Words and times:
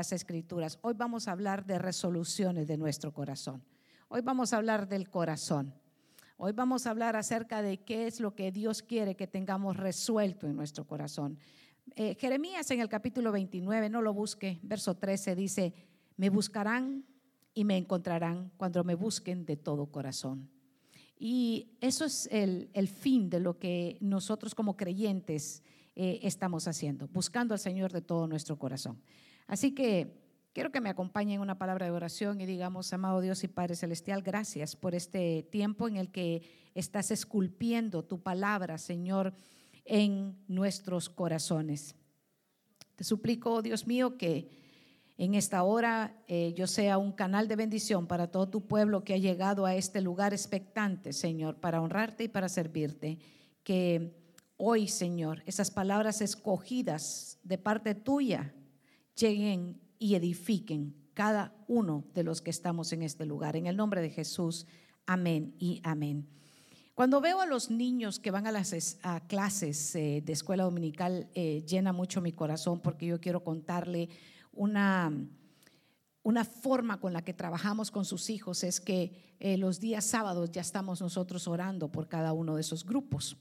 las 0.00 0.12
escrituras. 0.12 0.78
Hoy 0.80 0.94
vamos 0.96 1.28
a 1.28 1.32
hablar 1.32 1.66
de 1.66 1.78
resoluciones 1.78 2.66
de 2.66 2.78
nuestro 2.78 3.12
corazón. 3.12 3.62
Hoy 4.08 4.22
vamos 4.22 4.54
a 4.54 4.56
hablar 4.56 4.88
del 4.88 5.10
corazón. 5.10 5.74
Hoy 6.38 6.52
vamos 6.52 6.86
a 6.86 6.90
hablar 6.90 7.16
acerca 7.16 7.60
de 7.60 7.84
qué 7.84 8.06
es 8.06 8.18
lo 8.18 8.34
que 8.34 8.50
Dios 8.50 8.82
quiere 8.82 9.14
que 9.14 9.26
tengamos 9.26 9.76
resuelto 9.76 10.46
en 10.46 10.56
nuestro 10.56 10.86
corazón. 10.86 11.36
Eh, 11.96 12.16
Jeremías 12.18 12.70
en 12.70 12.80
el 12.80 12.88
capítulo 12.88 13.30
29, 13.30 13.90
no 13.90 14.00
lo 14.00 14.14
busque, 14.14 14.58
verso 14.62 14.96
13 14.96 15.34
dice, 15.34 15.74
me 16.16 16.30
buscarán 16.30 17.04
y 17.52 17.64
me 17.64 17.76
encontrarán 17.76 18.52
cuando 18.56 18.82
me 18.84 18.94
busquen 18.94 19.44
de 19.44 19.58
todo 19.58 19.84
corazón. 19.84 20.48
Y 21.18 21.76
eso 21.82 22.06
es 22.06 22.26
el, 22.32 22.70
fin 22.88 23.28
de 23.28 23.40
lo 23.40 23.58
que 23.58 23.98
nosotros 24.00 24.54
como 24.54 24.78
creyentes 24.78 25.62
eh, 25.94 26.20
estamos 26.22 26.68
haciendo, 26.68 27.06
buscando 27.08 27.52
al 27.52 27.60
Señor 27.60 27.92
de 27.92 28.00
todo 28.00 28.26
nuestro 28.26 28.58
corazón. 28.58 28.98
Así 29.50 29.72
que 29.72 30.16
quiero 30.52 30.70
que 30.70 30.80
me 30.80 30.90
acompañen 30.90 31.34
en 31.34 31.40
una 31.40 31.58
palabra 31.58 31.84
de 31.84 31.90
oración 31.90 32.40
y 32.40 32.46
digamos, 32.46 32.92
amado 32.92 33.20
Dios 33.20 33.42
y 33.42 33.48
Padre 33.48 33.74
Celestial, 33.74 34.22
gracias 34.22 34.76
por 34.76 34.94
este 34.94 35.42
tiempo 35.50 35.88
en 35.88 35.96
el 35.96 36.12
que 36.12 36.42
estás 36.76 37.10
esculpiendo 37.10 38.04
tu 38.04 38.22
palabra, 38.22 38.78
Señor, 38.78 39.34
en 39.84 40.38
nuestros 40.46 41.08
corazones. 41.08 41.96
Te 42.94 43.02
suplico, 43.02 43.60
Dios 43.60 43.88
mío, 43.88 44.16
que 44.16 44.48
en 45.18 45.34
esta 45.34 45.64
hora 45.64 46.14
eh, 46.28 46.54
yo 46.56 46.68
sea 46.68 46.96
un 46.96 47.10
canal 47.10 47.48
de 47.48 47.56
bendición 47.56 48.06
para 48.06 48.30
todo 48.30 48.48
tu 48.48 48.68
pueblo 48.68 49.02
que 49.02 49.14
ha 49.14 49.18
llegado 49.18 49.66
a 49.66 49.74
este 49.74 50.00
lugar 50.00 50.32
expectante, 50.32 51.12
Señor, 51.12 51.56
para 51.56 51.82
honrarte 51.82 52.22
y 52.22 52.28
para 52.28 52.48
servirte. 52.48 53.18
Que 53.64 54.14
hoy, 54.56 54.86
Señor, 54.86 55.42
esas 55.44 55.72
palabras 55.72 56.20
escogidas 56.20 57.40
de 57.42 57.58
parte 57.58 57.96
tuya 57.96 58.54
lleguen 59.20 59.80
y 59.98 60.14
edifiquen 60.14 60.94
cada 61.14 61.54
uno 61.68 62.04
de 62.14 62.24
los 62.24 62.40
que 62.40 62.50
estamos 62.50 62.92
en 62.92 63.02
este 63.02 63.26
lugar. 63.26 63.56
En 63.56 63.66
el 63.66 63.76
nombre 63.76 64.00
de 64.00 64.10
Jesús, 64.10 64.66
amén 65.06 65.54
y 65.58 65.80
amén. 65.84 66.26
Cuando 66.94 67.20
veo 67.20 67.40
a 67.40 67.46
los 67.46 67.70
niños 67.70 68.18
que 68.18 68.30
van 68.30 68.46
a 68.46 68.52
las 68.52 68.98
clases 69.26 69.94
eh, 69.94 70.22
de 70.24 70.32
escuela 70.32 70.64
dominical, 70.64 71.28
eh, 71.34 71.64
llena 71.66 71.92
mucho 71.92 72.20
mi 72.20 72.32
corazón 72.32 72.80
porque 72.80 73.06
yo 73.06 73.20
quiero 73.20 73.42
contarle 73.42 74.08
una, 74.52 75.12
una 76.22 76.44
forma 76.44 77.00
con 77.00 77.12
la 77.12 77.22
que 77.22 77.32
trabajamos 77.32 77.90
con 77.90 78.04
sus 78.04 78.28
hijos. 78.28 78.64
Es 78.64 78.80
que 78.80 79.36
eh, 79.38 79.56
los 79.56 79.80
días 79.80 80.04
sábados 80.04 80.50
ya 80.50 80.60
estamos 80.60 81.00
nosotros 81.00 81.46
orando 81.48 81.90
por 81.90 82.08
cada 82.08 82.32
uno 82.32 82.54
de 82.54 82.62
esos 82.62 82.84
grupos 82.84 83.36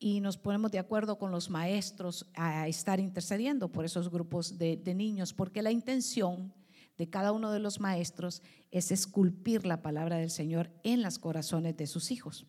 y 0.00 0.20
nos 0.20 0.36
ponemos 0.36 0.70
de 0.70 0.78
acuerdo 0.78 1.18
con 1.18 1.30
los 1.30 1.50
maestros 1.50 2.26
a 2.34 2.68
estar 2.68 3.00
intercediendo 3.00 3.70
por 3.70 3.84
esos 3.84 4.10
grupos 4.10 4.58
de, 4.58 4.76
niños, 4.94 5.32
porque 5.32 5.62
la 5.62 5.70
intención 5.70 6.52
de 6.96 7.08
cada 7.08 7.32
uno 7.32 7.52
de 7.52 7.60
los 7.60 7.80
maestros 7.80 8.42
es 8.70 8.90
esculpir 8.90 9.66
la 9.66 9.82
palabra 9.82 10.16
del 10.16 10.30
Señor 10.30 10.70
en 10.82 11.02
los 11.02 11.18
corazones 11.18 11.76
de 11.76 11.86
sus 11.86 12.10
hijos. 12.10 12.46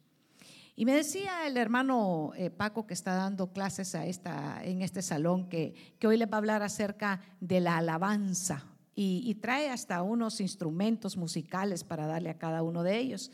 Y 0.75 0.85
me 0.85 0.93
decía 0.93 1.45
el 1.45 1.57
hermano 1.57 2.31
eh, 2.37 2.49
Paco 2.49 2.87
que 2.87 2.93
está 2.93 3.13
dando 3.13 3.51
clases 3.51 3.95
a 3.95 4.05
esta, 4.05 4.63
en 4.63 4.81
este 4.81 5.01
salón 5.01 5.49
que, 5.49 5.75
que 5.99 6.07
hoy 6.07 6.17
le 6.17 6.25
va 6.25 6.37
a 6.37 6.39
hablar 6.39 6.63
acerca 6.63 7.21
de 7.41 7.59
la 7.59 7.77
alabanza 7.77 8.65
y 9.01 9.33
trae 9.35 9.69
hasta 9.69 10.01
unos 10.01 10.41
instrumentos 10.41 11.15
musicales 11.15 11.85
para 11.85 12.05
darle 12.05 12.31
a 12.31 12.37
cada 12.37 12.63
uno 12.63 12.83
de 12.83 12.97
ellos. 12.97 13.31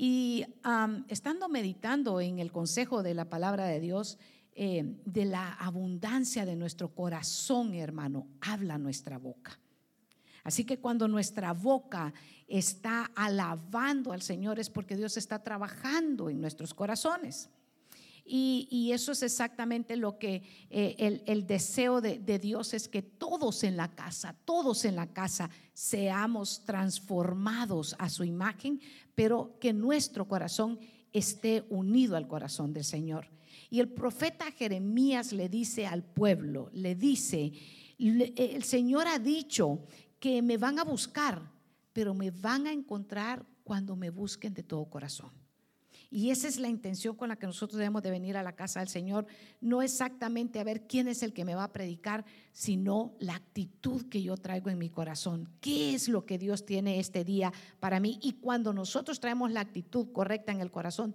Y 0.00 0.46
estando 1.08 1.48
meditando 1.48 2.20
en 2.20 2.38
el 2.38 2.52
consejo 2.52 3.02
de 3.02 3.14
la 3.14 3.24
palabra 3.24 3.64
de 3.64 3.80
Dios, 3.80 4.16
eh, 4.54 4.94
de 5.04 5.24
la 5.24 5.54
abundancia 5.54 6.46
de 6.46 6.54
nuestro 6.54 6.94
corazón, 6.94 7.74
hermano, 7.74 8.28
habla 8.40 8.78
nuestra 8.78 9.18
boca. 9.18 9.58
Así 10.44 10.64
que 10.64 10.78
cuando 10.78 11.08
nuestra 11.08 11.52
boca 11.52 12.14
está 12.46 13.10
alabando 13.16 14.12
al 14.12 14.22
Señor 14.22 14.60
es 14.60 14.70
porque 14.70 14.94
Dios 14.94 15.16
está 15.16 15.42
trabajando 15.42 16.30
en 16.30 16.40
nuestros 16.40 16.74
corazones. 16.74 17.50
Y, 18.30 18.90
eso 18.92 19.12
es 19.12 19.22
exactamente 19.22 19.96
lo 19.96 20.18
que 20.18 20.42
eh, 20.68 21.22
el, 21.26 21.46
deseo 21.46 22.02
de, 22.02 22.38
Dios 22.38 22.74
es 22.74 22.86
que 22.86 23.00
todos 23.00 23.64
en 23.64 23.76
la 23.76 23.88
casa, 23.94 24.36
todos 24.44 24.84
en 24.84 24.96
la 24.96 25.06
casa 25.06 25.48
seamos 25.72 26.62
transformados 26.64 27.96
a 27.98 28.10
su 28.10 28.24
imagen, 28.24 28.80
pero 29.18 29.58
que 29.58 29.72
nuestro 29.72 30.28
corazón 30.28 30.78
esté 31.12 31.64
unido 31.70 32.16
al 32.16 32.28
corazón 32.28 32.72
del 32.72 32.84
Señor. 32.84 33.26
Y 33.68 33.80
el 33.80 33.88
profeta 33.88 34.52
Jeremías 34.52 35.32
le 35.32 35.48
dice 35.48 35.88
al 35.88 36.04
pueblo, 36.04 36.70
le 36.72 36.94
dice, 36.94 37.52
el 37.98 38.62
Señor 38.62 39.08
ha 39.08 39.18
dicho 39.18 39.80
que 40.20 40.40
me 40.40 40.56
van 40.56 40.78
a 40.78 40.84
buscar, 40.84 41.50
pero 41.92 42.14
me 42.14 42.30
van 42.30 42.68
a 42.68 42.72
encontrar 42.72 43.44
cuando 43.64 43.96
me 43.96 44.10
busquen 44.10 44.54
de 44.54 44.62
todo 44.62 44.88
corazón. 44.88 45.32
Y 46.10 46.30
esa 46.30 46.48
es 46.48 46.58
la 46.58 46.68
intención 46.68 47.16
con 47.16 47.28
la 47.28 47.36
que 47.36 47.46
nosotros 47.46 47.78
debemos 47.78 48.02
de 48.02 48.10
venir 48.10 48.36
a 48.38 48.42
la 48.42 48.56
casa 48.56 48.80
del 48.80 48.88
Señor. 48.88 49.26
No 49.60 49.82
exactamente 49.82 50.58
a 50.58 50.64
ver 50.64 50.86
quién 50.86 51.06
es 51.06 51.22
el 51.22 51.34
que 51.34 51.44
me 51.44 51.54
va 51.54 51.64
a 51.64 51.72
predicar, 51.72 52.24
sino 52.52 53.14
la 53.18 53.34
actitud 53.34 54.08
que 54.08 54.22
yo 54.22 54.36
traigo 54.38 54.70
en 54.70 54.78
mi 54.78 54.88
corazón. 54.88 55.50
¿Qué 55.60 55.94
es 55.94 56.08
lo 56.08 56.24
que 56.24 56.38
Dios 56.38 56.64
tiene 56.64 56.98
este 56.98 57.24
día 57.24 57.52
para 57.78 58.00
mí? 58.00 58.18
Y 58.22 58.34
cuando 58.34 58.72
nosotros 58.72 59.20
traemos 59.20 59.50
la 59.50 59.60
actitud 59.60 60.10
correcta 60.12 60.50
en 60.50 60.62
el 60.62 60.70
corazón, 60.70 61.14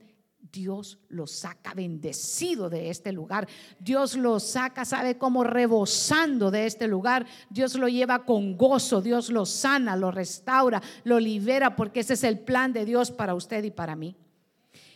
Dios 0.51 0.99
lo 1.07 1.25
saca 1.25 1.73
bendecido 1.73 2.69
de 2.69 2.91
este 2.91 3.11
lugar. 3.11 3.47
Dios 3.79 4.15
lo 4.15 4.39
saca, 4.39 4.85
sabe 4.85 5.17
cómo 5.17 5.43
rebosando 5.43 6.51
de 6.51 6.67
este 6.67 6.87
lugar. 6.87 7.25
Dios 7.49 7.73
lo 7.75 7.87
lleva 7.87 8.25
con 8.25 8.57
gozo. 8.57 9.01
Dios 9.01 9.29
lo 9.31 9.47
sana, 9.47 9.95
lo 9.95 10.11
restaura, 10.11 10.83
lo 11.03 11.19
libera, 11.19 11.75
porque 11.75 12.01
ese 12.01 12.13
es 12.13 12.23
el 12.23 12.39
plan 12.39 12.73
de 12.73 12.85
Dios 12.85 13.09
para 13.09 13.33
usted 13.33 13.63
y 13.63 13.71
para 13.71 13.95
mí. 13.95 14.15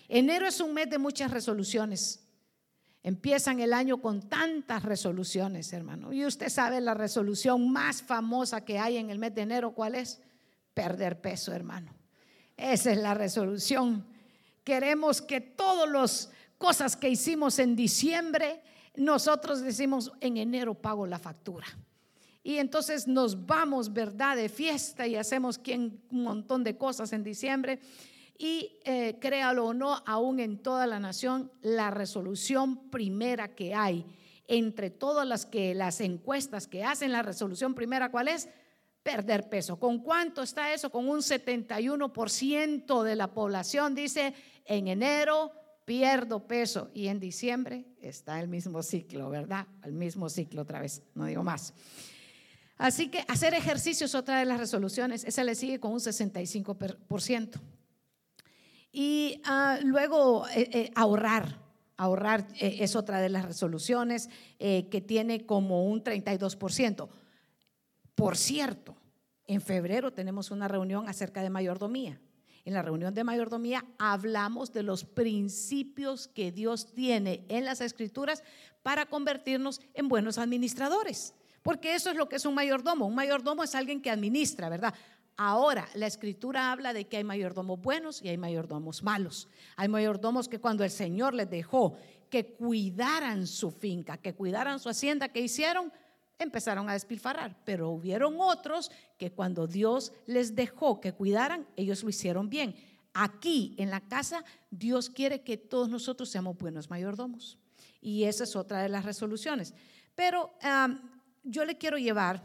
Enero 0.08 0.48
es 0.48 0.60
un 0.62 0.74
mes 0.74 0.90
de 0.90 0.98
muchas 0.98 1.32
resoluciones. 1.32 2.24
Empiezan 3.04 3.60
el 3.60 3.74
año 3.74 4.02
con 4.02 4.28
tantas 4.28 4.84
resoluciones, 4.84 5.72
hermano. 5.74 6.12
Y 6.12 6.26
usted 6.26 6.50
sabe 6.50 6.82
la 6.82 6.94
resolución 6.94 7.72
más 7.72 8.02
famosa 8.02 8.66
que 8.66 8.80
hay 8.80 8.98
en 8.98 9.10
el 9.10 9.20
mes 9.20 9.34
de 9.36 9.42
enero, 9.42 9.72
¿cuál 9.74 9.96
es? 9.96 10.22
Perder 10.74 11.22
peso, 11.22 11.54
hermano. 11.54 11.94
Esa 12.56 12.92
es 12.92 12.98
la 12.98 13.14
resolución. 13.14 14.06
Queremos 14.64 15.22
que 15.22 15.40
todas 15.42 15.90
las 15.90 16.32
cosas 16.58 16.96
que 16.96 17.10
hicimos 17.10 17.60
en 17.60 17.76
diciembre, 17.76 18.62
nosotros 18.96 19.62
decimos 19.62 20.12
en 20.20 20.38
enero 20.38 20.74
pago 20.74 21.06
la 21.06 21.20
factura. 21.20 21.68
Y 22.44 22.58
entonces 22.58 23.08
nos 23.08 23.46
vamos, 23.46 23.94
¿verdad?, 23.94 24.36
de 24.36 24.50
fiesta 24.50 25.06
y 25.06 25.16
hacemos 25.16 25.60
un 25.66 26.02
montón 26.10 26.64
de 26.64 26.78
cosas 26.78 27.14
en 27.14 27.24
diciembre 27.24 27.80
y 28.38 28.80
eh, 28.84 29.18
créalo 29.20 29.68
o 29.68 29.74
no, 29.74 30.04
aún 30.06 30.40
en 30.40 30.62
toda 30.62 30.86
la 30.88 31.00
nación, 31.00 31.52
la 31.62 31.90
resolución 31.90 32.90
primera 32.90 33.56
que 33.56 33.74
hay 33.74 34.06
entre 34.48 34.90
todas 34.90 35.28
las 35.28 35.46
que 35.46 35.76
las 35.76 36.00
encuestas 36.02 36.68
que 36.68 36.84
hacen 36.84 37.12
la 37.12 37.22
resolución 37.22 37.76
primera, 37.76 38.10
¿cuál 38.10 38.30
es? 38.30 38.48
Perder 39.04 39.50
peso. 39.50 39.78
¿Con 39.80 40.00
cuánto 40.00 40.42
está 40.42 40.74
eso? 40.74 40.90
Con 40.90 41.08
un 41.10 41.20
71% 41.20 43.04
de 43.04 43.16
la 43.16 43.34
población 43.34 43.94
dice, 43.96 44.34
en 44.66 44.88
enero 44.88 45.52
pierdo 45.86 46.48
peso 46.48 46.92
y 46.94 47.08
en 47.08 47.20
diciembre 47.20 47.86
está 48.02 48.40
el 48.40 48.48
mismo 48.48 48.84
ciclo, 48.84 49.30
¿verdad? 49.30 49.68
El 49.84 49.94
mismo 49.94 50.30
ciclo 50.30 50.64
otra 50.64 50.82
vez, 50.82 51.04
no 51.14 51.26
digo 51.26 51.44
más. 51.44 51.74
Así 52.78 53.10
que 53.10 53.24
hacer 53.28 53.54
ejercicio 53.54 54.06
es 54.06 54.14
otra 54.14 54.40
de 54.40 54.46
las 54.46 54.60
resoluciones, 54.60 55.24
esa 55.24 55.44
le 55.44 55.56
sigue 55.56 55.80
con 55.80 55.94
un 55.94 56.00
65%. 56.00 57.60
Y 59.00 59.44
ah, 59.46 59.78
luego 59.84 60.48
eh, 60.48 60.70
eh, 60.74 60.92
ahorrar. 60.96 61.60
Ahorrar 61.98 62.48
eh, 62.60 62.78
es 62.80 62.96
otra 62.96 63.22
de 63.22 63.30
las 63.30 63.46
resoluciones 63.46 64.28
que 64.58 65.04
tiene 65.06 65.46
como 65.46 65.86
un 65.86 66.04
32%. 66.04 67.08
Por 68.16 68.36
cierto, 68.36 68.96
en 69.46 69.62
febrero 69.62 70.14
tenemos 70.14 70.50
una 70.50 70.68
reunión 70.68 71.08
acerca 71.08 71.44
de 71.44 71.52
mayordomía. 71.52 72.20
En 72.66 72.74
la 72.74 72.82
reunión 72.82 73.14
de 73.14 73.24
mayordomía 73.24 73.86
hablamos 74.00 74.74
de 74.74 74.82
los 74.82 75.04
principios 75.04 76.28
que 76.28 76.52
Dios 76.52 76.92
tiene 76.96 77.46
en 77.50 77.66
las 77.66 77.82
escrituras 77.82 78.44
para 78.82 79.06
convertirnos 79.06 79.80
en 79.94 80.08
buenos 80.08 80.40
administradores. 80.40 81.36
Porque 81.62 81.94
eso 81.94 82.10
es 82.10 82.16
lo 82.16 82.30
que 82.30 82.38
es 82.38 82.46
un 82.46 82.56
mayordomo. 82.56 83.06
Un 83.06 83.14
mayordomo 83.14 83.64
es 83.64 83.76
alguien 83.76 84.02
que 84.02 84.10
administra, 84.10 84.70
¿verdad? 84.70 84.96
Ahora, 85.40 85.88
la 85.94 86.08
escritura 86.08 86.72
habla 86.72 86.94
de 86.94 87.06
que 87.06 87.18
hay 87.18 87.24
mayordomos 87.24 87.80
buenos 87.80 88.24
y 88.24 88.28
hay 88.28 88.38
mayordomos 88.38 89.04
malos. 89.04 89.48
Hay 89.76 89.88
mayordomos 89.88 90.50
que 90.50 90.60
cuando 90.60 90.84
el 90.84 90.90
Señor 90.90 91.36
les 91.36 91.48
dejó 91.48 91.96
que 92.32 92.54
cuidaran 92.56 93.46
su 93.46 93.70
finca, 93.70 94.18
que 94.18 94.34
cuidaran 94.34 94.80
su 94.80 94.90
hacienda, 94.90 95.30
¿qué 95.30 95.42
hicieron? 95.42 95.94
Empezaron 96.40 96.90
a 96.90 96.94
despilfarrar. 96.94 97.56
Pero 97.66 97.92
hubieron 97.92 98.36
otros 98.40 98.92
que 99.20 99.32
cuando 99.32 99.68
Dios 99.68 100.12
les 100.26 100.56
dejó 100.56 101.00
que 101.00 101.14
cuidaran, 101.14 101.68
ellos 101.76 102.02
lo 102.02 102.10
hicieron 102.10 102.50
bien. 102.50 102.76
Aquí 103.14 103.76
en 103.78 103.92
la 103.92 104.02
casa, 104.02 104.44
Dios 104.72 105.08
quiere 105.10 105.42
que 105.42 105.56
todos 105.58 105.88
nosotros 105.88 106.30
seamos 106.30 106.58
buenos 106.58 106.90
mayordomos. 106.90 107.60
Y 108.02 108.24
esa 108.24 108.44
es 108.44 108.56
otra 108.56 108.82
de 108.82 108.90
las 108.90 109.06
resoluciones. 109.06 109.76
Pero 110.16 110.52
yo 111.44 111.64
le 111.64 111.78
quiero 111.78 112.00
llevar 112.00 112.44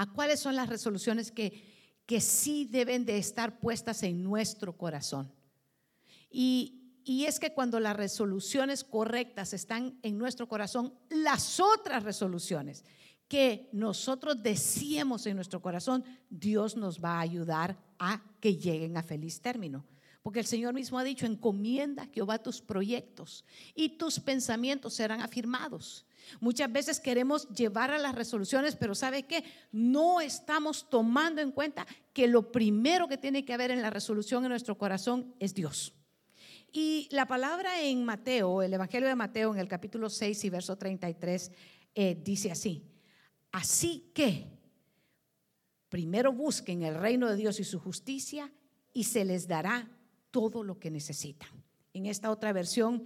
a 0.00 0.06
cuáles 0.06 0.40
son 0.40 0.56
las 0.56 0.70
resoluciones 0.70 1.30
que, 1.30 2.02
que 2.06 2.22
sí 2.22 2.64
deben 2.64 3.04
de 3.04 3.18
estar 3.18 3.60
puestas 3.60 4.02
en 4.02 4.22
nuestro 4.22 4.74
corazón. 4.78 5.30
Y, 6.30 7.02
y 7.04 7.26
es 7.26 7.38
que 7.38 7.52
cuando 7.52 7.78
las 7.80 7.94
resoluciones 7.94 8.82
correctas 8.82 9.52
están 9.52 9.98
en 10.02 10.16
nuestro 10.16 10.48
corazón, 10.48 10.94
las 11.10 11.60
otras 11.60 12.02
resoluciones 12.02 12.82
que 13.28 13.68
nosotros 13.72 14.42
deseemos 14.42 15.26
en 15.26 15.36
nuestro 15.36 15.60
corazón, 15.60 16.02
Dios 16.30 16.78
nos 16.78 17.04
va 17.04 17.18
a 17.18 17.20
ayudar 17.20 17.76
a 17.98 18.22
que 18.40 18.56
lleguen 18.56 18.96
a 18.96 19.02
feliz 19.02 19.42
término. 19.42 19.84
Porque 20.22 20.40
el 20.40 20.46
Señor 20.46 20.74
mismo 20.74 20.98
ha 20.98 21.04
dicho, 21.04 21.24
encomienda 21.24 22.02
a 22.02 22.08
Jehová 22.08 22.38
tus 22.38 22.60
proyectos 22.60 23.44
y 23.74 23.96
tus 23.96 24.20
pensamientos 24.20 24.94
serán 24.94 25.22
afirmados. 25.22 26.04
Muchas 26.40 26.70
veces 26.70 27.00
queremos 27.00 27.48
llevar 27.48 27.90
a 27.90 27.98
las 27.98 28.14
resoluciones, 28.14 28.76
pero 28.76 28.94
¿sabe 28.94 29.22
qué? 29.22 29.44
No 29.72 30.20
estamos 30.20 30.90
tomando 30.90 31.40
en 31.40 31.50
cuenta 31.50 31.86
que 32.12 32.26
lo 32.26 32.52
primero 32.52 33.08
que 33.08 33.16
tiene 33.16 33.46
que 33.46 33.54
haber 33.54 33.70
en 33.70 33.80
la 33.80 33.88
resolución 33.88 34.44
en 34.44 34.50
nuestro 34.50 34.76
corazón 34.76 35.34
es 35.38 35.54
Dios. 35.54 35.94
Y 36.70 37.08
la 37.10 37.26
palabra 37.26 37.80
en 37.82 38.04
Mateo, 38.04 38.62
el 38.62 38.74
Evangelio 38.74 39.08
de 39.08 39.16
Mateo 39.16 39.52
en 39.54 39.58
el 39.58 39.68
capítulo 39.68 40.10
6 40.10 40.44
y 40.44 40.50
verso 40.50 40.76
33, 40.76 41.50
eh, 41.94 42.20
dice 42.22 42.52
así, 42.52 42.84
así 43.50 44.12
que 44.14 44.46
primero 45.88 46.32
busquen 46.32 46.82
el 46.82 46.94
reino 46.94 47.28
de 47.28 47.36
Dios 47.36 47.58
y 47.58 47.64
su 47.64 47.80
justicia 47.80 48.52
y 48.92 49.04
se 49.04 49.24
les 49.24 49.48
dará 49.48 49.88
todo 50.30 50.62
lo 50.62 50.78
que 50.78 50.90
necesitan. 50.90 51.50
En 51.92 52.06
esta 52.06 52.30
otra 52.30 52.52
versión, 52.52 53.04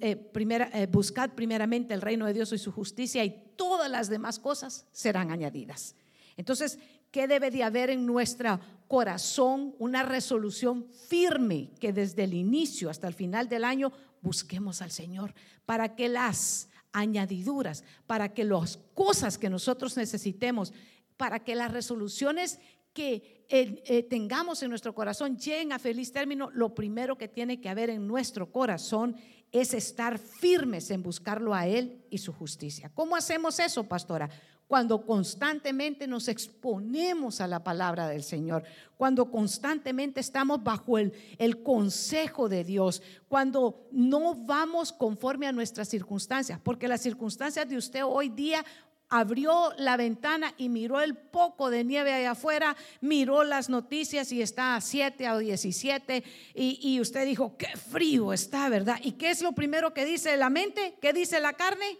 eh, 0.00 0.16
primera, 0.16 0.70
eh, 0.72 0.86
buscad 0.86 1.30
primeramente 1.30 1.92
el 1.92 2.00
reino 2.00 2.26
de 2.26 2.32
Dios 2.32 2.52
y 2.52 2.58
su 2.58 2.72
justicia 2.72 3.24
y 3.24 3.52
todas 3.56 3.90
las 3.90 4.08
demás 4.08 4.38
cosas 4.38 4.86
serán 4.92 5.30
añadidas. 5.30 5.94
Entonces, 6.36 6.78
¿qué 7.10 7.28
debe 7.28 7.50
de 7.50 7.62
haber 7.62 7.90
en 7.90 8.06
nuestro 8.06 8.58
corazón? 8.88 9.74
Una 9.78 10.02
resolución 10.02 10.86
firme 11.08 11.70
que 11.78 11.92
desde 11.92 12.24
el 12.24 12.34
inicio 12.34 12.88
hasta 12.88 13.08
el 13.08 13.14
final 13.14 13.48
del 13.48 13.64
año 13.64 13.92
busquemos 14.22 14.80
al 14.80 14.90
Señor 14.90 15.34
para 15.66 15.94
que 15.94 16.08
las 16.08 16.68
añadiduras, 16.92 17.84
para 18.06 18.32
que 18.32 18.44
las 18.44 18.78
cosas 18.94 19.38
que 19.38 19.50
nosotros 19.50 19.96
necesitemos, 19.96 20.72
para 21.16 21.40
que 21.44 21.54
las 21.54 21.72
resoluciones 21.72 22.58
que 22.92 23.41
eh, 23.54 24.02
tengamos 24.04 24.62
en 24.62 24.70
nuestro 24.70 24.94
corazón 24.94 25.36
lleguen 25.36 25.72
a 25.72 25.78
feliz 25.78 26.10
término, 26.10 26.50
lo 26.54 26.74
primero 26.74 27.18
que 27.18 27.28
tiene 27.28 27.60
que 27.60 27.68
haber 27.68 27.90
en 27.90 28.06
nuestro 28.06 28.50
corazón 28.50 29.14
es 29.52 29.74
estar 29.74 30.18
firmes 30.18 30.90
en 30.90 31.02
buscarlo 31.02 31.52
a 31.52 31.66
Él 31.66 32.02
y 32.08 32.16
su 32.16 32.32
justicia. 32.32 32.90
¿Cómo 32.94 33.14
hacemos 33.14 33.58
eso, 33.60 33.84
pastora? 33.84 34.30
Cuando 34.66 35.04
constantemente 35.04 36.06
nos 36.06 36.28
exponemos 36.28 37.42
a 37.42 37.46
la 37.46 37.62
palabra 37.62 38.08
del 38.08 38.22
Señor, 38.22 38.64
cuando 38.96 39.30
constantemente 39.30 40.20
estamos 40.20 40.64
bajo 40.64 40.96
el, 40.96 41.12
el 41.36 41.62
consejo 41.62 42.48
de 42.48 42.64
Dios, 42.64 43.02
cuando 43.28 43.86
no 43.92 44.34
vamos 44.34 44.94
conforme 44.94 45.46
a 45.46 45.52
nuestras 45.52 45.90
circunstancias, 45.90 46.58
porque 46.64 46.88
las 46.88 47.02
circunstancias 47.02 47.68
de 47.68 47.76
usted 47.76 48.02
hoy 48.02 48.30
día 48.30 48.64
abrió 49.12 49.72
la 49.76 49.98
ventana 49.98 50.54
y 50.56 50.70
miró 50.70 51.02
el 51.02 51.14
poco 51.14 51.68
de 51.70 51.84
nieve 51.84 52.14
allá 52.14 52.30
afuera, 52.30 52.74
miró 53.02 53.44
las 53.44 53.68
noticias 53.68 54.32
y 54.32 54.40
está 54.40 54.74
a 54.74 54.80
7 54.80 55.30
o 55.30 55.38
17 55.38 56.24
y, 56.54 56.78
y 56.82 56.98
usted 56.98 57.26
dijo, 57.26 57.54
qué 57.58 57.76
frío 57.76 58.32
está, 58.32 58.70
¿verdad? 58.70 58.98
¿Y 59.02 59.12
qué 59.12 59.30
es 59.30 59.42
lo 59.42 59.52
primero 59.52 59.92
que 59.92 60.06
dice 60.06 60.34
la 60.38 60.48
mente? 60.48 60.94
¿Qué 61.02 61.12
dice 61.12 61.40
la 61.40 61.52
carne? 61.52 61.98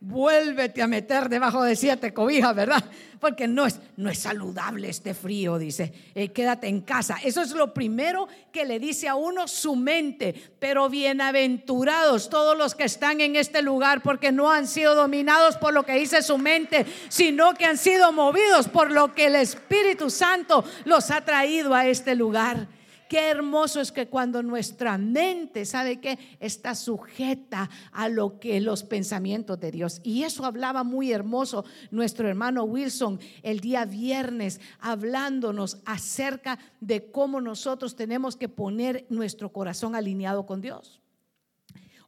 Vuélvete 0.00 0.80
a 0.80 0.86
meter 0.86 1.28
debajo 1.28 1.62
de 1.62 1.76
siete 1.76 2.14
cobijas, 2.14 2.54
¿verdad? 2.54 2.82
Porque 3.20 3.46
no 3.46 3.66
es, 3.66 3.78
no 3.96 4.08
es 4.08 4.18
saludable 4.18 4.88
este 4.88 5.12
frío, 5.12 5.58
dice, 5.58 5.92
eh, 6.14 6.32
quédate 6.32 6.68
en 6.68 6.80
casa. 6.80 7.18
Eso 7.22 7.42
es 7.42 7.52
lo 7.52 7.74
primero 7.74 8.26
que 8.50 8.64
le 8.64 8.78
dice 8.78 9.08
a 9.08 9.14
uno 9.14 9.46
su 9.46 9.76
mente, 9.76 10.34
pero 10.58 10.88
bienaventurados 10.88 12.30
todos 12.30 12.56
los 12.56 12.74
que 12.74 12.84
están 12.84 13.20
en 13.20 13.36
este 13.36 13.60
lugar, 13.60 14.02
porque 14.02 14.32
no 14.32 14.50
han 14.50 14.66
sido 14.66 14.94
dominados 14.94 15.58
por 15.58 15.74
lo 15.74 15.84
que 15.84 15.98
dice 15.98 16.22
su 16.22 16.38
mente, 16.38 16.86
sino 17.10 17.52
que 17.52 17.66
han 17.66 17.76
sido 17.76 18.10
movidos 18.12 18.68
por 18.68 18.90
lo 18.90 19.12
que 19.12 19.26
el 19.26 19.36
Espíritu 19.36 20.08
Santo 20.08 20.64
los 20.86 21.10
ha 21.10 21.20
traído 21.20 21.74
a 21.74 21.86
este 21.86 22.14
lugar. 22.14 22.68
Qué 23.10 23.28
hermoso 23.28 23.80
es 23.80 23.90
que 23.90 24.06
cuando 24.06 24.40
nuestra 24.40 24.96
mente, 24.96 25.64
¿sabe 25.64 25.98
qué? 25.98 26.16
Está 26.38 26.76
sujeta 26.76 27.68
a 27.90 28.08
lo 28.08 28.38
que 28.38 28.60
los 28.60 28.84
pensamientos 28.84 29.58
de 29.58 29.72
Dios. 29.72 30.00
Y 30.04 30.22
eso 30.22 30.44
hablaba 30.44 30.84
muy 30.84 31.10
hermoso 31.10 31.64
nuestro 31.90 32.28
hermano 32.28 32.62
Wilson 32.62 33.18
el 33.42 33.58
día 33.58 33.84
viernes, 33.84 34.60
hablándonos 34.78 35.78
acerca 35.86 36.60
de 36.80 37.10
cómo 37.10 37.40
nosotros 37.40 37.96
tenemos 37.96 38.36
que 38.36 38.48
poner 38.48 39.06
nuestro 39.08 39.52
corazón 39.52 39.96
alineado 39.96 40.46
con 40.46 40.60
Dios. 40.60 41.00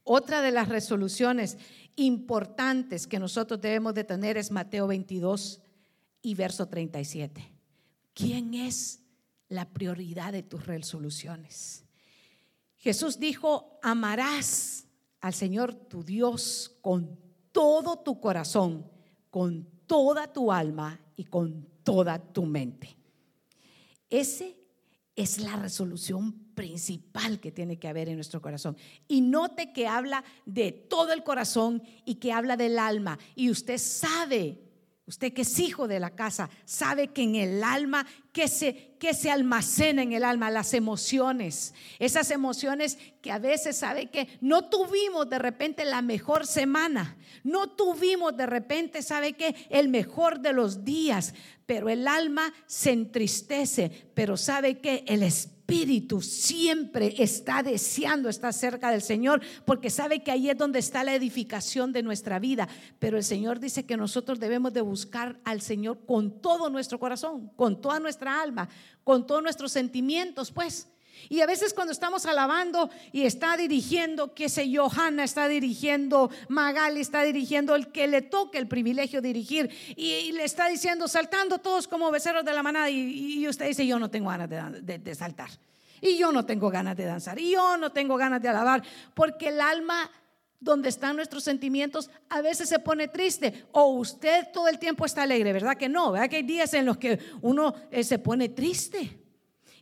Otra 0.05 0.41
de 0.41 0.51
las 0.51 0.69
resoluciones 0.69 1.57
importantes 1.97 3.07
que 3.07 3.19
nosotros 3.19 3.59
debemos 3.59 3.93
de 3.93 4.05
tener 4.05 4.37
es 4.37 4.51
Mateo 4.51 4.87
22 4.87 5.59
y 6.21 6.35
verso 6.35 6.69
37. 6.69 7.51
¿Quién 8.13 8.53
es 8.53 9.02
la 9.49 9.69
prioridad 9.69 10.31
de 10.31 10.43
tus 10.43 10.65
resoluciones. 10.65 11.85
Jesús 12.77 13.19
dijo, 13.19 13.79
amarás 13.81 14.85
al 15.21 15.33
Señor 15.33 15.73
tu 15.73 16.03
Dios 16.03 16.77
con 16.81 17.17
todo 17.51 17.99
tu 17.99 18.19
corazón, 18.19 18.89
con 19.29 19.67
toda 19.87 20.31
tu 20.31 20.51
alma 20.51 20.99
y 21.15 21.25
con 21.25 21.67
toda 21.83 22.19
tu 22.19 22.45
mente. 22.45 22.97
Ese 24.09 24.57
es 25.15 25.39
la 25.39 25.55
resolución 25.55 26.33
principal 26.55 27.39
que 27.39 27.51
tiene 27.51 27.77
que 27.77 27.87
haber 27.87 28.09
en 28.09 28.15
nuestro 28.15 28.41
corazón. 28.41 28.75
Y 29.07 29.21
note 29.21 29.71
que 29.71 29.87
habla 29.87 30.23
de 30.45 30.71
todo 30.71 31.13
el 31.13 31.23
corazón 31.23 31.83
y 32.05 32.15
que 32.15 32.31
habla 32.31 32.57
del 32.57 32.79
alma. 32.79 33.17
Y 33.35 33.49
usted 33.49 33.77
sabe 33.77 34.59
Usted 35.05 35.33
que 35.33 35.41
es 35.41 35.59
hijo 35.59 35.87
de 35.89 35.99
la 35.99 36.11
casa 36.11 36.49
sabe 36.63 37.09
que 37.09 37.23
en 37.23 37.35
el 37.35 37.61
alma, 37.61 38.05
que 38.31 38.47
se, 38.47 38.95
que 38.99 39.13
se 39.13 39.29
almacena 39.29 40.01
en 40.01 40.13
el 40.13 40.23
alma, 40.23 40.49
las 40.49 40.73
emociones, 40.73 41.73
esas 41.99 42.31
emociones 42.31 42.97
que 43.21 43.29
a 43.29 43.37
veces 43.37 43.75
sabe 43.75 44.09
que 44.09 44.29
no 44.39 44.69
tuvimos 44.69 45.29
de 45.29 45.39
repente 45.39 45.83
la 45.83 46.01
mejor 46.01 46.47
semana, 46.47 47.17
no 47.43 47.71
tuvimos 47.71 48.37
de 48.37 48.45
repente, 48.45 49.01
sabe 49.01 49.33
que 49.33 49.67
el 49.69 49.89
mejor 49.89 50.39
de 50.39 50.53
los 50.53 50.85
días, 50.85 51.33
pero 51.65 51.89
el 51.89 52.07
alma 52.07 52.53
se 52.65 52.91
entristece, 52.91 54.09
pero 54.13 54.37
sabe 54.37 54.79
que 54.79 55.03
el 55.07 55.23
espíritu 55.23 55.62
espíritu 55.73 56.21
siempre 56.21 57.15
está 57.17 57.63
deseando 57.63 58.29
estar 58.29 58.53
cerca 58.53 58.91
del 58.91 59.01
Señor 59.01 59.41
porque 59.65 59.89
sabe 59.89 60.21
que 60.21 60.31
ahí 60.31 60.49
es 60.49 60.57
donde 60.57 60.79
está 60.79 61.03
la 61.03 61.15
edificación 61.15 61.91
de 61.91 62.03
nuestra 62.03 62.37
vida. 62.37 62.67
Pero 62.99 63.17
el 63.17 63.23
Señor 63.23 63.59
dice 63.59 63.85
que 63.85 63.97
nosotros 63.97 64.39
debemos 64.39 64.71
de 64.73 64.81
buscar 64.81 65.39
al 65.43 65.61
Señor 65.61 66.05
con 66.05 66.41
todo 66.41 66.69
nuestro 66.69 66.99
corazón, 66.99 67.49
con 67.55 67.81
toda 67.81 67.99
nuestra 67.99 68.41
alma, 68.41 68.69
con 69.03 69.25
todos 69.25 69.41
nuestros 69.41 69.71
sentimientos, 69.71 70.51
pues. 70.51 70.89
Y 71.29 71.41
a 71.41 71.45
veces 71.45 71.73
cuando 71.73 71.91
estamos 71.91 72.25
alabando 72.25 72.89
y 73.11 73.23
está 73.23 73.57
dirigiendo, 73.57 74.33
qué 74.33 74.49
sé 74.49 74.69
yo, 74.69 74.89
Hanna 74.89 75.23
está 75.23 75.47
dirigiendo, 75.47 76.29
Magali 76.49 77.01
está 77.01 77.23
dirigiendo, 77.23 77.75
el 77.75 77.91
que 77.91 78.07
le 78.07 78.21
toque 78.21 78.57
el 78.57 78.67
privilegio 78.67 79.21
de 79.21 79.27
dirigir 79.29 79.69
y, 79.95 80.31
le 80.33 80.43
está 80.43 80.67
diciendo, 80.67 81.07
saltando 81.07 81.59
todos 81.59 81.87
como 81.87 82.11
becerros 82.11 82.43
de 82.45 82.53
la 82.53 82.63
manada 82.63 82.89
y, 82.89 83.47
usted 83.47 83.67
dice, 83.67 83.85
yo 83.85 83.99
no 83.99 84.09
tengo 84.09 84.29
ganas 84.29 84.49
de, 84.49 85.15
saltar. 85.15 85.49
Y 86.01 86.17
yo 86.17 86.31
no 86.31 86.45
tengo 86.45 86.69
ganas 86.69 86.97
de 86.97 87.05
danzar. 87.05 87.39
Y 87.39 87.51
yo 87.51 87.77
no 87.77 87.91
tengo 87.91 88.17
ganas 88.17 88.41
de 88.41 88.49
alabar. 88.49 88.83
Porque 89.13 89.47
el 89.49 89.61
alma 89.61 90.11
donde 90.59 90.89
están 90.89 91.15
nuestros 91.15 91.43
sentimientos, 91.43 92.09
a 92.29 92.41
veces 92.41 92.67
se 92.67 92.79
pone 92.79 93.07
triste 93.07 93.65
o 93.71 93.87
usted 93.87 94.47
todo 94.53 94.67
el 94.67 94.79
tiempo 94.79 95.05
está 95.05 95.23
alegre, 95.23 95.51
¿verdad 95.51 95.75
que 95.75 95.89
no? 95.89 96.11
¿Verdad 96.11 96.29
que 96.29 96.37
hay 96.37 96.43
días 96.43 96.73
en 96.73 96.85
los 96.85 96.97
que 96.97 97.19
uno 97.41 97.75
eh, 97.91 98.03
se 98.03 98.19
pone 98.19 98.49
triste? 98.49 99.22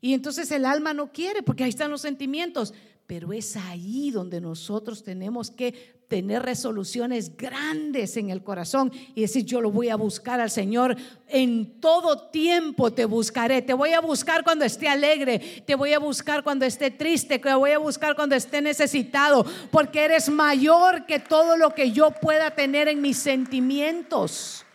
Y 0.01 0.13
entonces 0.15 0.51
el 0.51 0.65
alma 0.65 0.93
no 0.93 1.11
quiere 1.11 1.43
porque 1.43 1.63
ahí 1.63 1.69
están 1.69 1.91
los 1.91 2.01
sentimientos. 2.01 2.73
Pero 3.05 3.33
es 3.33 3.55
ahí 3.55 4.09
donde 4.09 4.41
nosotros 4.41 5.03
tenemos 5.03 5.51
que 5.51 6.01
tener 6.07 6.43
resoluciones 6.43 7.37
grandes 7.37 8.17
en 8.17 8.29
el 8.29 8.43
corazón 8.43 8.91
y 9.15 9.21
decir, 9.21 9.45
yo 9.45 9.61
lo 9.61 9.69
voy 9.71 9.89
a 9.89 9.95
buscar 9.95 10.39
al 10.39 10.49
Señor. 10.49 10.95
En 11.27 11.79
todo 11.79 12.29
tiempo 12.29 12.91
te 12.91 13.05
buscaré. 13.05 13.61
Te 13.61 13.73
voy 13.73 13.93
a 13.93 14.01
buscar 14.01 14.43
cuando 14.43 14.65
esté 14.65 14.87
alegre. 14.87 15.63
Te 15.65 15.75
voy 15.75 15.93
a 15.93 15.99
buscar 15.99 16.43
cuando 16.43 16.65
esté 16.65 16.89
triste. 16.89 17.37
Te 17.37 17.53
voy 17.53 17.71
a 17.71 17.79
buscar 17.79 18.15
cuando 18.15 18.35
esté 18.35 18.61
necesitado. 18.61 19.45
Porque 19.71 20.05
eres 20.05 20.29
mayor 20.29 21.05
que 21.05 21.19
todo 21.19 21.57
lo 21.57 21.75
que 21.75 21.91
yo 21.91 22.11
pueda 22.11 22.51
tener 22.51 22.87
en 22.87 23.01
mis 23.01 23.17
sentimientos. 23.17 24.65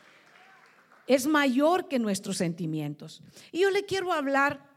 Es 1.07 1.27
mayor 1.27 1.89
que 1.89 1.99
nuestros 1.99 2.37
sentimientos. 2.37 3.23
Y 3.51 3.61
yo 3.61 3.71
le 3.71 3.85
quiero 3.85 4.13
hablar 4.13 4.76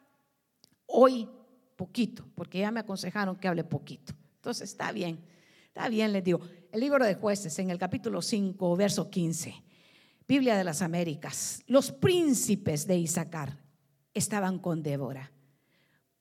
Hoy 0.91 1.29
poquito, 1.75 2.25
porque 2.35 2.59
ya 2.59 2.71
me 2.71 2.79
aconsejaron 2.79 3.35
que 3.35 3.47
hable 3.47 3.63
poquito. 3.63 4.13
Entonces 4.37 4.71
está 4.71 4.91
bien, 4.91 5.19
está 5.67 5.87
bien, 5.87 6.11
les 6.11 6.23
digo. 6.23 6.41
El 6.71 6.81
libro 6.81 7.05
de 7.05 7.15
jueces 7.15 7.57
en 7.59 7.69
el 7.69 7.77
capítulo 7.77 8.21
5, 8.21 8.75
verso 8.75 9.09
15. 9.09 9.53
Biblia 10.27 10.57
de 10.57 10.63
las 10.63 10.81
Américas, 10.81 11.61
los 11.67 11.91
príncipes 11.91 12.85
de 12.85 12.97
Isaacar 12.97 13.57
estaban 14.13 14.59
con 14.59 14.83
Débora. 14.83 15.31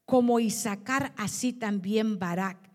Como 0.04 0.38
Isaacar, 0.38 1.12
así 1.16 1.52
también 1.52 2.18
Barak. 2.18 2.70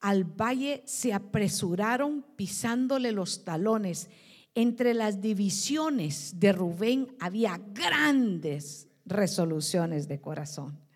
Al 0.00 0.24
valle 0.24 0.82
se 0.86 1.12
apresuraron 1.12 2.24
pisándole 2.36 3.12
los 3.12 3.44
talones. 3.44 4.08
Entre 4.54 4.94
las 4.94 5.20
divisiones 5.20 6.38
de 6.38 6.52
Rubén 6.52 7.16
había 7.20 7.60
grandes 7.72 8.88
resoluciones 9.04 10.08
de 10.08 10.20
corazón. 10.20 10.87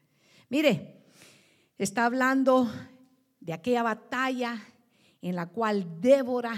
Mire, 0.52 1.06
está 1.78 2.04
hablando 2.04 2.70
de 3.40 3.54
aquella 3.54 3.82
batalla 3.82 4.62
en 5.22 5.34
la 5.34 5.46
cual 5.46 5.98
Débora 5.98 6.52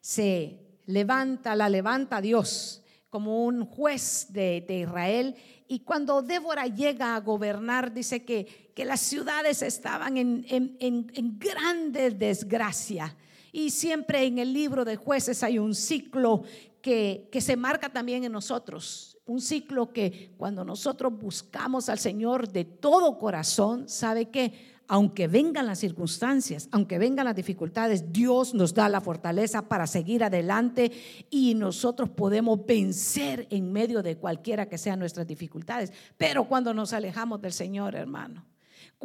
se 0.00 0.78
levanta, 0.86 1.54
la 1.54 1.68
levanta 1.68 2.22
Dios 2.22 2.82
como 3.10 3.44
un 3.44 3.66
juez 3.66 4.28
de, 4.30 4.64
Israel. 4.70 5.36
Y 5.68 5.80
cuando 5.80 6.22
Débora 6.22 6.68
llega 6.68 7.14
a 7.14 7.20
gobernar, 7.20 7.92
dice 7.92 8.24
que, 8.24 8.72
que 8.74 8.86
las 8.86 9.02
ciudades 9.02 9.60
estaban 9.60 10.16
en, 10.16 10.46
en, 10.48 10.78
en, 11.12 11.38
grande 11.38 12.12
desgracia. 12.12 13.14
Y 13.52 13.68
siempre 13.68 14.24
en 14.24 14.38
el 14.38 14.54
libro 14.54 14.86
de 14.86 14.96
jueces 14.96 15.42
hay 15.42 15.58
un 15.58 15.74
ciclo 15.74 16.44
que, 16.80 17.28
que 17.30 17.42
se 17.42 17.56
marca 17.58 17.90
también 17.90 18.24
en 18.24 18.32
nosotros. 18.32 19.13
Un 19.26 19.40
ciclo 19.40 19.92
que 19.92 20.34
cuando 20.36 20.64
nosotros 20.64 21.12
buscamos 21.18 21.88
al 21.88 21.98
Señor 21.98 22.50
de 22.50 22.64
todo 22.64 23.18
corazón, 23.18 23.88
sabe 23.88 24.30
que 24.30 24.74
aunque 24.86 25.28
vengan 25.28 25.66
las 25.66 25.78
circunstancias, 25.78 26.68
aunque 26.70 26.98
vengan 26.98 27.24
las 27.24 27.34
dificultades, 27.34 28.12
Dios 28.12 28.52
nos 28.52 28.74
da 28.74 28.88
la 28.88 29.00
fortaleza 29.00 29.66
para 29.66 29.86
seguir 29.86 30.22
adelante 30.22 30.92
y 31.30 31.54
nosotros 31.54 32.10
podemos 32.10 32.64
vencer 32.66 33.46
en 33.50 33.72
medio 33.72 34.02
de 34.02 34.18
cualquiera 34.18 34.68
que 34.68 34.76
sean 34.76 34.98
nuestras 34.98 35.26
dificultades. 35.26 35.92
Pero 36.18 36.46
cuando 36.46 36.74
nos 36.74 36.92
alejamos 36.92 37.40
del 37.40 37.52
Señor, 37.52 37.94
hermano, 37.94 38.44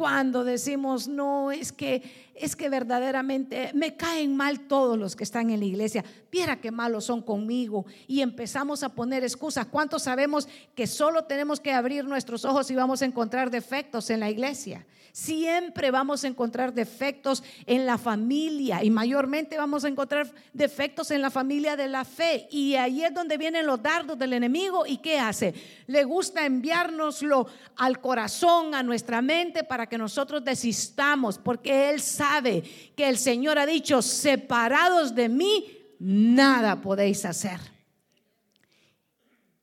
cuando 0.00 0.44
decimos, 0.44 1.08
no, 1.08 1.52
es 1.52 1.72
que, 1.72 2.30
es 2.34 2.56
que 2.56 2.70
verdaderamente 2.70 3.70
me 3.74 3.98
caen 3.98 4.34
mal 4.34 4.60
todos 4.60 4.96
los 4.96 5.14
que 5.14 5.24
están 5.24 5.50
en 5.50 5.60
la 5.60 5.66
iglesia, 5.66 6.02
viera 6.32 6.58
qué 6.58 6.70
malos 6.70 7.04
son 7.04 7.20
conmigo 7.20 7.84
y 8.08 8.22
empezamos 8.22 8.82
a 8.82 8.94
poner 8.94 9.24
excusas. 9.24 9.66
¿Cuántos 9.66 10.04
sabemos 10.04 10.48
que 10.74 10.86
solo 10.86 11.24
tenemos 11.24 11.60
que 11.60 11.74
abrir 11.74 12.06
nuestros 12.06 12.46
ojos 12.46 12.70
y 12.70 12.74
vamos 12.76 13.02
a 13.02 13.04
encontrar 13.04 13.50
defectos 13.50 14.08
en 14.08 14.20
la 14.20 14.30
iglesia? 14.30 14.86
Siempre 15.12 15.90
vamos 15.90 16.22
a 16.22 16.28
encontrar 16.28 16.72
defectos 16.72 17.42
en 17.66 17.86
la 17.86 17.98
familia 17.98 18.84
y 18.84 18.90
mayormente 18.90 19.56
vamos 19.56 19.84
a 19.84 19.88
encontrar 19.88 20.32
defectos 20.52 21.10
en 21.10 21.20
la 21.20 21.30
familia 21.30 21.76
de 21.76 21.88
la 21.88 22.04
fe. 22.04 22.46
Y 22.50 22.74
ahí 22.74 23.02
es 23.02 23.12
donde 23.12 23.36
vienen 23.36 23.66
los 23.66 23.82
dardos 23.82 24.18
del 24.18 24.32
enemigo. 24.34 24.86
¿Y 24.86 24.98
qué 24.98 25.18
hace? 25.18 25.54
Le 25.86 26.04
gusta 26.04 26.46
enviárnoslo 26.46 27.46
al 27.76 28.00
corazón, 28.00 28.74
a 28.74 28.82
nuestra 28.82 29.20
mente, 29.20 29.64
para 29.64 29.88
que 29.88 29.98
nosotros 29.98 30.44
desistamos, 30.44 31.38
porque 31.38 31.90
Él 31.90 32.00
sabe 32.00 32.62
que 32.94 33.08
el 33.08 33.18
Señor 33.18 33.58
ha 33.58 33.66
dicho, 33.66 34.02
separados 34.02 35.14
de 35.14 35.28
mí, 35.28 35.66
nada 35.98 36.80
podéis 36.80 37.24
hacer. 37.24 37.58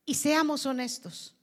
Y 0.06 0.14
seamos 0.14 0.66
honestos 0.66 1.37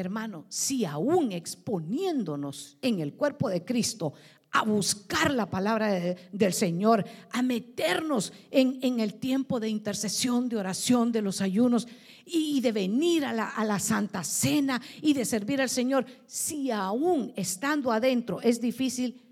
hermano, 0.00 0.46
si 0.48 0.84
aún 0.84 1.32
exponiéndonos 1.32 2.78
en 2.82 3.00
el 3.00 3.14
cuerpo 3.14 3.48
de 3.48 3.64
Cristo 3.64 4.14
a 4.52 4.64
buscar 4.64 5.32
la 5.32 5.48
palabra 5.48 6.16
del 6.32 6.52
Señor, 6.52 7.04
a 7.30 7.42
meternos 7.42 8.32
en, 8.50 8.98
el 8.98 9.14
tiempo 9.14 9.60
de 9.60 9.68
intercesión, 9.68 10.48
de 10.48 10.56
oración, 10.56 11.12
de 11.12 11.22
los 11.22 11.40
ayunos 11.40 11.86
y 12.26 12.60
de 12.60 12.72
venir 12.72 13.24
a 13.24 13.32
la, 13.32 13.48
a 13.48 13.64
la 13.64 13.78
Santa 13.78 14.24
Cena 14.24 14.80
y 15.00 15.12
de 15.12 15.24
servir 15.24 15.60
al 15.60 15.68
Señor, 15.68 16.04
si 16.26 16.70
aún 16.70 17.32
estando 17.36 17.92
adentro 17.92 18.40
es 18.40 18.60
difícil, 18.60 19.22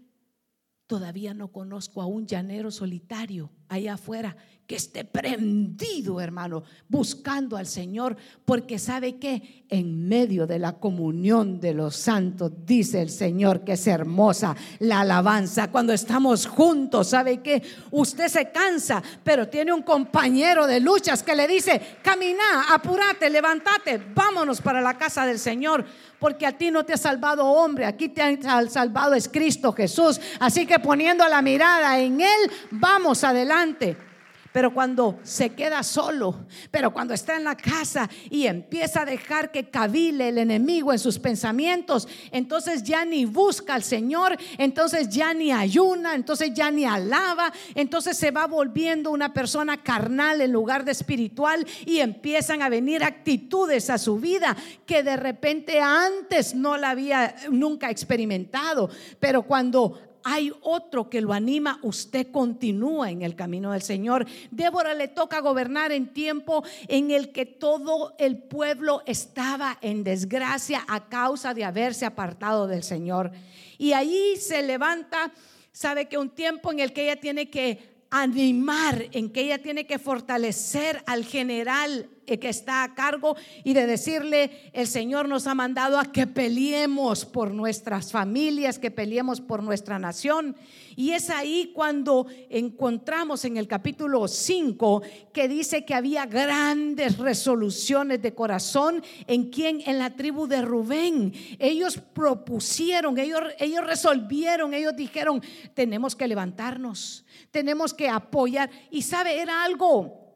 todavía 0.86 1.34
no 1.34 1.48
conozco 1.48 2.00
a 2.00 2.06
un 2.06 2.26
llanero 2.26 2.70
solitario 2.70 3.50
allá 3.68 3.94
afuera 3.94 4.36
que 4.68 4.76
esté 4.76 5.02
prendido, 5.02 6.20
hermano, 6.20 6.62
buscando 6.90 7.56
al 7.56 7.66
Señor, 7.66 8.18
porque 8.44 8.78
sabe 8.78 9.16
que 9.16 9.64
en 9.70 10.06
medio 10.06 10.46
de 10.46 10.58
la 10.58 10.74
comunión 10.74 11.58
de 11.58 11.72
los 11.72 11.96
santos, 11.96 12.52
dice 12.66 13.00
el 13.00 13.08
Señor 13.08 13.64
que 13.64 13.72
es 13.72 13.86
hermosa 13.86 14.54
la 14.80 15.00
alabanza. 15.00 15.70
Cuando 15.70 15.94
estamos 15.94 16.44
juntos, 16.44 17.08
sabe 17.08 17.40
que 17.40 17.62
usted 17.92 18.28
se 18.28 18.50
cansa, 18.50 19.02
pero 19.24 19.48
tiene 19.48 19.72
un 19.72 19.80
compañero 19.80 20.66
de 20.66 20.80
luchas 20.80 21.22
que 21.22 21.34
le 21.34 21.48
dice, 21.48 21.80
camina, 22.02 22.66
apúrate, 22.68 23.30
levántate, 23.30 23.98
vámonos 24.14 24.60
para 24.60 24.82
la 24.82 24.98
casa 24.98 25.24
del 25.24 25.38
Señor 25.38 25.86
porque 26.18 26.44
a 26.44 26.58
ti 26.58 26.70
no 26.70 26.84
te 26.84 26.92
ha 26.92 26.98
salvado 26.98 27.46
hombre, 27.46 27.86
aquí 27.86 28.10
te 28.10 28.20
ha 28.20 28.68
salvado 28.68 29.14
es 29.14 29.30
Cristo 29.30 29.72
Jesús. 29.72 30.20
Así 30.40 30.66
que 30.66 30.78
poniendo 30.78 31.26
la 31.26 31.40
mirada 31.40 31.98
en 31.98 32.20
Él, 32.20 32.50
vamos 32.70 33.24
adelante. 33.24 34.07
Pero 34.52 34.72
cuando 34.72 35.18
se 35.22 35.50
queda 35.50 35.82
solo, 35.82 36.46
pero 36.70 36.92
cuando 36.92 37.14
está 37.14 37.36
en 37.36 37.44
la 37.44 37.56
casa 37.56 38.08
y 38.30 38.46
empieza 38.46 39.02
a 39.02 39.04
dejar 39.04 39.50
que 39.50 39.68
cabile 39.68 40.30
el 40.30 40.38
enemigo 40.38 40.92
en 40.92 40.98
sus 40.98 41.18
pensamientos, 41.18 42.08
entonces 42.32 42.82
ya 42.82 43.04
ni 43.04 43.24
busca 43.24 43.74
al 43.74 43.82
Señor, 43.82 44.36
entonces 44.56 45.08
ya 45.10 45.34
ni 45.34 45.52
ayuna, 45.52 46.14
entonces 46.14 46.52
ya 46.54 46.70
ni 46.70 46.86
alaba, 46.86 47.52
entonces 47.74 48.16
se 48.16 48.30
va 48.30 48.46
volviendo 48.46 49.10
una 49.10 49.34
persona 49.34 49.82
carnal 49.82 50.40
en 50.40 50.52
lugar 50.52 50.84
de 50.84 50.92
espiritual 50.92 51.66
y 51.84 51.98
empiezan 51.98 52.62
a 52.62 52.68
venir 52.68 53.04
actitudes 53.04 53.90
a 53.90 53.98
su 53.98 54.18
vida 54.18 54.56
que 54.86 55.02
de 55.02 55.16
repente 55.16 55.80
antes 55.80 56.54
no 56.54 56.76
la 56.76 56.90
había 56.90 57.34
nunca 57.50 57.90
experimentado, 57.90 58.88
pero 59.20 59.42
cuando 59.42 60.07
hay 60.24 60.52
otro 60.62 61.08
que 61.08 61.20
lo 61.20 61.32
anima, 61.32 61.78
usted 61.82 62.30
continúa 62.30 63.10
en 63.10 63.22
el 63.22 63.34
camino 63.34 63.72
del 63.72 63.82
Señor. 63.82 64.26
Débora 64.50 64.94
le 64.94 65.08
toca 65.08 65.40
gobernar 65.40 65.92
en 65.92 66.12
tiempo 66.12 66.64
en 66.88 67.10
el 67.10 67.32
que 67.32 67.46
todo 67.46 68.14
el 68.18 68.38
pueblo 68.38 69.02
estaba 69.06 69.78
en 69.80 70.04
desgracia 70.04 70.84
a 70.88 71.08
causa 71.08 71.54
de 71.54 71.64
haberse 71.64 72.06
apartado 72.06 72.66
del 72.66 72.82
Señor. 72.82 73.32
Y 73.78 73.92
ahí 73.92 74.36
se 74.36 74.62
levanta, 74.62 75.32
sabe 75.72 76.06
que 76.06 76.18
un 76.18 76.30
tiempo 76.30 76.72
en 76.72 76.80
el 76.80 76.92
que 76.92 77.04
ella 77.04 77.20
tiene 77.20 77.50
que 77.50 77.98
animar, 78.10 79.06
en 79.12 79.30
que 79.30 79.42
ella 79.42 79.62
tiene 79.62 79.86
que 79.86 79.98
fortalecer 79.98 81.02
al 81.06 81.24
general 81.24 82.08
que 82.36 82.50
está 82.50 82.84
a 82.84 82.94
cargo 82.94 83.36
y 83.64 83.72
de 83.72 83.86
decirle, 83.86 84.70
el 84.74 84.86
Señor 84.86 85.28
nos 85.28 85.46
ha 85.46 85.54
mandado 85.54 85.98
a 85.98 86.12
que 86.12 86.26
peleemos 86.26 87.24
por 87.24 87.52
nuestras 87.52 88.12
familias, 88.12 88.78
que 88.78 88.90
peleemos 88.90 89.40
por 89.40 89.62
nuestra 89.62 89.98
nación. 89.98 90.54
Y 90.96 91.12
es 91.12 91.30
ahí 91.30 91.72
cuando 91.74 92.26
encontramos 92.50 93.44
en 93.44 93.56
el 93.56 93.66
capítulo 93.66 94.28
5 94.28 95.02
que 95.32 95.48
dice 95.48 95.84
que 95.84 95.94
había 95.94 96.26
grandes 96.26 97.18
resoluciones 97.18 98.20
de 98.20 98.34
corazón 98.34 99.02
en 99.26 99.48
quien 99.50 99.80
en 99.86 99.98
la 99.98 100.14
tribu 100.16 100.46
de 100.46 100.60
Rubén. 100.60 101.32
Ellos 101.58 101.98
propusieron, 102.12 103.16
ellos, 103.18 103.40
ellos 103.58 103.86
resolvieron, 103.86 104.74
ellos 104.74 104.94
dijeron, 104.94 105.40
tenemos 105.74 106.14
que 106.14 106.28
levantarnos 106.28 107.24
tenemos 107.50 107.94
que 107.94 108.08
apoyar. 108.08 108.70
Y 108.90 109.02
sabe, 109.02 109.40
era 109.40 109.64
algo 109.64 110.27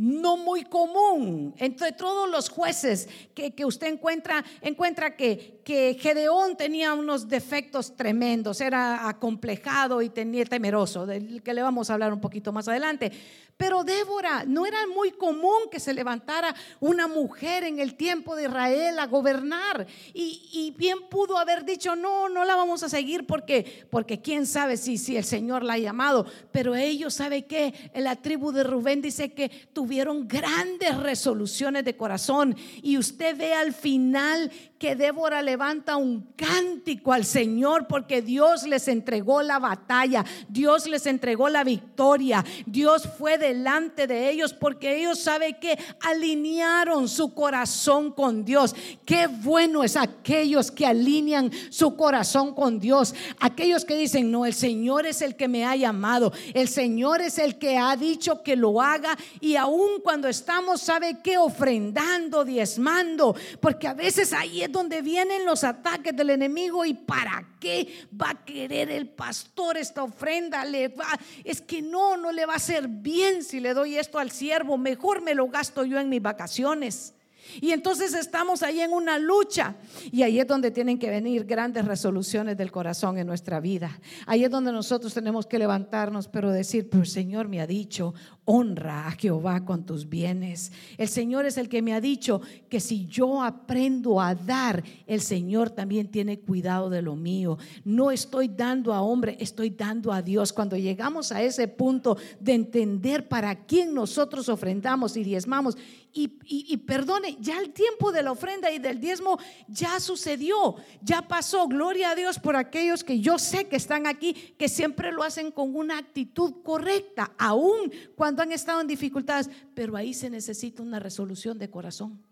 no 0.00 0.38
muy 0.38 0.64
común 0.64 1.54
entre 1.58 1.92
todos 1.92 2.26
los 2.30 2.48
jueces 2.48 3.06
que, 3.34 3.52
usted 3.66 3.88
encuentra, 3.88 4.42
encuentra 4.62 5.14
que, 5.14 5.60
que, 5.62 5.98
Gedeón 6.00 6.56
tenía 6.56 6.94
unos 6.94 7.28
defectos 7.28 7.94
tremendos, 7.94 8.62
era 8.62 9.06
acomplejado 9.10 10.00
y 10.00 10.08
tenía 10.08 10.46
temeroso, 10.46 11.04
del 11.04 11.42
que 11.42 11.52
le 11.52 11.60
vamos 11.60 11.90
a 11.90 11.94
hablar 11.94 12.14
un 12.14 12.20
poquito 12.20 12.50
más 12.50 12.66
adelante. 12.66 13.12
Pero 13.60 13.84
Débora, 13.84 14.44
no 14.46 14.64
era 14.64 14.86
muy 14.86 15.10
común 15.10 15.68
que 15.70 15.80
se 15.80 15.92
levantara 15.92 16.54
una 16.80 17.06
mujer 17.06 17.62
en 17.64 17.78
el 17.78 17.94
tiempo 17.94 18.34
de 18.34 18.44
Israel 18.44 18.98
a 18.98 19.06
gobernar. 19.06 19.86
Y, 20.14 20.74
bien 20.78 21.10
pudo 21.10 21.36
haber 21.36 21.66
dicho, 21.66 21.94
no, 21.94 22.30
no 22.30 22.46
la 22.46 22.56
vamos 22.56 22.82
a 22.84 22.88
seguir 22.88 23.26
porque, 23.26 23.86
porque 23.90 24.22
quién 24.22 24.46
sabe 24.46 24.78
si, 24.78 24.96
si 24.96 25.18
el 25.18 25.24
Señor 25.24 25.62
la 25.62 25.74
ha 25.74 25.78
llamado. 25.78 26.24
Pero 26.50 26.74
ellos, 26.74 27.12
¿sabe 27.12 27.44
que 27.44 27.90
En 27.92 28.04
la 28.04 28.16
tribu 28.16 28.50
de 28.50 28.64
Rubén 28.64 29.02
dice 29.02 29.34
que 29.34 29.50
tuvieron 29.74 30.26
grandes 30.26 30.96
resoluciones 30.96 31.84
de 31.84 31.98
corazón. 31.98 32.56
Y 32.80 32.96
usted 32.96 33.36
ve 33.36 33.52
al 33.52 33.74
final 33.74 34.50
que 34.78 34.96
Débora 34.96 35.42
levanta 35.42 35.96
un 35.96 36.32
cántico 36.34 37.12
al 37.12 37.26
Señor 37.26 37.86
porque 37.86 38.22
Dios 38.22 38.66
les 38.66 38.88
entregó 38.88 39.42
la 39.42 39.58
batalla, 39.58 40.24
Dios 40.48 40.86
les 40.86 41.04
entregó 41.04 41.50
la 41.50 41.62
victoria, 41.64 42.42
Dios 42.64 43.06
fue 43.18 43.36
de 43.36 43.49
delante 43.50 44.06
de 44.06 44.30
ellos 44.30 44.52
porque 44.52 44.96
ellos 44.96 45.18
saben 45.18 45.56
que 45.60 45.78
alinearon 46.00 47.08
su 47.08 47.34
corazón 47.34 48.12
con 48.12 48.44
Dios. 48.44 48.74
Qué 49.04 49.26
bueno 49.26 49.82
es 49.82 49.96
aquellos 49.96 50.70
que 50.70 50.86
alinean 50.86 51.50
su 51.70 51.96
corazón 51.96 52.54
con 52.54 52.78
Dios. 52.78 53.14
Aquellos 53.40 53.84
que 53.84 53.96
dicen, 53.96 54.30
no, 54.30 54.46
el 54.46 54.54
Señor 54.54 55.06
es 55.06 55.20
el 55.22 55.34
que 55.34 55.48
me 55.48 55.64
ha 55.64 55.74
llamado. 55.74 56.32
El 56.54 56.68
Señor 56.68 57.20
es 57.20 57.38
el 57.38 57.58
que 57.58 57.76
ha 57.76 57.96
dicho 57.96 58.42
que 58.42 58.54
lo 58.54 58.80
haga. 58.80 59.16
Y 59.40 59.56
aun 59.56 60.00
cuando 60.02 60.28
estamos, 60.28 60.80
¿sabe 60.80 61.18
qué? 61.22 61.36
Ofrendando, 61.36 62.44
diezmando. 62.44 63.34
Porque 63.60 63.88
a 63.88 63.94
veces 63.94 64.32
ahí 64.32 64.62
es 64.62 64.70
donde 64.70 65.02
vienen 65.02 65.44
los 65.44 65.64
ataques 65.64 66.14
del 66.14 66.30
enemigo. 66.30 66.84
¿Y 66.84 66.94
para 66.94 67.49
qué 67.60 68.06
va 68.20 68.30
a 68.30 68.44
querer 68.44 68.90
el 68.90 69.08
pastor 69.08 69.76
esta 69.76 70.02
ofrenda? 70.02 70.64
Le 70.64 70.88
va, 70.88 71.06
es 71.44 71.60
que 71.60 71.82
no, 71.82 72.16
no 72.16 72.32
le 72.32 72.46
va 72.46 72.54
a 72.54 72.56
hacer 72.56 72.88
bien 72.88 73.44
si 73.44 73.60
le 73.60 73.74
doy 73.74 73.96
esto 73.96 74.18
al 74.18 74.32
siervo. 74.32 74.76
Mejor 74.76 75.20
me 75.22 75.34
lo 75.34 75.46
gasto 75.48 75.84
yo 75.84 76.00
en 76.00 76.08
mis 76.08 76.22
vacaciones. 76.22 77.14
Y 77.60 77.72
entonces 77.72 78.14
estamos 78.14 78.62
ahí 78.62 78.80
en 78.80 78.92
una 78.92 79.18
lucha. 79.18 79.76
Y 80.10 80.22
ahí 80.22 80.38
es 80.38 80.46
donde 80.46 80.70
tienen 80.70 80.98
que 80.98 81.10
venir 81.10 81.44
grandes 81.44 81.84
resoluciones 81.84 82.56
del 82.56 82.70
corazón 82.70 83.18
en 83.18 83.26
nuestra 83.26 83.60
vida. 83.60 83.98
Ahí 84.26 84.44
es 84.44 84.50
donde 84.50 84.72
nosotros 84.72 85.14
tenemos 85.14 85.46
que 85.46 85.58
levantarnos, 85.58 86.28
pero 86.28 86.50
decir, 86.50 86.88
pero 86.90 87.02
el 87.02 87.08
Señor 87.08 87.48
me 87.48 87.60
ha 87.60 87.66
dicho, 87.66 88.14
honra 88.44 89.06
a 89.06 89.12
Jehová 89.12 89.64
con 89.64 89.84
tus 89.86 90.08
bienes. 90.08 90.72
El 90.98 91.08
Señor 91.08 91.46
es 91.46 91.56
el 91.56 91.68
que 91.68 91.82
me 91.82 91.94
ha 91.94 92.00
dicho 92.00 92.40
que 92.68 92.80
si 92.80 93.06
yo 93.06 93.42
aprendo 93.42 94.20
a 94.20 94.34
dar, 94.34 94.82
el 95.06 95.20
Señor 95.20 95.70
también 95.70 96.10
tiene 96.10 96.40
cuidado 96.40 96.90
de 96.90 97.02
lo 97.02 97.16
mío. 97.16 97.58
No 97.84 98.10
estoy 98.10 98.48
dando 98.48 98.92
a 98.92 99.02
hombre, 99.02 99.36
estoy 99.40 99.70
dando 99.70 100.12
a 100.12 100.22
Dios. 100.22 100.52
Cuando 100.52 100.76
llegamos 100.76 101.32
a 101.32 101.42
ese 101.42 101.68
punto 101.68 102.16
de 102.40 102.54
entender 102.54 103.28
para 103.28 103.54
quién 103.66 103.94
nosotros 103.94 104.48
ofrendamos 104.48 105.16
y 105.16 105.24
diezmamos, 105.24 105.76
y, 106.12 106.76
perdone, 106.78 107.36
ya 107.40 107.58
el 107.58 107.72
tiempo 107.72 108.12
de 108.12 108.22
la 108.22 108.32
ofrenda 108.32 108.70
y 108.70 108.78
del 108.78 109.00
diezmo 109.00 109.38
ya 109.66 109.98
sucedió, 109.98 110.76
ya 111.02 111.22
pasó. 111.26 111.66
Gloria 111.66 112.10
a 112.10 112.14
Dios 112.14 112.38
por 112.38 112.56
aquellos 112.56 113.02
que 113.02 113.20
yo 113.20 113.38
sé 113.38 113.66
que 113.66 113.76
están 113.76 114.06
aquí, 114.06 114.34
que 114.58 114.68
siempre 114.68 115.12
lo 115.12 115.22
hacen 115.22 115.50
con 115.50 115.74
una 115.74 115.98
actitud 115.98 116.62
correcta, 116.62 117.32
aún 117.38 117.92
cuando 118.14 118.42
han 118.42 118.52
estado 118.52 118.80
en 118.80 118.86
dificultades, 118.86 119.50
pero 119.74 119.96
ahí 119.96 120.14
se 120.14 120.30
necesita 120.30 120.82
una 120.82 120.98
resolución 120.98 121.58
de 121.58 121.70
corazón. 121.70 122.22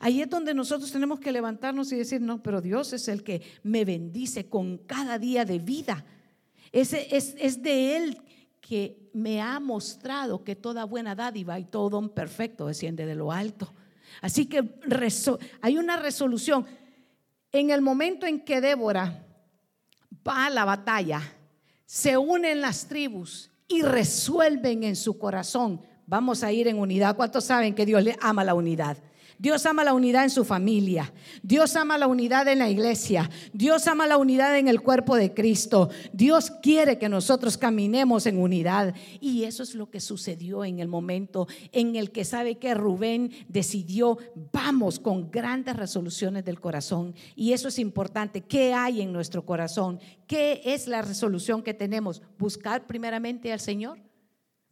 Ahí 0.00 0.20
es 0.20 0.28
donde 0.28 0.52
nosotros 0.52 0.90
tenemos 0.90 1.20
que 1.20 1.30
levantarnos 1.30 1.92
y 1.92 1.96
decir, 1.96 2.20
no, 2.20 2.42
pero 2.42 2.60
Dios 2.60 2.92
es 2.92 3.06
el 3.08 3.22
que 3.22 3.42
me 3.62 3.84
bendice 3.84 4.48
con 4.48 4.78
cada 4.78 5.18
día 5.18 5.44
de 5.44 5.60
vida. 5.60 6.04
Es, 6.72 6.92
es 6.92 7.62
de 7.62 7.96
Él 7.96 8.18
que 8.60 9.10
me 9.12 9.40
ha 9.40 9.60
mostrado 9.60 10.42
que 10.42 10.56
toda 10.56 10.84
buena 10.84 11.14
dádiva 11.14 11.58
y 11.58 11.64
todo 11.64 11.88
don 11.88 12.08
perfecto 12.08 12.66
desciende 12.66 13.06
de 13.06 13.14
lo 13.14 13.30
alto. 13.30 13.72
Así 14.20 14.46
que 14.46 14.80
hay 15.60 15.78
una 15.78 15.96
resolución. 15.96 16.66
En 17.52 17.70
el 17.70 17.80
momento 17.80 18.26
en 18.26 18.40
que 18.40 18.60
Débora 18.60 19.24
va 20.26 20.46
a 20.46 20.50
la 20.50 20.64
batalla, 20.64 21.22
se 21.84 22.16
unen 22.16 22.60
las 22.60 22.88
tribus 22.88 23.50
y 23.68 23.82
resuelven 23.82 24.84
en 24.84 24.96
su 24.96 25.18
corazón, 25.18 25.80
vamos 26.06 26.42
a 26.42 26.52
ir 26.52 26.68
en 26.68 26.78
unidad. 26.78 27.16
¿Cuántos 27.16 27.44
saben 27.44 27.74
que 27.74 27.86
Dios 27.86 28.02
le 28.02 28.16
ama 28.20 28.44
la 28.44 28.54
unidad? 28.54 28.96
Dios 29.38 29.66
ama 29.66 29.84
la 29.84 29.92
unidad 29.92 30.24
en 30.24 30.30
su 30.30 30.44
familia. 30.44 31.12
Dios 31.42 31.76
ama 31.76 31.98
la 31.98 32.06
unidad 32.06 32.48
en 32.48 32.58
la 32.58 32.70
iglesia. 32.70 33.30
Dios 33.52 33.86
ama 33.86 34.06
la 34.06 34.16
unidad 34.16 34.58
en 34.58 34.68
el 34.68 34.80
cuerpo 34.80 35.16
de 35.16 35.34
Cristo. 35.34 35.90
Dios 36.12 36.50
quiere 36.62 36.98
que 36.98 37.08
nosotros 37.08 37.58
caminemos 37.58 38.26
en 38.26 38.38
unidad. 38.38 38.94
Y 39.20 39.44
eso 39.44 39.62
es 39.62 39.74
lo 39.74 39.90
que 39.90 40.00
sucedió 40.00 40.64
en 40.64 40.78
el 40.78 40.88
momento 40.88 41.48
en 41.72 41.96
el 41.96 42.12
que 42.12 42.24
sabe 42.24 42.56
que 42.56 42.74
Rubén 42.74 43.30
decidió, 43.48 44.18
vamos 44.52 44.98
con 44.98 45.30
grandes 45.30 45.76
resoluciones 45.76 46.44
del 46.44 46.60
corazón. 46.60 47.14
Y 47.34 47.52
eso 47.52 47.68
es 47.68 47.78
importante. 47.78 48.40
¿Qué 48.40 48.72
hay 48.72 49.02
en 49.02 49.12
nuestro 49.12 49.44
corazón? 49.44 50.00
¿Qué 50.26 50.62
es 50.64 50.86
la 50.86 51.02
resolución 51.02 51.62
que 51.62 51.74
tenemos? 51.74 52.22
Buscar 52.38 52.86
primeramente 52.86 53.52
al 53.52 53.60
Señor 53.60 54.05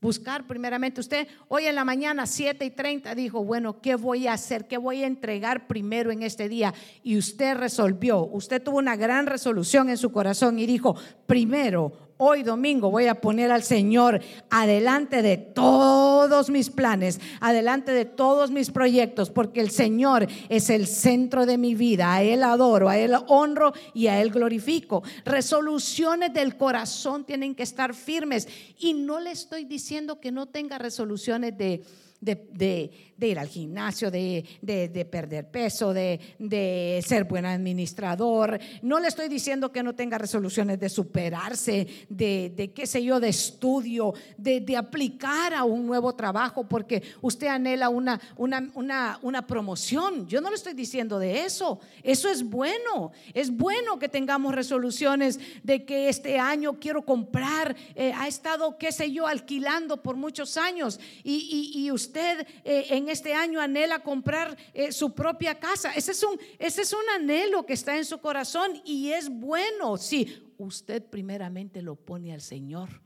buscar 0.05 0.47
primeramente. 0.47 1.01
Usted 1.01 1.27
hoy 1.49 1.65
en 1.65 1.75
la 1.75 1.83
mañana, 1.83 2.27
7 2.27 2.63
y 2.63 2.71
30, 2.71 3.15
dijo, 3.15 3.43
bueno, 3.43 3.81
¿qué 3.81 3.95
voy 3.95 4.27
a 4.27 4.35
hacer? 4.35 4.69
¿Qué 4.69 4.77
voy 4.77 5.03
a 5.03 5.07
entregar 5.07 5.67
primero 5.67 6.13
en 6.13 6.23
este 6.23 6.47
día? 6.47 6.75
Y 7.03 7.17
usted 7.17 7.57
resolvió, 7.57 8.19
usted 8.27 8.63
tuvo 8.63 8.77
una 8.77 8.97
gran 8.97 9.25
resolución 9.25 9.89
en 9.89 9.97
su 9.97 10.13
corazón 10.13 10.59
y 10.59 10.67
dijo, 10.67 10.95
primero 11.27 12.04
hoy 12.17 12.43
domingo 12.43 12.91
voy 12.91 13.07
a 13.07 13.21
poner 13.21 13.51
al 13.51 13.63
Señor 13.63 14.21
adelante 14.51 15.23
de 15.23 15.37
todos 15.37 16.51
mis 16.51 16.71
planes, 16.71 17.21
adelante 17.41 17.93
de 17.93 18.05
todos 18.05 18.51
mis 18.51 18.71
proyectos, 18.71 19.31
porque 19.31 19.61
el 19.61 19.71
Señor 19.71 20.27
es 20.49 20.71
el 20.71 20.87
centro 20.87 21.47
de 21.47 21.59
mi 21.59 21.75
vida. 21.75 22.15
A 22.15 22.23
Él 22.23 22.43
adoro, 22.43 22.89
a 22.89 22.99
Él 22.99 23.15
honro 23.29 23.73
y 23.93 24.07
a 24.07 24.21
Él 24.21 24.31
glorifico. 24.31 25.03
Resoluciones 25.25 26.33
del 26.33 26.57
corazón 26.57 27.25
tienen 27.25 27.55
que 27.55 27.63
estar 27.63 27.95
firmes. 27.95 28.49
Y 28.79 28.95
no 28.95 29.21
le 29.21 29.31
estoy 29.31 29.65
diciendo 29.65 30.21
que 30.21 30.33
no 30.33 30.47
tenga 30.47 30.79
resoluciones 30.79 31.57
de 31.57 31.83
de, 32.25 32.91
ir 33.21 33.39
al 33.39 33.49
gimnasio, 33.49 34.11
de, 34.11 35.09
perder 35.11 35.51
peso, 35.51 35.93
de, 35.93 37.03
ser 37.07 37.25
buen 37.25 37.47
administrador. 37.47 38.59
No 38.83 38.99
le 38.99 39.09
estoy 39.09 39.29
diciendo 39.29 39.71
que 39.71 39.83
no 39.83 39.95
tenga 39.95 40.19
resoluciones 40.19 40.81
de 40.81 40.89
superarse, 40.89 41.87
de, 42.09 42.73
qué 42.75 42.87
sé 42.87 43.05
yo, 43.05 43.21
de 43.21 43.29
estudio, 43.29 44.15
de, 44.37 44.75
aplicar 44.77 45.55
a 45.55 45.65
un 45.65 45.87
nuevo 45.87 46.15
trabajo 46.15 46.69
porque 46.69 47.03
usted 47.21 47.47
anhela 47.47 47.89
una, 47.89 48.21
una, 48.37 49.19
una, 49.23 49.47
promoción. 49.47 50.27
Yo 50.27 50.41
no 50.41 50.49
le 50.49 50.57
estoy 50.57 50.75
diciendo 50.75 51.19
de 51.19 51.45
eso. 51.45 51.79
Eso 52.03 52.29
es 52.29 52.43
bueno. 52.43 53.13
Es 53.35 53.55
bueno 53.55 53.99
que 53.99 54.09
tengamos 54.09 54.55
resoluciones 54.55 55.39
de 55.63 55.85
que 55.85 56.09
este 56.09 56.39
año 56.39 56.81
quiero 56.81 57.03
comprar. 57.05 57.77
Eh, 57.95 58.13
ha 58.17 58.27
estado, 58.27 58.79
qué 58.79 58.91
sé 58.91 59.13
yo, 59.13 59.27
alquilando 59.27 60.03
por 60.03 60.17
muchos 60.17 60.57
años 60.57 60.99
y, 61.23 61.73
y 61.75 61.91
usted 61.93 62.14
usted 62.15 62.47
eh, 62.63 62.87
en 62.91 63.09
este 63.09 63.35
año 63.35 63.61
anhela 63.61 63.99
comprar 63.99 64.57
eh, 64.73 64.93
su 64.93 65.13
propia 65.13 65.59
casa. 65.59 65.93
Ese 65.95 66.13
es, 66.13 66.23
un, 66.23 66.39
ese 66.61 66.83
es 66.83 66.93
un 66.93 67.03
anhelo 67.17 67.67
que 67.67 67.73
está 67.73 67.97
en 67.97 68.05
su 68.05 68.19
corazón 68.19 68.81
y 68.85 69.11
es 69.11 69.29
bueno 69.29 69.97
si 69.97 70.55
usted 70.57 71.05
primeramente 71.05 71.83
lo 71.83 71.97
pone 71.97 72.33
al 72.33 72.41
Señor. 72.41 73.03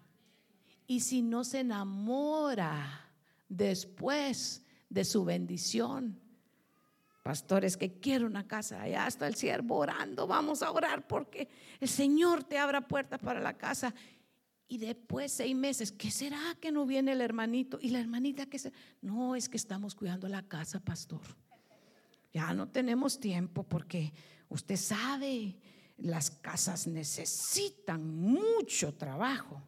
Y 0.86 1.00
si 1.00 1.22
no 1.22 1.42
se 1.42 1.60
enamora 1.60 3.10
después 3.48 4.62
de 4.90 5.04
su 5.04 5.24
bendición, 5.24 6.20
pastores 7.22 7.78
que 7.78 7.98
quiero 7.98 8.26
una 8.26 8.46
casa, 8.46 8.82
allá 8.82 9.06
está 9.06 9.26
el 9.26 9.36
siervo 9.36 9.76
orando, 9.76 10.26
vamos 10.26 10.62
a 10.62 10.70
orar 10.70 11.06
porque 11.06 11.48
el 11.80 11.88
Señor 11.88 12.44
te 12.44 12.58
abra 12.58 12.86
puertas 12.86 13.20
para 13.20 13.40
la 13.40 13.56
casa 13.56 13.94
y 14.68 14.78
después 14.78 15.32
seis 15.32 15.56
meses, 15.56 15.90
¿qué 15.90 16.10
será 16.10 16.38
que 16.60 16.70
no 16.70 16.84
viene 16.84 17.12
el 17.12 17.22
hermanito? 17.22 17.78
Y 17.80 17.88
la 17.90 18.00
hermanita 18.00 18.46
que 18.46 18.58
se... 18.58 18.72
No, 19.00 19.34
es 19.34 19.48
que 19.48 19.56
estamos 19.56 19.94
cuidando 19.94 20.28
la 20.28 20.46
casa, 20.46 20.78
pastor. 20.78 21.22
Ya 22.32 22.52
no 22.52 22.68
tenemos 22.68 23.18
tiempo 23.18 23.62
porque 23.62 24.12
usted 24.50 24.76
sabe, 24.76 25.56
las 25.96 26.30
casas 26.30 26.86
necesitan 26.86 28.14
mucho 28.14 28.94
trabajo. 28.94 29.62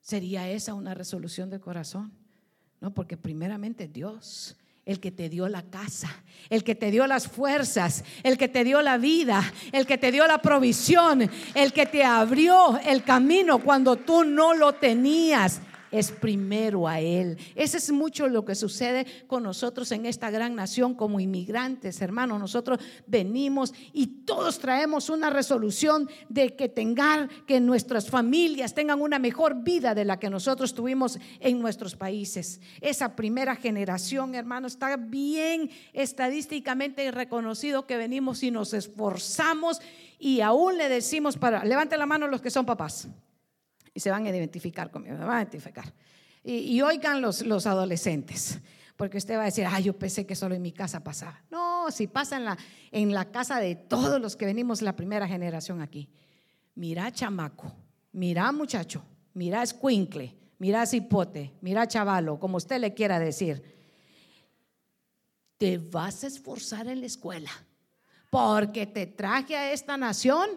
¿Sería 0.00 0.48
esa 0.48 0.74
una 0.74 0.94
resolución 0.94 1.50
del 1.50 1.60
corazón? 1.60 2.12
No, 2.80 2.94
porque 2.94 3.16
primeramente 3.16 3.88
Dios 3.88 4.56
el 4.84 5.00
que 5.00 5.10
te 5.10 5.28
dio 5.28 5.48
la 5.48 5.62
casa, 5.62 6.10
el 6.50 6.64
que 6.64 6.74
te 6.74 6.90
dio 6.90 7.06
las 7.06 7.28
fuerzas, 7.28 8.04
el 8.22 8.36
que 8.36 8.48
te 8.48 8.64
dio 8.64 8.82
la 8.82 8.98
vida, 8.98 9.52
el 9.72 9.86
que 9.86 9.98
te 9.98 10.10
dio 10.10 10.26
la 10.26 10.38
provisión, 10.38 11.30
el 11.54 11.72
que 11.72 11.86
te 11.86 12.04
abrió 12.04 12.78
el 12.84 13.04
camino 13.04 13.60
cuando 13.60 13.96
tú 13.96 14.24
no 14.24 14.54
lo 14.54 14.74
tenías 14.74 15.60
es 15.92 16.10
primero 16.10 16.88
a 16.88 17.00
Él. 17.00 17.38
Ese 17.54 17.76
es 17.76 17.92
mucho 17.92 18.26
lo 18.28 18.44
que 18.44 18.54
sucede 18.54 19.06
con 19.26 19.42
nosotros 19.42 19.92
en 19.92 20.06
esta 20.06 20.30
gran 20.30 20.54
nación 20.54 20.94
como 20.94 21.20
inmigrantes, 21.20 22.00
hermanos. 22.00 22.40
Nosotros 22.40 22.80
venimos 23.06 23.72
y 23.92 24.06
todos 24.24 24.58
traemos 24.58 25.10
una 25.10 25.30
resolución 25.30 26.08
de 26.28 26.56
que 26.56 26.68
tengan, 26.68 27.28
que 27.46 27.60
nuestras 27.60 28.08
familias 28.08 28.74
tengan 28.74 29.00
una 29.00 29.18
mejor 29.18 29.62
vida 29.62 29.94
de 29.94 30.06
la 30.06 30.18
que 30.18 30.30
nosotros 30.30 30.74
tuvimos 30.74 31.18
en 31.38 31.60
nuestros 31.60 31.94
países. 31.94 32.60
Esa 32.80 33.14
primera 33.14 33.54
generación, 33.54 34.34
hermano, 34.34 34.66
está 34.66 34.96
bien 34.96 35.70
estadísticamente 35.92 37.10
reconocido 37.10 37.86
que 37.86 37.98
venimos 37.98 38.42
y 38.42 38.50
nos 38.50 38.72
esforzamos 38.72 39.80
y 40.18 40.40
aún 40.40 40.78
le 40.78 40.88
decimos 40.88 41.36
para, 41.36 41.64
levante 41.64 41.98
la 41.98 42.06
mano 42.06 42.28
los 42.28 42.40
que 42.40 42.50
son 42.50 42.64
papás 42.64 43.08
y 43.94 44.00
se 44.00 44.10
van 44.10 44.26
a 44.26 44.30
identificar 44.30 44.90
conmigo, 44.90 45.16
me 45.16 45.24
van 45.24 45.38
a 45.38 45.42
identificar. 45.42 45.92
Y, 46.44 46.80
oigan 46.80 47.20
los, 47.20 47.42
los 47.42 47.66
adolescentes, 47.66 48.58
porque 48.96 49.18
usted 49.18 49.36
va 49.36 49.42
a 49.42 49.46
decir, 49.46 49.64
ah, 49.66 49.78
yo 49.78 49.96
pensé 49.96 50.26
que 50.26 50.34
solo 50.34 50.54
en 50.54 50.62
mi 50.62 50.72
casa 50.72 51.04
pasaba. 51.04 51.40
No, 51.50 51.90
si 51.90 52.08
pasa 52.08 52.36
en 52.36 52.44
la, 52.44 52.58
en 52.90 53.12
la 53.12 53.30
casa 53.30 53.60
de 53.60 53.76
todos 53.76 54.20
los 54.20 54.34
que 54.34 54.46
venimos 54.46 54.82
la 54.82 54.96
primera 54.96 55.28
generación 55.28 55.80
aquí. 55.80 56.08
Mira 56.74 57.12
chamaco, 57.12 57.72
mira 58.12 58.50
muchacho, 58.50 59.04
mira 59.34 59.62
escuincle, 59.62 60.34
mira 60.58 60.84
cipote, 60.86 61.52
mira 61.60 61.86
chavalo, 61.86 62.40
como 62.40 62.56
usted 62.56 62.80
le 62.80 62.94
quiera 62.94 63.18
decir, 63.18 63.62
te 65.58 65.78
vas 65.78 66.24
a 66.24 66.26
esforzar 66.26 66.88
en 66.88 67.00
la 67.00 67.06
escuela 67.06 67.50
porque 68.32 68.86
te 68.86 69.06
traje 69.06 69.54
a 69.54 69.72
esta 69.72 69.98
nación 69.98 70.48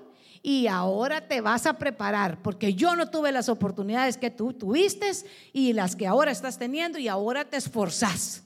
y 0.47 0.67
ahora 0.67 1.21
te 1.21 1.41
vas 1.41 1.65
a 1.65 1.79
preparar, 1.79 2.39
porque 2.43 2.75
yo 2.75 2.95
no 2.95 3.09
tuve 3.09 3.31
las 3.31 3.49
oportunidades 3.49 4.15
que 4.15 4.29
tú 4.29 4.53
tuviste 4.53 5.09
y 5.51 5.73
las 5.73 5.95
que 5.95 6.05
ahora 6.05 6.29
estás 6.29 6.59
teniendo 6.59 6.99
y 6.99 7.07
ahora 7.07 7.45
te 7.45 7.57
esforzás. 7.57 8.43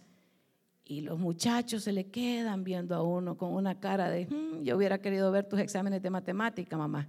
Y 0.85 1.01
los 1.01 1.19
muchachos 1.19 1.83
se 1.83 1.91
le 1.91 2.09
quedan 2.09 2.63
viendo 2.63 2.95
a 2.95 3.03
uno 3.03 3.35
con 3.35 3.53
una 3.53 3.81
cara 3.81 4.09
de, 4.09 4.27
hmm, 4.27 4.63
yo 4.63 4.77
hubiera 4.77 5.01
querido 5.01 5.29
ver 5.29 5.49
tus 5.49 5.59
exámenes 5.59 6.01
de 6.01 6.09
matemática, 6.09 6.77
mamá. 6.77 7.05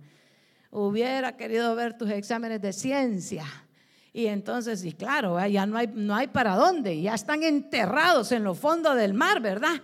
Hubiera 0.73 1.37
querido 1.37 1.77
ver 1.77 1.97
tus 1.97 2.11
exámenes 2.11 2.61
de 2.61 2.73
ciencia. 2.73 3.45
Y 4.13 4.27
entonces, 4.27 4.85
y 4.85 4.91
claro, 4.91 5.39
ya 5.47 5.67
no 5.67 5.77
hay, 5.77 5.87
no 5.87 6.17
hay 6.17 6.27
para 6.27 6.57
dónde, 6.57 7.01
ya 7.01 7.15
están 7.15 7.45
enterrados 7.45 8.33
en 8.33 8.43
lo 8.43 8.57
fondo 8.57 8.97
del 8.97 9.15
mar, 9.15 9.41
¿verdad? 9.41 9.81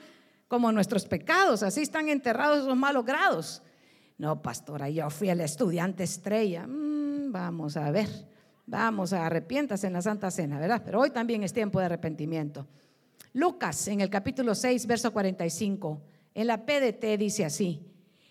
Como 0.48 0.72
nuestros 0.72 1.06
pecados, 1.06 1.62
así 1.62 1.82
están 1.82 2.08
enterrados 2.08 2.64
esos 2.64 2.76
malos 2.76 3.04
grados. 3.04 3.62
No, 4.18 4.40
pastora, 4.40 4.88
yo 4.88 5.10
fui 5.10 5.28
el 5.28 5.40
estudiante 5.40 6.04
estrella. 6.04 6.66
Mm, 6.66 7.32
vamos 7.32 7.76
a 7.76 7.90
ver, 7.90 8.08
vamos 8.66 9.12
a 9.12 9.26
arrepientas 9.26 9.84
en 9.84 9.92
la 9.92 10.02
Santa 10.02 10.30
Cena, 10.30 10.58
¿verdad? 10.58 10.82
Pero 10.84 11.00
hoy 11.00 11.10
también 11.10 11.42
es 11.42 11.52
tiempo 11.52 11.78
de 11.78 11.86
arrepentimiento. 11.86 12.66
Lucas, 13.32 13.88
en 13.88 14.00
el 14.00 14.08
capítulo 14.08 14.54
6, 14.54 14.86
verso 14.86 15.12
45, 15.12 16.00
en 16.34 16.46
la 16.46 16.64
PDT 16.64 17.18
dice 17.18 17.44
así, 17.44 17.86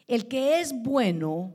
el 0.08 0.28
que 0.28 0.60
es 0.60 0.74
bueno, 0.74 1.54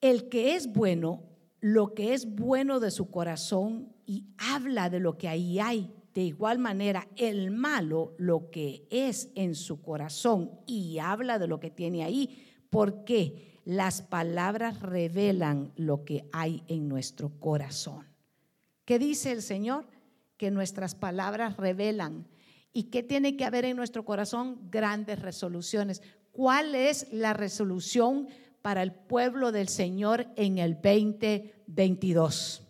el 0.00 0.28
que 0.28 0.56
es 0.56 0.72
bueno, 0.72 1.22
lo 1.60 1.94
que 1.94 2.14
es 2.14 2.34
bueno 2.34 2.80
de 2.80 2.90
su 2.90 3.10
corazón 3.10 3.92
y 4.06 4.26
habla 4.38 4.90
de 4.90 5.00
lo 5.00 5.18
que 5.18 5.28
ahí 5.28 5.60
hay. 5.60 5.92
De 6.14 6.22
igual 6.22 6.58
manera, 6.58 7.06
el 7.16 7.50
malo, 7.50 8.14
lo 8.18 8.50
que 8.50 8.86
es 8.90 9.30
en 9.34 9.54
su 9.54 9.80
corazón 9.82 10.50
y 10.66 10.98
habla 10.98 11.38
de 11.38 11.46
lo 11.46 11.60
que 11.60 11.70
tiene 11.70 12.02
ahí, 12.02 12.47
porque 12.70 13.60
las 13.64 14.02
palabras 14.02 14.80
revelan 14.80 15.72
lo 15.76 16.04
que 16.04 16.28
hay 16.32 16.62
en 16.68 16.88
nuestro 16.88 17.30
corazón. 17.38 18.06
¿Qué 18.84 18.98
dice 18.98 19.32
el 19.32 19.42
Señor? 19.42 19.86
Que 20.36 20.50
nuestras 20.50 20.94
palabras 20.94 21.56
revelan. 21.56 22.26
¿Y 22.72 22.84
qué 22.84 23.02
tiene 23.02 23.36
que 23.36 23.44
haber 23.44 23.66
en 23.66 23.76
nuestro 23.76 24.04
corazón? 24.04 24.70
Grandes 24.70 25.20
resoluciones. 25.20 26.00
¿Cuál 26.32 26.74
es 26.74 27.12
la 27.12 27.34
resolución 27.34 28.28
para 28.62 28.82
el 28.82 28.92
pueblo 28.92 29.52
del 29.52 29.68
Señor 29.68 30.28
en 30.36 30.58
el 30.58 30.74
2022? 30.74 32.62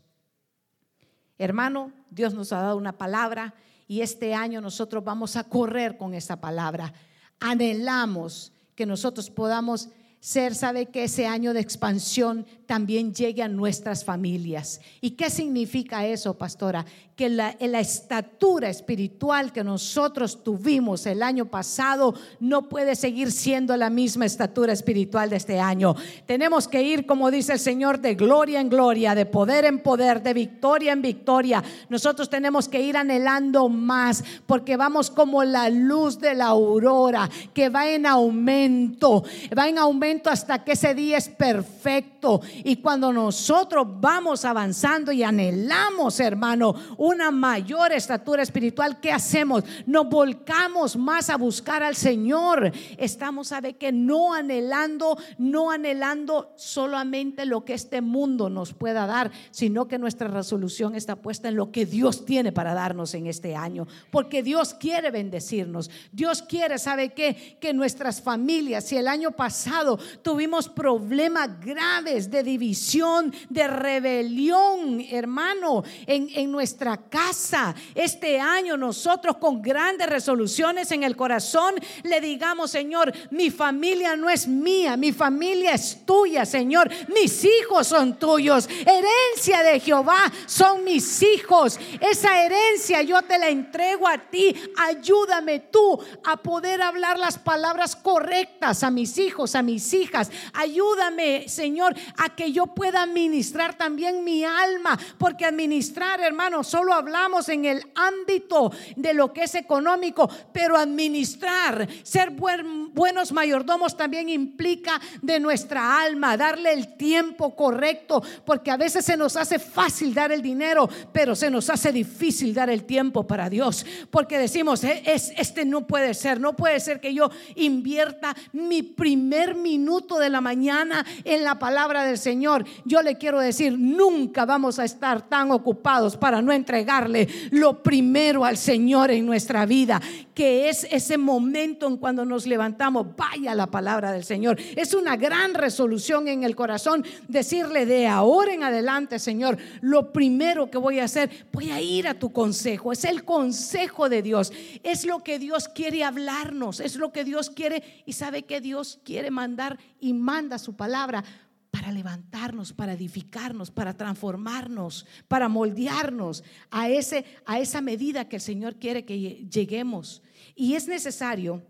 Hermano, 1.39 1.93
Dios 2.11 2.35
nos 2.35 2.53
ha 2.53 2.63
dado 2.63 2.77
una 2.77 2.99
palabra 2.99 3.55
y 3.87 4.01
este 4.01 4.35
año 4.35 4.61
nosotros 4.61 5.05
vamos 5.05 5.37
a 5.37 5.45
correr 5.45 5.97
con 5.97 6.15
esa 6.15 6.41
palabra. 6.41 6.93
Anhelamos 7.39 8.53
que 8.79 8.87
nosotros 8.87 9.29
podamos 9.29 9.88
ser, 10.21 10.55
sabe 10.55 10.87
que 10.87 11.05
ese 11.05 11.27
año 11.27 11.55
de 11.55 11.61
expansión 11.61 12.45
también 12.67 13.15
llegue 13.15 13.43
a 13.43 13.49
nuestras 13.49 14.05
familias. 14.05 14.81
¿Y 15.01 15.13
qué 15.13 15.31
significa 15.31 16.05
eso, 16.07 16.35
pastora? 16.37 16.85
Que 17.17 17.29
la, 17.29 17.57
la, 17.61 17.81
estatura 17.81 18.69
espiritual 18.69 19.53
que 19.53 19.65
nosotros 19.65 20.45
tuvimos 20.45 21.07
el 21.07 21.23
año 21.23 21.47
pasado 21.47 22.15
no 22.41 22.69
puede 22.69 22.95
seguir 22.95 23.33
siendo 23.33 23.77
la 23.77 23.91
misma 23.91 24.27
estatura 24.27 24.73
espiritual 24.73 25.31
de 25.31 25.37
este 25.37 25.59
año. 25.59 25.95
Tenemos 26.27 26.69
que 26.69 26.83
ir, 26.83 27.07
como 27.07 27.31
dice 27.31 27.55
el 27.55 27.59
Señor, 27.59 28.01
de 28.01 28.15
gloria 28.15 28.61
en 28.61 28.69
gloria, 28.69 29.15
de 29.15 29.25
poder 29.25 29.65
en 29.65 29.81
poder, 29.83 30.23
de 30.23 30.35
victoria 30.35 30.93
en 30.93 31.01
victoria. 31.01 31.65
Nosotros 31.89 32.29
tenemos 32.29 32.69
que 32.69 32.83
ir 32.83 32.97
anhelando 32.97 33.69
más 33.69 34.23
porque 34.47 34.77
vamos 34.77 35.11
como 35.11 35.43
la 35.43 35.71
luz 35.71 36.19
de 36.19 36.35
la 36.35 36.47
aurora 36.47 37.31
que 37.55 37.69
va 37.69 37.89
en 37.89 38.05
aumento, 38.05 39.25
va 39.57 39.69
en 39.69 39.79
aumento 39.79 40.08
hasta 40.31 40.64
que 40.64 40.73
ese 40.73 40.94
día 40.94 41.18
es 41.18 41.29
perfecto 41.29 42.40
y 42.64 42.77
cuando 42.77 43.12
nosotros 43.12 43.87
vamos 44.01 44.44
avanzando 44.44 45.12
y 45.12 45.23
anhelamos, 45.23 46.18
hermano, 46.21 46.75
una 46.97 47.31
mayor 47.31 47.92
estatura 47.92 48.42
espiritual, 48.42 49.01
¿qué 49.01 49.12
hacemos? 49.12 49.64
Nos 49.87 50.09
volcamos 50.09 50.97
más 50.97 51.31
a 51.31 51.37
buscar 51.37 51.83
al 51.83 51.94
Señor. 51.94 52.73
Estamos, 52.97 53.49
sabe 53.49 53.77
que 53.77 53.92
no 53.92 54.35
anhelando, 54.35 55.18
no 55.38 55.71
anhelando 55.71 56.53
solamente 56.57 57.44
lo 57.44 57.64
que 57.64 57.75
este 57.75 58.01
mundo 58.01 58.51
nos 58.51 58.73
pueda 58.73 59.07
dar, 59.07 59.31
sino 59.51 59.87
que 59.87 59.99
nuestra 59.99 60.29
resolución 60.29 60.94
está 60.94 61.16
puesta 61.16 61.49
en 61.49 61.57
lo 61.57 61.71
que 61.71 61.87
Dios 61.87 62.25
tiene 62.25 62.53
para 62.53 62.75
darnos 62.75 63.14
en 63.14 63.27
este 63.27 63.55
año. 63.55 63.87
Porque 64.11 64.42
Dios 64.42 64.75
quiere 64.75 65.11
bendecirnos. 65.11 65.90
Dios 66.12 66.42
quiere, 66.42 66.79
¿sabe 66.79 67.11
qué? 67.11 67.59
Que 67.61 67.73
nuestras 67.73 68.21
familias, 68.23 68.85
si 68.85 68.97
el 68.97 69.09
año 69.09 69.33
pasado 69.33 69.98
tuvimos 70.23 70.69
problemas 70.69 71.61
graves 71.61 72.31
de 72.31 72.43
división, 72.43 73.35
de 73.49 73.67
rebelión, 73.67 75.01
hermano, 75.11 75.85
en, 76.07 76.29
en 76.35 76.51
nuestra 76.51 76.97
casa. 76.97 77.75
Este 77.95 78.41
año 78.41 78.77
nosotros 78.77 79.37
con 79.39 79.63
grandes 79.63 80.09
resoluciones 80.09 80.91
en 80.93 81.03
el 81.03 81.17
corazón 81.17 81.75
le 82.03 82.21
digamos, 82.21 82.71
Señor, 82.71 83.13
mi 83.31 83.51
familia 83.51 84.17
no 84.17 84.31
es 84.31 84.47
mía, 84.47 84.97
mi 84.97 85.13
familia 85.13 85.75
es 85.75 86.05
tuya, 86.05 86.45
Señor. 86.45 86.91
Mis 87.09 87.45
hijos 87.45 87.87
son 87.87 88.19
tuyos. 88.19 88.69
Herencia 88.69 89.63
de 89.63 89.81
Jehová 89.81 90.33
son 90.47 90.85
mis 90.85 91.23
hijos. 91.23 91.79
Esa 92.01 92.45
herencia 92.45 93.03
yo 93.03 93.23
te 93.23 93.39
la 93.39 93.49
entrego 93.49 94.09
a 94.09 94.19
ti. 94.19 94.55
Ayúdame 94.77 95.61
tú 95.61 95.99
a 96.25 96.37
poder 96.37 96.83
hablar 96.83 97.19
las 97.19 97.39
palabras 97.39 97.97
correctas 97.97 98.83
a 98.83 98.91
mis 98.91 99.19
hijos, 99.19 99.55
a 99.55 99.63
mis 99.63 99.88
hijas. 99.94 100.31
Ayúdame, 100.53 101.48
Señor, 101.48 101.94
a 102.16 102.35
que 102.35 102.53
yo 102.53 102.66
pueda 102.66 103.03
administrar 103.03 103.77
también 103.77 104.24
mi 104.24 104.44
alma, 104.44 104.98
porque 105.18 105.44
administrar, 105.44 106.20
hermano, 106.20 106.64
solo 106.64 106.92
hablamos 106.92 107.48
en 107.48 107.64
el 107.64 107.83
ámbito 107.94 108.72
de 108.96 109.14
lo 109.14 109.33
que 109.33 109.44
es 109.44 109.55
económico, 109.55 110.31
pero 110.53 110.77
administrar, 110.77 111.88
ser 112.03 112.31
buenos 112.31 113.33
mayordomos 113.33 113.96
también 113.96 114.29
implica 114.29 115.01
de 115.22 115.40
nuestra 115.40 116.01
alma, 116.01 116.37
darle 116.37 116.72
el 116.72 116.96
tiempo 116.96 117.55
correcto, 117.55 118.22
porque 118.44 118.70
a 118.70 118.77
veces 118.77 119.05
se 119.05 119.16
nos 119.16 119.37
hace 119.37 119.59
fácil 119.59 120.14
dar 120.14 120.33
el 120.33 120.42
dinero, 120.42 120.88
pero 121.12 121.35
se 121.35 121.51
nos 121.51 121.70
hace 121.70 121.92
difícil 121.92 122.55
dar 122.55 122.70
el 122.70 122.85
tiempo 122.85 123.27
para 123.27 123.48
Dios, 123.48 123.85
porque 124.11 124.38
decimos, 124.38 124.85
eh, 124.85 125.03
es, 125.07 125.33
este 125.37 125.64
no 125.64 125.87
puede 125.87 126.14
ser, 126.14 126.40
no 126.40 126.55
puede 126.55 126.81
ser 126.81 127.01
que 127.01 127.14
yo 127.14 127.31
invierta 127.57 128.35
mi 128.53 128.83
primer 128.83 129.55
minuto 129.55 129.78
de 130.19 130.31
la 130.31 130.41
mañana 130.41 131.05
en 131.25 131.45
la 131.45 131.59
palabra 131.59 132.05
del 132.05 132.19
Señor 132.19 132.64
yo 132.85 133.03
le 133.03 133.17
quiero 133.17 133.41
decir, 133.41 133.79
nunca 133.79 134.45
vamos 134.45 134.79
a 134.79 134.85
estar 134.85 135.29
tan 135.29 135.51
ocupados 135.51 136.17
para 136.17 136.41
no 136.41 136.53
entregarle 136.53 137.29
lo 137.51 137.83
primero 137.83 138.45
al 138.45 138.57
Señor 138.57 139.11
en 139.11 139.27
nuestra 139.27 139.67
vida, 139.67 140.01
que 140.35 140.69
es 140.69 140.87
ese 140.91 141.19
momento 141.19 141.87
en 141.87 141.97
cuando 141.97 142.25
nos 142.25 142.47
levantamos, 142.47 143.09
vaya 143.17 143.55
la 143.55 143.67
palabra 143.67 144.12
del 144.12 144.25
Señor. 144.25 144.59
Es 144.77 144.95
una 144.95 145.17
gran 145.17 145.55
resolución 145.55 146.29
en 146.29 146.45
el 146.45 146.55
corazón 146.55 147.05
decirle 147.27 147.87
de 147.87 148.07
ahora 148.07 148.53
en 148.53 148.62
adelante, 148.62 149.19
Señor, 149.19 149.59
lo 149.81 150.12
primero 150.12 150.71
que 150.71 150.79
voy 150.79 151.01
a 151.01 151.05
hacer, 151.05 151.47
voy 151.53 151.71
a 151.71 151.81
ir 151.81 152.09
a 152.09 152.14
tu 152.14 152.33
consejo. 152.33 152.93
Es 152.93 153.05
el 153.05 153.25
consejo 153.25 154.09
de 154.09 154.23
Dios. 154.23 154.53
Es 154.83 155.05
lo 155.05 155.23
que 155.25 155.38
Dios 155.38 155.69
quiere 155.69 156.05
hablarnos, 156.05 156.81
es 156.81 156.97
lo 156.97 157.12
que 157.12 157.25
Dios 157.25 157.51
quiere 157.51 157.83
y 158.07 158.12
sabe 158.12 158.45
que 158.45 158.61
Dios 158.61 159.01
quiere 159.05 159.31
mandar 159.31 159.68
y 159.99 160.13
manda 160.13 160.59
su 160.59 160.77
palabra 160.77 161.25
para 161.71 161.93
levantarnos, 161.93 162.73
para 162.73 162.95
edificarnos, 162.95 163.71
para 163.71 163.97
transformarnos, 163.97 165.07
para 165.27 165.49
moldearnos 165.49 166.45
a, 166.71 166.89
ese, 166.89 167.25
a 167.45 167.59
esa 167.59 167.81
medida 167.81 168.29
que 168.29 168.37
el 168.37 168.43
Señor 168.43 168.77
quiere 168.77 169.05
que 169.05 169.47
lleguemos. 169.49 170.23
Y 170.55 170.75
es 170.75 170.89
necesario 170.89 171.63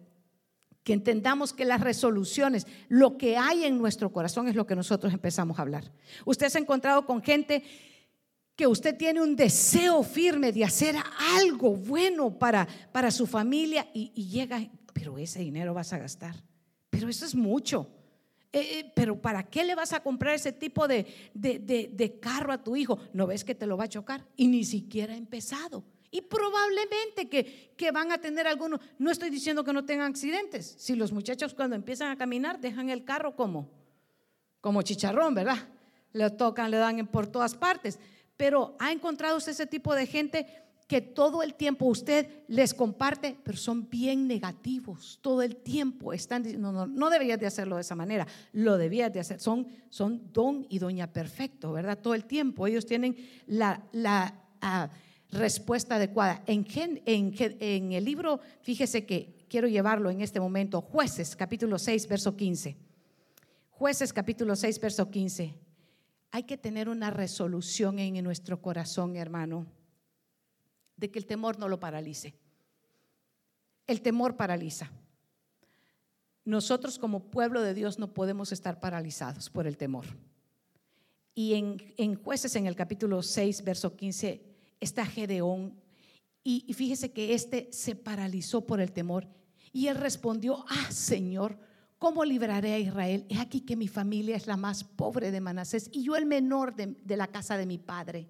que 0.85 0.93
entendamos 0.93 1.53
que 1.53 1.65
las 1.65 1.81
resoluciones, 1.81 2.67
lo 2.89 3.19
que 3.19 3.37
hay 3.37 3.65
en 3.65 3.77
nuestro 3.77 4.11
corazón 4.13 4.49
es 4.49 4.55
lo 4.55 4.67
que 4.67 4.77
nosotros 4.77 5.13
empezamos 5.13 5.59
a 5.59 5.63
hablar. 5.63 5.93
Usted 6.25 6.49
se 6.49 6.59
ha 6.59 6.61
encontrado 6.63 7.05
con 7.05 7.23
gente 7.23 7.63
que 8.57 8.67
usted 8.67 8.97
tiene 8.97 9.21
un 9.21 9.37
deseo 9.37 10.03
firme 10.03 10.51
de 10.51 10.65
hacer 10.65 10.97
algo 11.37 11.77
bueno 11.77 12.39
para, 12.39 12.67
para 12.91 13.11
su 13.11 13.27
familia 13.27 13.89
y, 13.93 14.13
y 14.15 14.29
llega, 14.29 14.67
pero 14.93 15.19
ese 15.19 15.41
dinero 15.41 15.75
vas 15.75 15.93
a 15.93 15.99
gastar, 15.99 16.35
pero 16.91 17.09
eso 17.09 17.25
es 17.25 17.35
mucho. 17.35 17.89
Eh, 18.53 18.79
eh, 18.79 18.93
pero 18.95 19.21
¿para 19.21 19.43
qué 19.43 19.63
le 19.65 19.75
vas 19.75 19.93
a 19.93 20.01
comprar 20.01 20.35
ese 20.35 20.53
tipo 20.53 20.89
de, 20.89 21.07
de, 21.35 22.19
carro 22.21 22.53
a 22.53 22.63
tu 22.63 22.77
hijo? 22.77 22.99
¿No 23.13 23.27
ves 23.27 23.45
que 23.45 23.55
te 23.55 23.67
lo 23.67 23.77
va 23.77 23.85
a 23.85 23.89
chocar? 23.89 24.25
Y 24.37 24.47
ni 24.47 24.65
siquiera 24.65 25.13
ha 25.13 25.17
empezado. 25.17 25.85
Y 26.11 26.23
probablemente 26.23 27.29
que, 27.29 27.75
que, 27.77 27.91
van 27.91 28.11
a 28.11 28.19
tener 28.19 28.47
algunos, 28.47 28.81
no 28.99 29.11
estoy 29.11 29.29
diciendo 29.29 29.63
que 29.63 29.75
no 29.75 29.85
tengan 29.85 30.11
accidentes, 30.11 30.77
si 30.79 30.97
los 30.97 31.13
muchachos 31.13 31.53
cuando 31.53 31.77
empiezan 31.77 32.11
a 32.11 32.17
caminar 32.17 32.59
dejan 32.59 32.89
el 32.89 33.05
carro 33.05 33.37
como, 33.37 33.71
como 34.63 34.81
chicharrón, 34.81 35.35
¿verdad? 35.35 35.69
Le 36.13 36.31
tocan, 36.31 36.71
le 36.71 36.79
dan 36.79 37.07
por 37.09 37.27
todas 37.27 37.55
partes. 37.55 37.99
Pero 38.39 38.77
¿ha 38.79 38.93
encontrado 38.93 39.37
usted 39.37 39.53
ese 39.53 39.67
tipo 39.67 39.95
de 39.95 40.07
gente 40.07 40.47
que 40.89 41.03
todo 41.03 41.43
el 41.43 41.55
tiempo 41.55 41.85
usted 41.85 42.27
les 42.49 42.73
comparte, 42.75 43.37
pero 43.45 43.59
son 43.59 43.89
bien 43.89 44.27
negativos? 44.27 45.19
Todo 45.23 45.43
el 45.43 45.57
tiempo 45.57 46.13
están 46.15 46.43
diciendo, 46.43 46.73
no, 46.73 46.87
no, 46.87 46.93
no 46.93 47.11
deberías 47.11 47.39
de 47.39 47.47
hacerlo 47.47 47.77
de 47.77 47.83
esa 47.83 47.95
manera, 47.95 48.27
lo 48.53 48.79
debías 48.79 49.13
de 49.13 49.21
hacer. 49.21 49.39
Son, 49.39 49.69
son 49.91 50.33
don 50.33 50.67
y 50.71 50.79
doña 50.79 51.13
perfecto, 51.13 51.73
¿verdad? 51.73 51.99
Todo 51.99 52.15
el 52.15 52.25
tiempo 52.25 52.67
ellos 52.67 52.87
tienen 52.87 53.17
la... 53.47 53.85
la 53.93 54.35
ah, 54.63 54.91
respuesta 55.31 55.97
adecuada. 55.97 56.43
En, 56.47 56.67
en, 57.05 57.35
en, 57.37 57.93
el 57.93 58.05
libro, 58.05 58.41
fíjese 58.63 59.05
que 59.05 59.45
quiero 59.49 59.69
llevarlo 59.69 60.11
en 60.11 60.23
este 60.23 60.41
momento, 60.41 60.81
jueces 60.81 61.37
capítulo 61.37 61.79
6, 61.79 62.09
verso 62.09 62.35
15. 62.35 62.77
Jueces 63.71 64.13
capítulo 64.13 64.57
6, 64.57 64.81
verso 64.81 65.11
15. 65.11 65.55
Hay 66.31 66.43
que 66.45 66.57
tener 66.57 66.89
una 66.89 67.11
resolución 67.11 67.99
en 67.99 68.23
nuestro 68.25 68.61
corazón, 68.61 69.17
hermano, 69.17 69.67
de 70.99 71.11
que 71.11 71.19
el 71.19 71.27
temor 71.27 71.59
no 71.59 71.69
lo 71.69 71.81
paralice. 71.81 72.35
El 73.87 74.03
temor 74.03 74.37
paraliza. 74.37 74.91
Nosotros 76.45 76.99
como 76.99 77.31
pueblo 77.31 77.63
de 77.63 77.73
Dios 77.73 77.99
no 77.99 78.13
podemos 78.13 78.53
estar 78.53 78.81
paralizados 78.81 79.49
por 79.49 79.67
el 79.67 79.77
temor. 79.77 80.05
Y 81.35 81.55
en, 81.55 81.95
en 81.97 82.17
jueces 82.17 82.55
en 82.57 82.67
el 82.67 82.75
capítulo 82.75 83.23
6, 83.23 83.63
verso 83.63 83.97
15, 83.97 84.43
está 84.81 85.07
Gedeón. 85.07 85.81
Y, 86.43 86.65
y 86.67 86.75
fíjese 86.75 87.13
que 87.13 87.35
este 87.35 87.69
se 87.73 87.95
paralizó 87.95 88.67
por 88.67 88.81
el 88.81 88.93
temor. 88.93 89.29
Y 89.73 89.87
él 89.87 89.97
respondió, 89.97 90.65
ah, 90.69 90.91
Señor, 90.91 91.59
¿Cómo 91.99 92.25
libraré 92.25 92.75
a 92.75 92.79
Israel? 92.79 93.27
Es 93.29 93.41
aquí 93.41 93.63
que 93.63 93.75
mi 93.75 93.89
familia 93.89 94.37
es 94.37 94.47
la 94.47 94.57
más 94.57 94.85
pobre 94.85 95.33
de 95.33 95.41
Manasés 95.41 95.91
y 95.93 96.05
yo 96.05 96.15
el 96.15 96.27
menor 96.27 96.77
de, 96.77 96.97
de, 97.03 97.17
la 97.17 97.27
casa 97.27 97.57
de 97.57 97.67
mi 97.67 97.77
padre. 97.77 98.29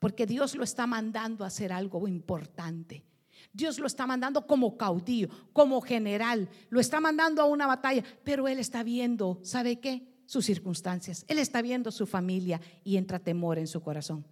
Porque 0.00 0.26
Dios 0.26 0.56
lo 0.56 0.64
está 0.64 0.88
mandando 0.88 1.44
a 1.44 1.46
hacer 1.46 1.72
algo 1.72 2.08
importante. 2.08 3.04
Dios 3.52 3.78
lo 3.78 3.86
está 3.86 4.06
mandando 4.06 4.46
como 4.46 4.76
caudillo, 4.76 5.28
como 5.52 5.80
general. 5.80 6.48
Lo 6.70 6.80
está 6.80 7.00
mandando 7.00 7.40
a 7.40 7.44
una 7.44 7.66
batalla. 7.66 8.02
Pero 8.24 8.48
Él 8.48 8.58
está 8.58 8.82
viendo, 8.82 9.38
¿sabe 9.44 9.78
qué? 9.78 10.08
Sus 10.26 10.46
circunstancias. 10.46 11.24
Él 11.28 11.38
está 11.38 11.62
viendo 11.62 11.92
su 11.92 12.06
familia 12.06 12.60
y 12.82 12.96
entra 12.96 13.18
temor 13.18 13.58
en 13.58 13.68
su 13.68 13.82
corazón. 13.82 14.24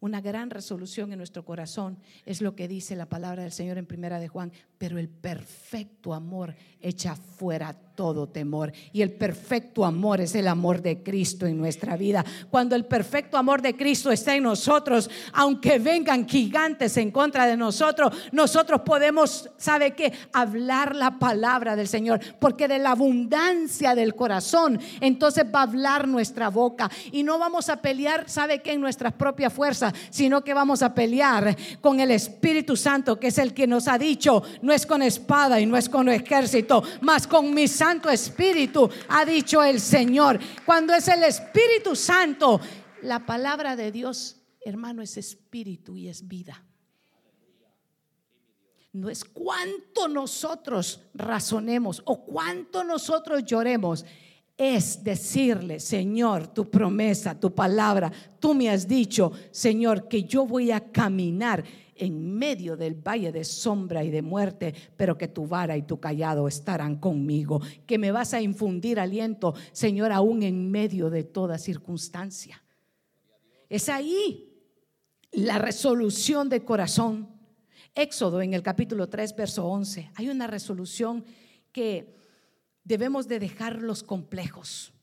Una 0.00 0.20
gran 0.20 0.50
resolución 0.50 1.10
en 1.10 1.18
nuestro 1.18 1.44
corazón 1.44 1.98
es 2.24 2.40
lo 2.40 2.54
que 2.54 2.68
dice 2.68 2.94
la 2.94 3.06
palabra 3.06 3.42
del 3.42 3.50
Señor 3.50 3.78
en 3.78 3.86
primera 3.86 4.20
de 4.20 4.28
Juan, 4.28 4.52
pero 4.78 4.96
el 4.96 5.08
perfecto 5.08 6.14
amor 6.14 6.54
echa 6.80 7.16
fuera 7.16 7.74
todo 7.98 8.28
temor. 8.28 8.72
Y 8.92 9.02
el 9.02 9.10
perfecto 9.10 9.84
amor 9.84 10.20
es 10.20 10.36
el 10.36 10.46
amor 10.46 10.82
de 10.82 11.02
Cristo 11.02 11.46
en 11.46 11.58
nuestra 11.58 11.96
vida. 11.96 12.24
Cuando 12.48 12.76
el 12.76 12.84
perfecto 12.84 13.36
amor 13.36 13.60
de 13.60 13.76
Cristo 13.76 14.12
está 14.12 14.36
en 14.36 14.44
nosotros, 14.44 15.10
aunque 15.32 15.80
vengan 15.80 16.28
gigantes 16.28 16.96
en 16.96 17.10
contra 17.10 17.44
de 17.48 17.56
nosotros, 17.56 18.12
nosotros 18.30 18.82
podemos, 18.82 19.50
¿sabe 19.56 19.96
qué? 19.96 20.12
Hablar 20.32 20.94
la 20.94 21.18
palabra 21.18 21.74
del 21.74 21.88
Señor. 21.88 22.20
Porque 22.38 22.68
de 22.68 22.78
la 22.78 22.92
abundancia 22.92 23.96
del 23.96 24.14
corazón, 24.14 24.78
entonces 25.00 25.44
va 25.52 25.58
a 25.58 25.64
hablar 25.64 26.06
nuestra 26.06 26.50
boca. 26.50 26.88
Y 27.10 27.24
no 27.24 27.36
vamos 27.40 27.68
a 27.68 27.82
pelear, 27.82 28.28
¿sabe 28.30 28.62
qué? 28.62 28.74
En 28.74 28.80
nuestras 28.80 29.12
propias 29.14 29.52
fuerzas, 29.52 29.87
sino 30.10 30.42
que 30.42 30.54
vamos 30.54 30.82
a 30.82 30.94
pelear 30.94 31.56
con 31.80 32.00
el 32.00 32.10
Espíritu 32.10 32.76
Santo, 32.76 33.18
que 33.18 33.28
es 33.28 33.38
el 33.38 33.54
que 33.54 33.66
nos 33.66 33.88
ha 33.88 33.98
dicho, 33.98 34.42
no 34.62 34.72
es 34.72 34.86
con 34.86 35.02
espada 35.02 35.60
y 35.60 35.66
no 35.66 35.76
es 35.76 35.88
con 35.88 36.08
ejército, 36.08 36.82
más 37.00 37.26
con 37.26 37.54
mi 37.54 37.68
Santo 37.68 38.10
Espíritu, 38.10 38.88
ha 39.08 39.24
dicho 39.24 39.62
el 39.62 39.80
Señor. 39.80 40.38
Cuando 40.64 40.94
es 40.94 41.08
el 41.08 41.22
Espíritu 41.22 41.94
Santo, 41.94 42.60
la 43.02 43.24
palabra 43.24 43.76
de 43.76 43.92
Dios, 43.92 44.36
hermano, 44.60 45.02
es 45.02 45.16
espíritu 45.16 45.96
y 45.96 46.08
es 46.08 46.26
vida. 46.26 46.64
No 48.92 49.10
es 49.10 49.24
cuánto 49.24 50.08
nosotros 50.08 51.02
razonemos 51.14 52.02
o 52.04 52.24
cuánto 52.24 52.82
nosotros 52.82 53.44
lloremos 53.44 54.04
es 54.58 55.04
decirle, 55.04 55.78
Señor, 55.78 56.48
tu 56.48 56.68
promesa, 56.68 57.38
tu 57.38 57.54
palabra, 57.54 58.10
tú 58.40 58.54
me 58.54 58.68
has 58.68 58.88
dicho, 58.88 59.30
Señor, 59.52 60.08
que 60.08 60.24
yo 60.24 60.44
voy 60.44 60.72
a 60.72 60.90
caminar 60.90 61.62
en 61.94 62.36
medio 62.36 62.76
del 62.76 62.96
valle 62.96 63.30
de 63.30 63.44
sombra 63.44 64.02
y 64.02 64.10
de 64.10 64.20
muerte, 64.20 64.74
pero 64.96 65.16
que 65.16 65.28
tu 65.28 65.46
vara 65.46 65.76
y 65.76 65.82
tu 65.82 66.00
callado 66.00 66.48
estarán 66.48 66.96
conmigo, 66.96 67.60
que 67.86 67.98
me 67.98 68.10
vas 68.10 68.34
a 68.34 68.42
infundir 68.42 68.98
aliento, 68.98 69.54
Señor, 69.70 70.10
aún 70.10 70.42
en 70.42 70.68
medio 70.72 71.08
de 71.08 71.22
toda 71.22 71.56
circunstancia. 71.56 72.60
Es 73.68 73.88
ahí 73.88 74.52
la 75.30 75.58
resolución 75.58 76.48
de 76.48 76.64
corazón. 76.64 77.28
Éxodo 77.94 78.42
en 78.42 78.54
el 78.54 78.62
capítulo 78.62 79.08
3, 79.08 79.36
verso 79.36 79.66
11. 79.66 80.10
Hay 80.16 80.28
una 80.28 80.48
resolución 80.48 81.24
que 81.70 82.18
debemos 82.88 83.28
de 83.28 83.38
dejar 83.38 83.82
los 83.82 84.02
complejos. 84.02 84.94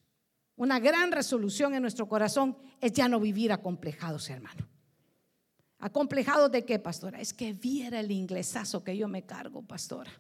Una 0.55 0.79
gran 0.79 1.11
resolución 1.11 1.75
en 1.75 1.83
nuestro 1.83 2.07
corazón 2.07 2.57
es 2.81 2.93
ya 2.93 3.07
no 3.07 3.19
vivir 3.19 3.51
acomplejados, 3.51 4.29
hermano. 4.29 4.67
¿Acomplejado 5.77 6.49
de 6.49 6.65
qué, 6.65 6.79
pastora? 6.79 7.21
Es 7.21 7.31
que 7.31 7.53
viera 7.53 7.99
el 7.99 8.09
inglesazo 8.09 8.83
que 8.83 8.97
yo 8.97 9.07
me 9.07 9.23
cargo, 9.23 9.61
pastora. 9.61 10.11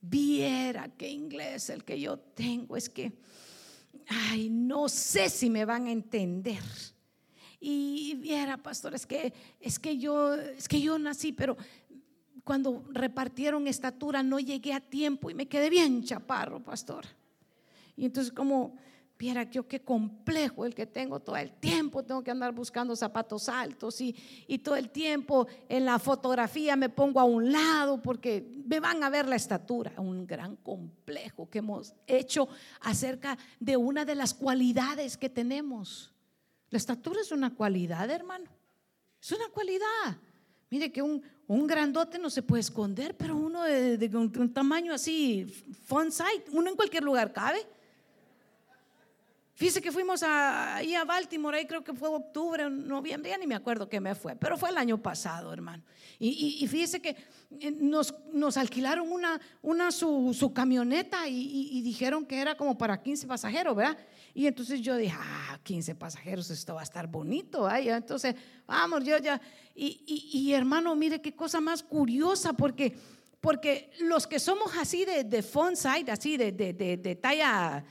Viera 0.00 0.88
qué 0.88 1.08
inglés 1.08 1.70
el 1.70 1.84
que 1.84 2.00
yo 2.00 2.18
tengo. 2.18 2.76
Es 2.76 2.88
que, 2.88 3.12
ay, 4.08 4.50
no 4.50 4.88
sé 4.88 5.30
si 5.30 5.48
me 5.48 5.64
van 5.64 5.86
a 5.86 5.92
entender. 5.92 6.62
Y 7.60 8.14
viera, 8.16 8.56
pastora, 8.56 8.96
es 8.96 9.06
que, 9.06 9.32
es 9.60 9.78
que 9.78 9.96
yo, 9.96 10.34
es 10.34 10.66
que 10.66 10.80
yo 10.80 10.98
nací, 10.98 11.32
pero 11.32 11.56
cuando 12.42 12.84
repartieron 12.90 13.66
estatura 13.66 14.22
no 14.22 14.40
llegué 14.40 14.72
a 14.72 14.80
tiempo 14.80 15.30
y 15.30 15.34
me 15.34 15.46
quedé 15.46 15.70
bien 15.70 16.02
chaparro, 16.02 16.62
pastor. 16.62 17.04
Y 17.96 18.04
entonces 18.04 18.32
como 18.32 18.74
Viera 19.16 19.44
yo 19.44 19.66
qué 19.66 19.80
complejo 19.80 20.66
el 20.66 20.74
que 20.74 20.86
tengo 20.86 21.20
todo 21.20 21.36
el 21.36 21.52
tiempo, 21.52 22.02
tengo 22.02 22.22
que 22.22 22.32
andar 22.32 22.52
buscando 22.52 22.96
zapatos 22.96 23.48
altos 23.48 24.00
y, 24.00 24.14
y, 24.48 24.58
todo 24.58 24.76
el 24.76 24.90
tiempo 24.90 25.46
en 25.68 25.84
la 25.84 25.98
fotografía 25.98 26.74
me 26.76 26.90
pongo 26.90 27.20
a 27.20 27.24
un 27.24 27.50
lado 27.50 28.02
porque 28.02 28.62
me 28.66 28.80
van 28.80 29.04
a 29.04 29.08
ver 29.08 29.26
la 29.26 29.36
estatura. 29.36 29.92
Un 29.98 30.26
gran 30.26 30.56
complejo 30.56 31.48
que 31.48 31.60
hemos 31.60 31.94
hecho 32.06 32.48
acerca 32.80 33.38
de 33.60 33.76
una 33.76 34.04
de 34.04 34.16
las 34.16 34.34
cualidades 34.34 35.16
que 35.16 35.30
tenemos. 35.30 36.12
La 36.68 36.76
estatura 36.76 37.20
es 37.20 37.30
una 37.30 37.54
cualidad, 37.54 38.10
hermano. 38.10 38.50
Es 39.22 39.32
una 39.32 39.48
cualidad. 39.48 40.18
Mire 40.70 40.90
que 40.90 41.00
un, 41.00 41.22
un 41.46 41.66
grandote 41.66 42.18
no 42.18 42.30
se 42.30 42.42
puede 42.42 42.60
esconder, 42.60 43.16
pero 43.16 43.36
uno 43.36 43.62
de, 43.64 44.10
un, 44.14 44.52
tamaño 44.52 44.94
así, 44.94 45.46
fun 45.86 46.10
sight, 46.10 46.48
uno 46.52 46.70
en 46.70 46.76
cualquier 46.76 47.02
lugar 47.02 47.32
cabe. 47.32 47.66
Fíjese 49.56 49.80
que 49.80 49.92
fuimos 49.92 50.22
a, 50.22 50.76
ahí 50.76 50.94
a 50.94 51.04
Baltimore, 51.04 51.56
ahí 51.56 51.66
creo 51.66 51.84
que 51.84 51.92
fue 51.92 52.08
octubre, 52.08 52.68
noviembre, 52.68 53.30
ya 53.30 53.38
ni 53.38 53.46
me 53.46 53.54
acuerdo 53.54 53.88
qué 53.88 54.00
me 54.00 54.14
fue, 54.14 54.34
pero 54.34 54.56
fue 54.56 54.70
el 54.70 54.78
año 54.78 55.00
pasado, 55.00 55.52
hermano. 55.52 55.84
Y, 56.18 56.66
fíjese 56.66 57.00
que 57.00 57.16
eh, 57.60 57.70
nos, 57.70 58.12
alquilaron 58.56 59.12
una, 59.12 59.40
una 59.62 59.92
su, 59.92 60.34
su 60.36 60.52
camioneta 60.52 61.28
y, 61.28 61.68
y, 61.70 61.82
dijeron 61.82 62.24
que 62.24 62.40
era 62.40 62.56
como 62.56 62.78
para 62.78 63.02
15 63.02 63.26
pasajeros, 63.26 63.76
¿verdad? 63.76 63.98
Y 64.34 64.48
entonces 64.48 64.80
yo 64.80 64.96
dije, 64.96 65.16
ah, 65.16 65.58
15 65.62 65.94
pasajeros, 65.94 66.50
esto 66.50 66.74
va 66.74 66.80
a 66.80 66.84
estar 66.84 67.06
bonito. 67.06 67.70
¿eh? 67.70 67.88
Entonces, 67.88 68.34
vamos, 68.66 69.04
yo 69.04 69.16
ya. 69.18 69.40
Y, 69.74 70.30
y, 70.32 70.52
hermano, 70.52 70.94
mire 70.96 71.22
qué 71.22 71.34
cosa 71.34 71.60
más 71.60 71.84
curiosa, 71.84 72.52
porque, 72.52 72.96
porque 73.40 73.92
los 74.00 74.26
que 74.26 74.40
somos 74.40 74.76
así 74.76 75.04
de, 75.04 75.22
de 75.22 75.42
font 75.42 75.76
side, 75.76 76.10
así 76.10 76.36
de, 76.36 76.50
de, 76.50 76.72
de, 76.72 76.96
de 76.96 77.14
talla 77.14 77.84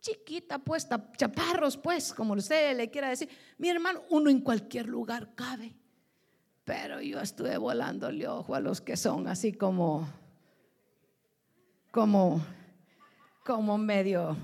chiquita 0.00 0.58
puesta, 0.58 1.10
chaparros 1.16 1.76
pues, 1.76 2.12
como 2.12 2.34
usted 2.34 2.76
le 2.76 2.90
quiera 2.90 3.08
decir. 3.08 3.28
Mi 3.56 3.68
hermano, 3.68 4.02
uno 4.10 4.30
en 4.30 4.40
cualquier 4.40 4.86
lugar 4.86 5.34
cabe. 5.34 5.74
Pero 6.64 7.00
yo 7.00 7.20
estuve 7.20 7.56
volándole 7.56 8.28
ojo 8.28 8.54
a 8.54 8.60
los 8.60 8.80
que 8.82 8.96
son 8.96 9.26
así 9.26 9.54
como, 9.54 10.06
como, 11.90 12.44
como 13.44 13.78
medio, 13.78 14.36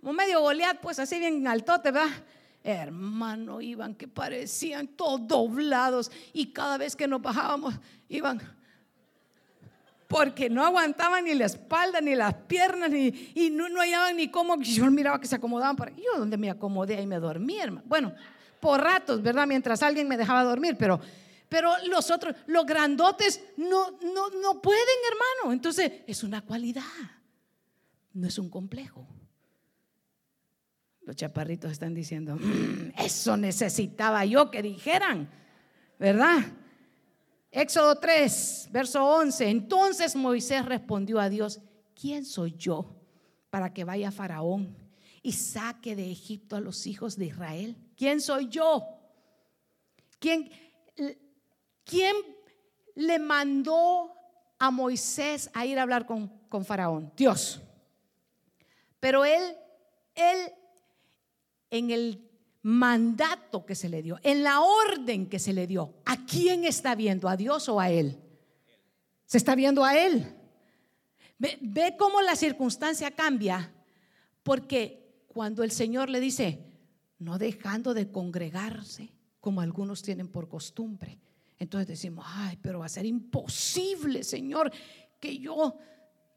como 0.00 0.12
medio 0.12 0.40
Goliat, 0.40 0.80
pues 0.80 0.98
así 0.98 1.18
bien 1.18 1.46
altote, 1.46 1.90
¿verdad? 1.90 2.10
Hermano, 2.62 3.60
iban 3.60 3.94
que 3.94 4.08
parecían 4.08 4.88
todos 4.88 5.26
doblados 5.26 6.10
y 6.32 6.52
cada 6.52 6.78
vez 6.78 6.94
que 6.94 7.08
nos 7.08 7.22
bajábamos, 7.22 7.74
iban 8.08 8.40
porque 10.08 10.48
no 10.48 10.64
aguantaban 10.64 11.24
ni 11.24 11.34
la 11.34 11.44
espalda, 11.44 12.00
ni 12.00 12.14
las 12.14 12.32
piernas, 12.32 12.90
ni, 12.90 13.32
y 13.34 13.50
no, 13.50 13.68
no 13.68 13.80
hallaban 13.80 14.16
ni 14.16 14.28
cómo. 14.28 14.58
Yo 14.60 14.90
miraba 14.90 15.20
que 15.20 15.28
se 15.28 15.36
acomodaban 15.36 15.76
para 15.76 15.94
yo 15.94 16.16
donde 16.16 16.38
me 16.38 16.50
acomodé 16.50 17.00
y 17.02 17.06
me 17.06 17.20
dormí, 17.20 17.58
hermano. 17.60 17.86
Bueno, 17.86 18.14
por 18.58 18.80
ratos, 18.80 19.22
¿verdad? 19.22 19.46
Mientras 19.46 19.82
alguien 19.82 20.08
me 20.08 20.16
dejaba 20.16 20.42
dormir, 20.44 20.76
pero, 20.78 20.98
pero 21.50 21.72
los 21.86 22.10
otros, 22.10 22.34
los 22.46 22.64
grandotes, 22.64 23.44
no, 23.58 23.90
no, 24.00 24.30
no 24.30 24.62
pueden, 24.62 24.96
hermano. 25.10 25.52
Entonces, 25.52 25.92
es 26.06 26.24
una 26.24 26.40
cualidad, 26.40 26.82
no 28.14 28.26
es 28.26 28.38
un 28.38 28.48
complejo. 28.48 29.06
Los 31.08 31.16
chaparritos 31.16 31.72
están 31.72 31.94
diciendo, 31.94 32.36
"Mm, 32.36 32.90
eso 32.98 33.34
necesitaba 33.38 34.26
yo 34.26 34.50
que 34.50 34.60
dijeran, 34.60 35.30
¿verdad? 35.98 36.40
Éxodo 37.50 37.98
3, 37.98 38.68
verso 38.70 39.02
11. 39.02 39.48
Entonces 39.48 40.14
Moisés 40.14 40.66
respondió 40.66 41.18
a 41.18 41.30
Dios, 41.30 41.62
¿quién 41.98 42.26
soy 42.26 42.54
yo 42.58 42.94
para 43.48 43.72
que 43.72 43.84
vaya 43.84 44.10
Faraón 44.10 44.76
y 45.22 45.32
saque 45.32 45.96
de 45.96 46.10
Egipto 46.10 46.56
a 46.56 46.60
los 46.60 46.86
hijos 46.86 47.16
de 47.16 47.24
Israel? 47.24 47.78
¿Quién 47.96 48.20
soy 48.20 48.50
yo? 48.50 48.86
¿Quién, 50.18 50.50
quién 51.84 52.16
le 52.96 53.18
mandó 53.18 54.12
a 54.58 54.70
Moisés 54.70 55.48
a 55.54 55.64
ir 55.64 55.78
a 55.78 55.84
hablar 55.84 56.04
con, 56.04 56.28
con 56.50 56.66
Faraón? 56.66 57.10
Dios. 57.16 57.62
Pero 59.00 59.24
él, 59.24 59.56
él, 60.14 60.52
en 61.70 61.90
el 61.90 62.28
mandato 62.62 63.64
que 63.64 63.74
se 63.74 63.88
le 63.88 64.02
dio, 64.02 64.18
en 64.22 64.42
la 64.42 64.60
orden 64.60 65.28
que 65.28 65.38
se 65.38 65.52
le 65.52 65.66
dio, 65.66 65.94
¿a 66.04 66.24
quién 66.26 66.64
está 66.64 66.94
viendo? 66.94 67.28
¿A 67.28 67.36
Dios 67.36 67.68
o 67.68 67.80
a 67.80 67.90
él? 67.90 68.18
Se 69.24 69.38
está 69.38 69.54
viendo 69.54 69.84
a 69.84 69.96
él. 69.96 70.34
Ve, 71.38 71.94
cómo 71.98 72.20
la 72.20 72.34
circunstancia 72.34 73.12
cambia, 73.12 73.72
porque 74.42 75.22
cuando 75.28 75.62
el 75.62 75.70
Señor 75.70 76.10
le 76.10 76.20
dice, 76.20 76.64
no 77.18 77.38
dejando 77.38 77.94
de 77.94 78.10
congregarse, 78.10 79.12
como 79.40 79.60
algunos 79.60 80.02
tienen 80.02 80.28
por 80.28 80.48
costumbre, 80.48 81.20
entonces 81.58 81.86
decimos, 81.86 82.24
ay, 82.28 82.58
pero 82.60 82.80
va 82.80 82.86
a 82.86 82.90
ser 82.90 83.06
imposible, 83.06 84.24
Señor, 84.24 84.72
que 85.20 85.38
yo 85.38 85.78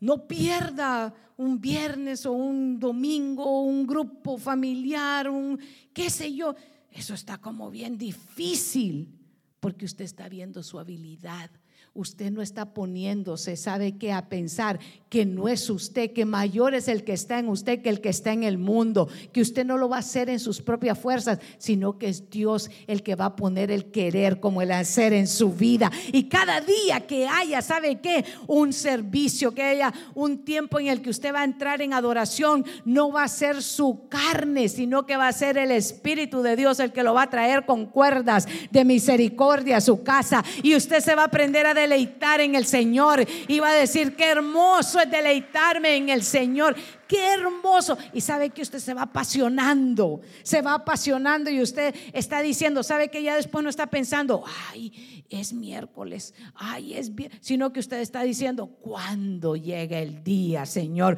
no 0.01 0.27
pierda 0.27 1.13
un 1.37 1.61
viernes 1.61 2.25
o 2.25 2.33
un 2.33 2.79
domingo, 2.79 3.61
un 3.61 3.87
grupo 3.87 4.37
familiar, 4.37 5.29
un 5.29 5.59
qué 5.93 6.09
sé 6.09 6.33
yo. 6.33 6.55
Eso 6.91 7.13
está 7.13 7.37
como 7.37 7.71
bien 7.71 7.97
difícil 7.97 9.17
porque 9.59 9.85
usted 9.85 10.03
está 10.03 10.27
viendo 10.27 10.63
su 10.63 10.79
habilidad 10.79 11.49
usted 11.93 12.31
no 12.31 12.41
está 12.41 12.73
poniéndose, 12.73 13.57
sabe 13.57 13.97
qué, 13.97 14.13
a 14.13 14.29
pensar 14.29 14.79
que 15.09 15.25
no 15.25 15.49
es 15.49 15.69
usted, 15.69 16.13
que 16.13 16.23
mayor 16.23 16.73
es 16.73 16.87
el 16.87 17.03
que 17.03 17.11
está 17.11 17.37
en 17.37 17.49
usted 17.49 17.81
que 17.81 17.89
el 17.89 17.99
que 17.99 18.07
está 18.07 18.31
en 18.31 18.43
el 18.43 18.57
mundo, 18.57 19.09
que 19.33 19.41
usted 19.41 19.65
no 19.65 19.77
lo 19.77 19.89
va 19.89 19.97
a 19.97 19.99
hacer 19.99 20.29
en 20.29 20.39
sus 20.39 20.61
propias 20.61 20.97
fuerzas, 20.97 21.39
sino 21.57 21.97
que 21.97 22.07
es 22.07 22.29
Dios 22.29 22.69
el 22.87 23.03
que 23.03 23.15
va 23.15 23.25
a 23.25 23.35
poner 23.35 23.71
el 23.71 23.91
querer 23.91 24.39
como 24.39 24.61
el 24.61 24.71
hacer 24.71 25.11
en 25.11 25.27
su 25.27 25.51
vida. 25.51 25.91
Y 26.13 26.29
cada 26.29 26.61
día 26.61 27.01
que 27.05 27.27
haya, 27.27 27.61
¿sabe 27.61 27.99
qué? 27.99 28.23
Un 28.47 28.71
servicio, 28.71 29.53
que 29.53 29.63
haya 29.63 29.93
un 30.15 30.45
tiempo 30.45 30.79
en 30.79 30.87
el 30.87 31.01
que 31.01 31.09
usted 31.09 31.33
va 31.33 31.41
a 31.41 31.45
entrar 31.45 31.81
en 31.81 31.93
adoración, 31.93 32.65
no 32.85 33.11
va 33.11 33.23
a 33.23 33.27
ser 33.27 33.61
su 33.61 34.07
carne, 34.07 34.69
sino 34.69 35.05
que 35.05 35.17
va 35.17 35.27
a 35.27 35.33
ser 35.33 35.57
el 35.57 35.71
Espíritu 35.71 36.41
de 36.41 36.55
Dios 36.55 36.79
el 36.79 36.93
que 36.93 37.03
lo 37.03 37.13
va 37.13 37.23
a 37.23 37.29
traer 37.29 37.65
con 37.65 37.87
cuerdas 37.87 38.47
de 38.71 38.85
misericordia 38.85 39.77
a 39.77 39.81
su 39.81 40.03
casa. 40.03 40.41
Y 40.63 40.73
usted 40.73 41.01
se 41.01 41.15
va 41.15 41.23
a 41.23 41.25
aprender 41.25 41.65
a 41.65 41.73
deleitar 41.81 42.41
en 42.41 42.55
el 42.55 42.65
Señor. 42.65 43.25
Iba 43.47 43.69
a 43.69 43.73
decir, 43.73 44.15
qué 44.15 44.29
hermoso 44.29 44.99
es 44.99 45.09
deleitarme 45.09 45.95
en 45.95 46.09
el 46.09 46.23
Señor. 46.23 46.75
Qué 47.11 47.33
hermoso. 47.33 47.97
Y 48.13 48.21
sabe 48.21 48.51
que 48.51 48.61
usted 48.61 48.79
se 48.79 48.93
va 48.93 49.01
apasionando, 49.01 50.21
se 50.43 50.61
va 50.61 50.75
apasionando 50.75 51.49
y 51.49 51.61
usted 51.61 51.93
está 52.13 52.41
diciendo, 52.41 52.83
sabe 52.83 53.09
que 53.09 53.21
ya 53.21 53.35
después 53.35 53.61
no 53.65 53.69
está 53.69 53.87
pensando, 53.87 54.45
ay, 54.71 55.25
es 55.29 55.51
miércoles, 55.51 56.33
ay, 56.55 56.93
es 56.93 57.13
bien, 57.13 57.29
sino 57.41 57.73
que 57.73 57.81
usted 57.81 57.99
está 57.99 58.23
diciendo, 58.23 58.67
¿cuándo 58.67 59.57
llega 59.57 59.99
el 59.99 60.23
día, 60.23 60.65
Señor? 60.65 61.17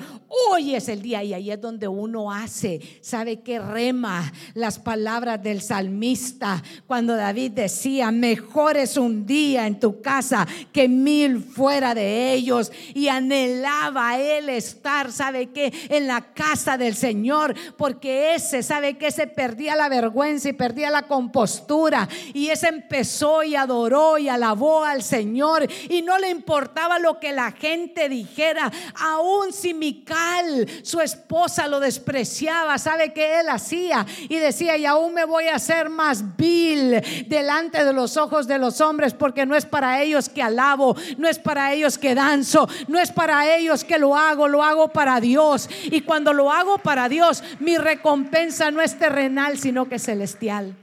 Hoy 0.49 0.73
es 0.73 0.87
el 0.87 1.03
día 1.03 1.23
y 1.23 1.35
ahí 1.35 1.51
es 1.51 1.61
donde 1.61 1.87
uno 1.87 2.31
hace, 2.31 2.79
sabe 3.01 3.41
que 3.41 3.59
rema 3.59 4.33
las 4.55 4.79
palabras 4.79 5.43
del 5.43 5.61
salmista 5.61 6.63
cuando 6.87 7.15
David 7.15 7.51
decía, 7.51 8.09
mejor 8.09 8.77
es 8.77 8.97
un 8.97 9.27
día 9.27 9.67
en 9.67 9.79
tu 9.79 10.01
casa 10.01 10.47
que 10.71 10.87
mil 10.87 11.39
fuera 11.39 11.93
de 11.93 12.33
ellos 12.33 12.71
y 12.95 13.09
anhelaba 13.09 14.19
él 14.19 14.49
estar, 14.49 15.11
¿sabe 15.11 15.51
qué? 15.51 15.71
En 15.89 16.07
la 16.07 16.21
casa 16.33 16.77
del 16.77 16.95
Señor, 16.95 17.55
porque 17.77 18.35
ese, 18.35 18.63
¿sabe 18.63 18.97
que 18.97 19.11
Se 19.11 19.27
perdía 19.27 19.75
la 19.75 19.89
vergüenza 19.89 20.49
y 20.49 20.53
perdía 20.53 20.89
la 20.89 21.03
compostura. 21.03 22.07
Y 22.33 22.49
ese 22.49 22.67
empezó 22.67 23.43
y 23.43 23.55
adoró 23.55 24.17
y 24.17 24.29
alabó 24.29 24.83
al 24.83 25.03
Señor 25.03 25.67
y 25.89 26.01
no 26.01 26.17
le 26.17 26.29
importaba 26.29 26.99
lo 26.99 27.19
que 27.19 27.31
la 27.31 27.51
gente 27.51 28.09
dijera, 28.09 28.71
aún 28.95 29.53
si 29.53 29.73
Mical, 29.73 30.67
su 30.83 30.99
esposa, 30.99 31.67
lo 31.67 31.79
despreciaba, 31.79 32.77
¿sabe 32.77 33.13
que 33.13 33.39
él 33.39 33.49
hacía? 33.49 34.05
Y 34.29 34.35
decía, 34.37 34.77
y 34.77 34.85
aún 34.85 35.13
me 35.13 35.25
voy 35.25 35.47
a 35.47 35.55
hacer 35.55 35.89
más 35.89 36.35
vil 36.37 37.01
delante 37.27 37.83
de 37.83 37.93
los 37.93 38.17
ojos 38.17 38.47
de 38.47 38.57
los 38.57 38.81
hombres, 38.81 39.13
porque 39.13 39.45
no 39.45 39.55
es 39.55 39.65
para 39.65 40.01
ellos 40.01 40.29
que 40.29 40.41
alabo, 40.41 40.95
no 41.17 41.27
es 41.27 41.39
para 41.39 41.73
ellos 41.73 41.97
que 41.97 42.15
danzo, 42.15 42.67
no 42.87 42.99
es 42.99 43.11
para 43.11 43.55
ellos 43.55 43.83
que 43.83 43.97
lo 43.97 44.15
hago, 44.15 44.47
lo 44.47 44.63
hago 44.63 44.89
para 44.89 45.19
Dios. 45.19 45.69
Y 45.85 46.01
cuando 46.01 46.33
lo 46.33 46.51
hago 46.51 46.77
para 46.77 47.09
Dios, 47.09 47.43
mi 47.59 47.77
recompensa 47.77 48.71
no 48.71 48.81
es 48.81 48.97
terrenal, 48.97 49.57
sino 49.57 49.87
que 49.87 49.95
es 49.95 50.03
celestial. 50.03 50.75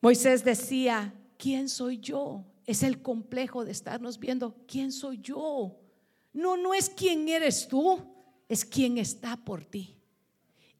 Moisés 0.00 0.44
decía, 0.44 1.12
¿quién 1.38 1.68
soy 1.68 1.98
yo? 1.98 2.44
Es 2.66 2.82
el 2.82 3.02
complejo 3.02 3.64
de 3.64 3.72
estarnos 3.72 4.18
viendo, 4.18 4.54
¿quién 4.66 4.92
soy 4.92 5.18
yo? 5.20 5.76
No, 6.32 6.56
no 6.56 6.74
es 6.74 6.90
quién 6.90 7.28
eres 7.28 7.66
tú, 7.66 8.00
es 8.48 8.64
quién 8.64 8.98
está 8.98 9.36
por 9.36 9.64
ti. 9.64 9.96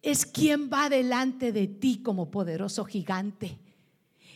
Es 0.03 0.27
quien 0.27 0.71
va 0.71 0.89
delante 0.89 1.51
de 1.53 1.67
ti 1.67 2.03
como 2.03 2.31
poderoso 2.31 2.85
gigante. 2.85 3.59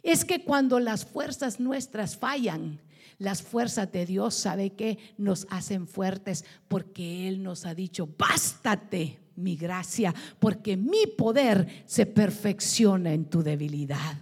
Es 0.02 0.24
que 0.24 0.42
cuando 0.42 0.80
las 0.80 1.04
fuerzas 1.04 1.60
nuestras 1.60 2.16
fallan, 2.16 2.80
las 3.20 3.42
fuerzas 3.42 3.92
de 3.92 4.06
Dios, 4.06 4.34
¿sabe 4.34 4.70
que 4.70 4.98
Nos 5.18 5.46
hacen 5.50 5.86
fuertes 5.86 6.44
porque 6.66 7.28
Él 7.28 7.42
nos 7.42 7.66
ha 7.66 7.74
dicho, 7.74 8.08
bástate 8.18 9.20
mi 9.36 9.56
gracia, 9.56 10.12
porque 10.38 10.76
mi 10.76 11.06
poder 11.06 11.84
se 11.86 12.06
perfecciona 12.06 13.12
en 13.12 13.26
tu 13.26 13.42
debilidad. 13.42 14.16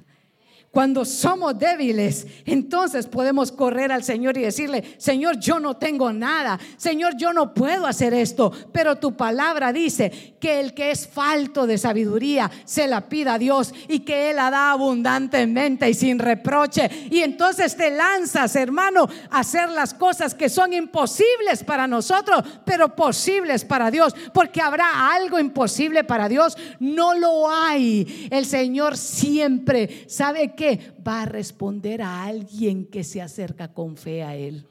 Cuando 0.79 1.05
somos 1.05 1.59
débiles, 1.59 2.25
entonces 2.47 3.09
podemos 3.09 3.51
correr 3.51 3.91
al 3.91 4.05
Señor 4.05 4.39
y 4.39 4.43
decirle, 4.43 4.95
Señor, 4.97 5.41
yo 5.41 5.59
no 5.59 5.77
tengo 5.77 6.13
nada, 6.13 6.57
Señor, 6.77 7.17
yo 7.17 7.33
no 7.33 7.53
puedo 7.53 7.85
hacer 7.85 8.15
esto, 8.15 8.53
pero 8.71 8.95
tu 8.95 9.17
palabra 9.17 9.73
dice 9.73 10.37
que 10.39 10.61
el 10.61 10.75
que 10.75 10.93
es 10.93 11.09
falto 11.09 11.67
de 11.67 11.79
sabiduría 11.79 12.49
se 12.65 12.87
la 12.87 13.09
pida 13.09 13.35
a 13.35 13.39
Dios 13.41 13.75
y 13.89 13.99
que 13.99 14.31
Él 14.31 14.37
la 14.37 14.53
da 14.53 14.71
abundantemente 14.71 15.91
y 15.91 15.95
sin 15.95 16.21
reproche. 16.21 16.89
Y 17.11 17.23
entonces 17.23 17.77
te 17.77 17.91
lanzas, 17.91 18.55
hermano, 18.55 19.09
a 19.31 19.41
hacer 19.41 19.71
las 19.71 19.95
cosas 19.95 20.33
que 20.33 20.49
son 20.49 20.73
imposibles 20.73 21.65
para 21.67 21.89
nosotros, 21.89 22.45
pero 22.65 22.95
posibles 22.95 23.65
para 23.65 23.91
Dios, 23.91 24.15
porque 24.33 24.61
habrá 24.61 25.13
algo 25.13 25.41
imposible 25.41 26.05
para 26.05 26.29
Dios, 26.29 26.57
no 26.79 27.15
lo 27.15 27.51
hay. 27.51 28.29
El 28.31 28.47
Señor 28.47 28.97
siempre 28.97 30.05
sabe 30.07 30.55
que 30.55 30.68
va 31.07 31.23
a 31.23 31.27
responder 31.27 32.03
a 32.03 32.25
alguien 32.25 32.87
que 32.87 33.05
se 33.05 33.23
acerca 33.23 33.73
con 33.73 33.97
fe 33.97 34.23
a 34.23 34.37
Él. 34.37 34.67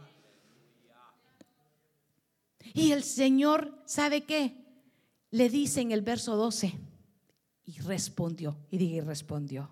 Y 2.74 2.92
el 2.92 3.04
Señor, 3.04 3.82
¿sabe 3.86 4.26
qué? 4.26 4.54
Le 5.32 5.50
dice 5.50 5.82
en 5.82 5.92
el 5.92 6.02
verso 6.02 6.36
12, 6.36 6.74
y 7.66 7.80
respondió, 7.80 8.58
y 8.72 8.78
dije, 8.78 8.96
y 8.96 9.02
respondió, 9.02 9.70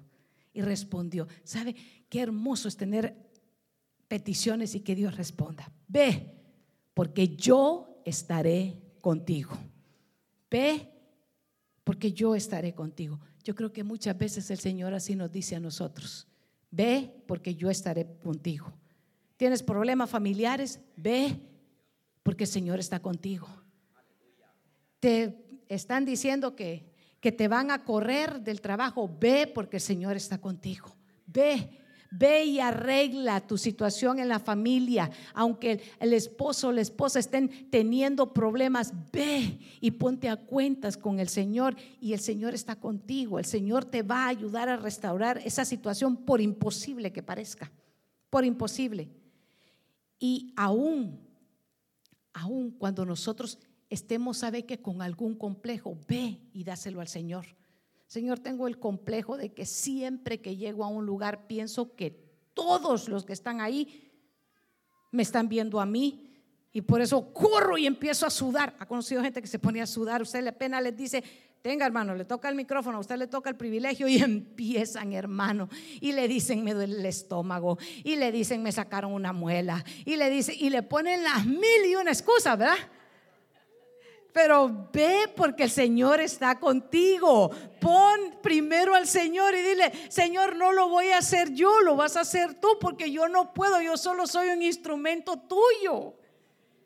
y 0.53 0.61
respondió. 0.61 1.27
¿Sabe 1.43 1.75
qué 2.09 2.21
hermoso 2.21 2.67
es 2.67 2.77
tener 2.77 3.15
peticiones 4.07 4.75
y 4.75 4.81
que 4.81 4.95
Dios 4.95 5.15
responda? 5.15 5.71
Ve, 5.87 6.33
porque 6.93 7.35
yo 7.35 8.01
estaré 8.05 8.81
contigo. 9.01 9.57
Ve, 10.49 10.94
porque 11.85 12.11
yo 12.11 12.35
estaré 12.35 12.73
contigo. 12.73 13.21
Yo 13.43 13.55
creo 13.55 13.71
que 13.71 13.85
muchas 13.85 14.17
veces 14.17 14.49
el 14.51 14.59
Señor 14.59 14.93
así 14.93 15.15
nos 15.15 15.31
dice 15.31 15.55
a 15.55 15.59
nosotros, 15.61 16.27
ve 16.71 17.13
porque 17.27 17.55
yo 17.55 17.69
estaré 17.69 18.05
contigo. 18.21 18.73
¿Tienes 19.37 19.63
problemas 19.63 20.09
familiares? 20.09 20.81
Ve 20.97 21.39
porque 22.23 22.45
el 22.45 22.49
Señor 22.49 22.79
está 22.79 22.99
contigo. 22.99 23.47
Te 24.99 25.61
están 25.69 26.05
diciendo 26.05 26.55
que, 26.55 26.91
que 27.19 27.31
te 27.31 27.47
van 27.47 27.69
a 27.69 27.83
correr 27.83 28.41
del 28.41 28.61
trabajo, 28.61 29.09
ve 29.19 29.45
porque 29.53 29.77
el 29.77 29.81
Señor 29.81 30.15
está 30.15 30.39
contigo. 30.39 30.95
Ve 31.27 31.69
Ve 32.17 32.45
y 32.45 32.59
arregla 32.59 33.45
tu 33.45 33.57
situación 33.57 34.19
en 34.19 34.29
la 34.29 34.39
familia. 34.39 35.11
Aunque 35.33 35.81
el 35.99 36.13
esposo 36.13 36.69
o 36.69 36.71
la 36.71 36.81
esposa 36.81 37.19
estén 37.19 37.69
teniendo 37.69 38.33
problemas, 38.33 38.93
ve 39.11 39.59
y 39.81 39.91
ponte 39.91 40.29
a 40.29 40.37
cuentas 40.37 40.97
con 40.97 41.19
el 41.19 41.27
Señor 41.27 41.75
y 41.99 42.13
el 42.13 42.19
Señor 42.19 42.53
está 42.53 42.75
contigo. 42.77 43.39
El 43.39 43.45
Señor 43.45 43.85
te 43.85 44.01
va 44.01 44.25
a 44.25 44.29
ayudar 44.29 44.69
a 44.69 44.77
restaurar 44.77 45.41
esa 45.43 45.65
situación 45.65 46.15
por 46.15 46.41
imposible 46.41 47.11
que 47.11 47.23
parezca. 47.23 47.71
Por 48.29 48.45
imposible. 48.45 49.09
Y 50.19 50.53
aún, 50.55 51.19
aún 52.33 52.71
cuando 52.71 53.05
nosotros 53.05 53.59
estemos, 53.89 54.37
sabe 54.37 54.65
que 54.65 54.81
con 54.81 55.01
algún 55.01 55.35
complejo, 55.35 55.97
ve 56.07 56.39
y 56.53 56.63
dáselo 56.63 57.01
al 57.01 57.07
Señor. 57.07 57.45
Señor, 58.07 58.39
tengo 58.39 58.67
el 58.67 58.79
complejo 58.79 59.37
de 59.37 59.53
que 59.53 59.65
siempre 59.65 60.39
que 60.39 60.55
llego 60.55 60.83
a 60.83 60.87
un 60.87 61.05
lugar 61.05 61.47
pienso 61.47 61.95
que 61.95 62.11
todos 62.53 63.09
los 63.09 63.25
que 63.25 63.33
están 63.33 63.61
ahí 63.61 64.11
me 65.11 65.23
están 65.23 65.49
viendo 65.49 65.79
a 65.79 65.85
mí 65.85 66.25
y 66.71 66.81
por 66.81 67.01
eso 67.01 67.33
corro 67.33 67.77
y 67.77 67.87
empiezo 67.87 68.25
a 68.25 68.29
sudar. 68.29 68.75
Ha 68.79 68.85
conocido 68.85 69.23
gente 69.23 69.41
que 69.41 69.47
se 69.47 69.59
pone 69.59 69.81
a 69.81 69.87
sudar, 69.87 70.21
usted 70.21 70.43
le 70.43 70.51
pena 70.51 70.81
les 70.81 70.95
dice, 70.95 71.23
tenga 71.61 71.85
hermano, 71.85 72.13
le 72.13 72.25
toca 72.25 72.47
el 72.47 72.55
micrófono, 72.55 72.97
a 72.97 72.99
usted 72.99 73.17
le 73.17 73.27
toca 73.27 73.49
el 73.49 73.55
privilegio 73.55 74.07
y 74.07 74.17
empiezan 74.21 75.13
hermano 75.13 75.69
y 75.99 76.11
le 76.11 76.27
dicen 76.27 76.63
me 76.63 76.73
duele 76.73 76.99
el 76.99 77.05
estómago 77.05 77.79
y 78.03 78.17
le 78.17 78.31
dicen 78.31 78.61
me 78.61 78.71
sacaron 78.71 79.13
una 79.13 79.33
muela 79.33 79.83
y 80.05 80.15
le 80.15 80.29
dicen 80.29 80.55
y 80.59 80.69
le 80.69 80.83
ponen 80.83 81.23
las 81.23 81.45
mil 81.45 81.85
y 81.89 81.95
una 81.95 82.11
excusas, 82.11 82.57
¿verdad? 82.57 82.77
Pero 84.35 84.89
ve 84.91 85.31
porque 85.33 85.63
el 85.63 85.69
Señor 85.69 86.19
está 86.19 86.59
contigo. 86.59 87.49
Pon 87.79 88.35
primero 88.43 88.93
al 88.93 89.07
Señor 89.07 89.55
y 89.55 89.61
dile, 89.61 89.93
Señor, 90.09 90.57
no 90.57 90.73
lo 90.73 90.89
voy 90.89 91.07
a 91.07 91.19
hacer 91.19 91.53
yo, 91.53 91.79
lo 91.79 91.95
vas 91.95 92.17
a 92.17 92.21
hacer 92.21 92.55
tú 92.55 92.67
porque 92.81 93.09
yo 93.09 93.29
no 93.29 93.53
puedo, 93.53 93.81
yo 93.81 93.95
solo 93.95 94.27
soy 94.27 94.49
un 94.49 94.61
instrumento 94.61 95.37
tuyo. 95.37 96.17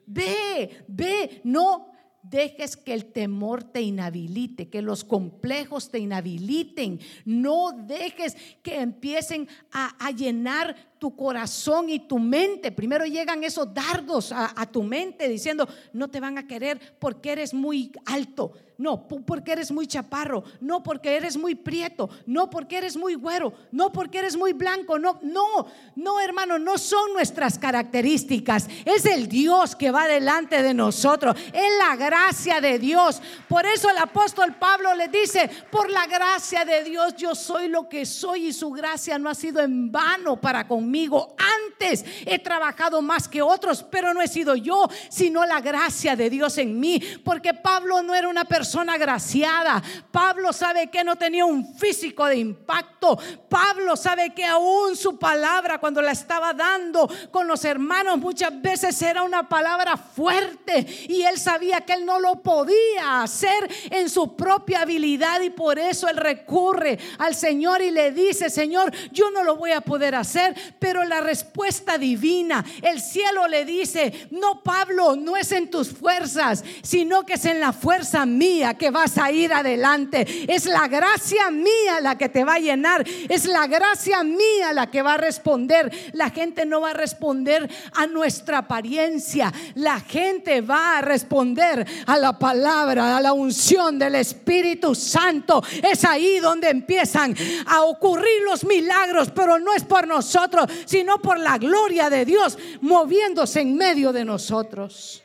Ve, 0.05 0.85
ve, 0.87 1.41
no 1.43 1.89
dejes 2.21 2.77
que 2.77 2.93
el 2.93 3.05
temor 3.05 3.63
te 3.63 3.81
inhabilite, 3.81 4.69
que 4.69 4.81
los 4.81 5.03
complejos 5.03 5.89
te 5.89 5.99
inhabiliten. 5.99 6.99
No 7.25 7.71
dejes 7.71 8.37
que 8.61 8.79
empiecen 8.79 9.47
a, 9.71 10.11
llenar 10.11 10.75
tu 10.99 11.15
corazón 11.15 11.89
y 11.89 11.99
tu 11.99 12.19
mente. 12.19 12.71
Primero 12.71 13.05
llegan 13.05 13.43
esos 13.43 13.73
dardos 13.73 14.33
a, 14.33 14.65
tu 14.65 14.83
mente 14.83 15.27
diciendo, 15.29 15.67
no 15.93 16.09
te 16.09 16.19
van 16.19 16.37
a 16.37 16.45
querer 16.45 16.79
porque 16.99 17.31
eres 17.31 17.53
muy 17.53 17.91
alto, 18.05 18.51
no 18.77 19.07
porque 19.07 19.53
eres 19.53 19.71
muy 19.71 19.87
chaparro, 19.87 20.43
no 20.59 20.83
porque 20.83 21.15
eres 21.15 21.37
muy 21.37 21.55
prieto, 21.55 22.09
no 22.25 22.49
porque 22.49 22.77
eres 22.77 22.97
muy 22.97 23.15
güero, 23.15 23.53
no 23.71 23.91
porque 23.91 24.19
eres 24.19 24.35
muy 24.35 24.53
blanco, 24.53 24.99
no, 24.99 25.19
no, 25.21 25.67
no 25.95 26.19
hermano, 26.19 26.59
no 26.59 26.77
son 26.77 27.13
nuestras 27.13 27.57
características, 27.57 28.67
es 28.83 29.05
el 29.05 29.27
Dios 29.27 29.75
que 29.75 29.91
va 29.91 30.07
delante 30.07 30.61
de 30.61 30.73
nosotros, 30.73 31.35
es 31.53 31.77
la 31.77 31.95
gracia 31.95 32.59
de 32.59 32.77
Dios. 32.77 33.21
Por 33.47 33.65
eso 33.65 33.89
el 33.89 33.97
apóstol 33.97 34.55
Pablo 34.59 34.93
le 34.95 35.07
dice, 35.07 35.49
por 35.71 35.89
la 35.89 36.05
gracia 36.07 36.65
de 36.65 36.83
Dios 36.83 37.15
yo 37.15 37.35
soy 37.35 37.69
lo 37.69 37.87
que 37.87 38.05
soy 38.05 38.47
y 38.47 38.53
su 38.53 38.69
gracia 38.71 39.17
no 39.17 39.29
ha 39.29 39.35
sido 39.35 39.61
en 39.61 39.91
vano 39.91 40.39
para 40.39 40.67
conmigo 40.67 40.88
antes 41.37 42.05
he 42.25 42.39
trabajado 42.39 43.01
más 43.01 43.27
que 43.27 43.41
otros, 43.41 43.83
pero 43.89 44.13
no 44.13 44.21
he 44.21 44.27
sido 44.27 44.55
yo, 44.55 44.87
sino 45.09 45.45
la 45.45 45.61
gracia 45.61 46.15
de 46.15 46.29
Dios 46.29 46.57
en 46.57 46.79
mí. 46.79 47.01
Porque 47.23 47.53
Pablo 47.53 48.01
no 48.01 48.15
era 48.15 48.27
una 48.27 48.45
persona 48.45 48.97
graciada. 48.97 49.81
Pablo 50.11 50.53
sabe 50.53 50.87
que 50.87 51.03
no 51.03 51.15
tenía 51.15 51.45
un 51.45 51.75
físico 51.75 52.25
de 52.25 52.37
impacto. 52.37 53.17
Pablo 53.49 53.95
sabe 53.95 54.33
que 54.33 54.45
aún 54.45 54.95
su 54.95 55.17
palabra 55.17 55.79
cuando 55.79 56.01
la 56.01 56.11
estaba 56.11 56.53
dando 56.53 57.09
con 57.31 57.47
los 57.47 57.63
hermanos 57.65 58.17
muchas 58.17 58.61
veces 58.61 59.01
era 59.01 59.23
una 59.23 59.47
palabra 59.47 59.97
fuerte 59.97 60.85
y 61.07 61.23
él 61.23 61.37
sabía 61.37 61.81
que 61.81 61.93
él 61.93 62.05
no 62.05 62.19
lo 62.19 62.41
podía 62.41 63.21
hacer 63.21 63.69
en 63.89 64.09
su 64.09 64.35
propia 64.35 64.81
habilidad 64.81 65.41
y 65.41 65.49
por 65.49 65.79
eso 65.79 66.07
él 66.07 66.17
recurre 66.17 66.99
al 67.17 67.35
Señor 67.35 67.81
y 67.81 67.91
le 67.91 68.11
dice, 68.11 68.49
Señor, 68.49 68.91
yo 69.11 69.31
no 69.31 69.43
lo 69.43 69.55
voy 69.55 69.71
a 69.71 69.81
poder 69.81 70.15
hacer, 70.15 70.55
pero 70.79 71.03
la 71.03 71.21
respuesta 71.21 71.97
divina, 71.97 72.65
el 72.81 73.01
cielo 73.01 73.47
le 73.47 73.65
dice, 73.65 74.27
no 74.31 74.63
Pablo, 74.63 75.15
no 75.15 75.35
es 75.35 75.51
en 75.51 75.69
tus 75.69 75.89
fuerzas, 75.89 76.63
sino 76.81 77.25
que 77.25 77.33
es 77.33 77.45
en 77.45 77.59
la 77.59 77.73
fuerza 77.73 78.25
mía 78.25 78.75
que 78.75 78.89
vas 78.89 79.17
a 79.17 79.31
ir 79.31 79.53
adelante. 79.53 80.25
Es 80.47 80.65
la 80.65 80.87
gracia 80.87 81.51
mía 81.51 81.99
la 82.01 82.17
que 82.17 82.29
te 82.29 82.43
va 82.43 82.55
a 82.55 82.59
llenar, 82.59 83.05
es 83.27 83.45
la 83.45 83.67
gracia 83.67 84.23
mía 84.23 84.73
la 84.73 84.89
que 84.89 85.01
va 85.01 85.13
a 85.13 85.17
responder. 85.17 85.91
La 86.13 86.29
gente 86.29 86.65
no 86.65 86.81
va 86.81 86.91
a 86.91 86.93
responder 86.93 87.69
a 87.93 88.07
nuestra 88.07 88.59
apariencia, 88.59 89.53
la 89.75 89.99
gente 89.99 90.61
va 90.61 90.97
a 90.97 91.01
responder 91.01 91.85
a 92.05 92.17
la 92.17 92.37
palabra, 92.37 93.17
a 93.17 93.21
la 93.21 93.33
unción 93.33 93.99
del 93.99 94.15
Espíritu 94.15 94.95
Santo. 94.95 95.63
Es 95.83 96.05
ahí 96.05 96.39
donde 96.39 96.69
empiezan 96.69 97.35
a 97.65 97.83
ocurrir 97.83 98.43
los 98.45 98.63
milagros, 98.63 99.31
pero 99.33 99.59
no 99.59 99.73
es 99.73 99.83
por 99.83 100.07
nosotros, 100.07 100.68
sino 100.85 101.19
por 101.19 101.39
la 101.39 101.57
gloria 101.57 102.09
de 102.09 102.25
Dios 102.25 102.57
moviéndose 102.81 103.61
en 103.61 103.75
medio 103.75 104.11
de 104.11 104.25
nosotros. 104.25 105.23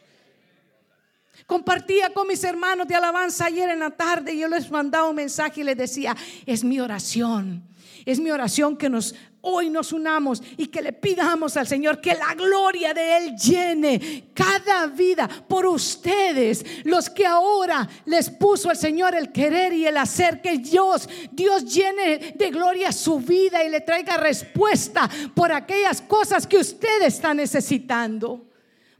Compartía 1.47 2.11
con 2.11 2.26
mis 2.26 2.42
hermanos 2.42 2.88
de 2.88 2.95
alabanza 2.95 3.47
ayer 3.47 3.68
en 3.68 3.80
la 3.80 3.90
tarde 3.90 4.32
y 4.32 4.40
yo 4.40 4.49
les 4.49 4.70
mandaba 4.70 5.09
un 5.09 5.16
mensaje 5.16 5.61
y 5.61 5.64
les 5.64 5.76
decía, 5.76 6.16
es 6.47 6.64
mi 6.64 6.80
oración, 6.80 7.62
es 8.07 8.18
mi 8.18 8.30
oración 8.30 8.76
que 8.76 8.88
nos 8.88 9.14
hoy 9.45 9.70
nos 9.70 9.92
unamos 9.92 10.42
y 10.57 10.66
que 10.66 10.82
le 10.82 10.92
pidamos 10.92 11.57
al 11.57 11.66
Señor 11.66 12.01
que 12.01 12.14
la 12.14 12.34
gloria 12.34 12.92
de 12.92 13.16
Él 13.16 13.36
llene 13.36 14.24
cada 14.34 14.86
vida 14.86 15.28
por 15.28 15.66
ustedes, 15.66 16.64
los 16.84 17.09
que 17.09 17.26
ahora 17.26 17.88
les 18.07 18.30
puso 18.30 18.70
el 18.70 18.76
Señor 18.76 19.14
el 19.14 19.30
querer 19.32 19.72
y 19.72 19.86
el 19.86 19.97
hacer, 19.97 20.40
que 20.40 20.59
Dios, 20.59 21.09
Dios 21.30 21.64
llene 21.72 22.34
de 22.36 22.51
gloria 22.51 22.90
su 22.92 23.20
vida 23.20 23.62
y 23.62 23.70
le 23.70 23.80
traiga 23.80 24.16
respuesta 24.16 25.09
por 25.34 25.53
aquellas 25.53 26.01
cosas 26.01 26.47
que 26.47 26.59
usted 26.59 27.03
está 27.03 27.34
necesitando. 27.34 28.47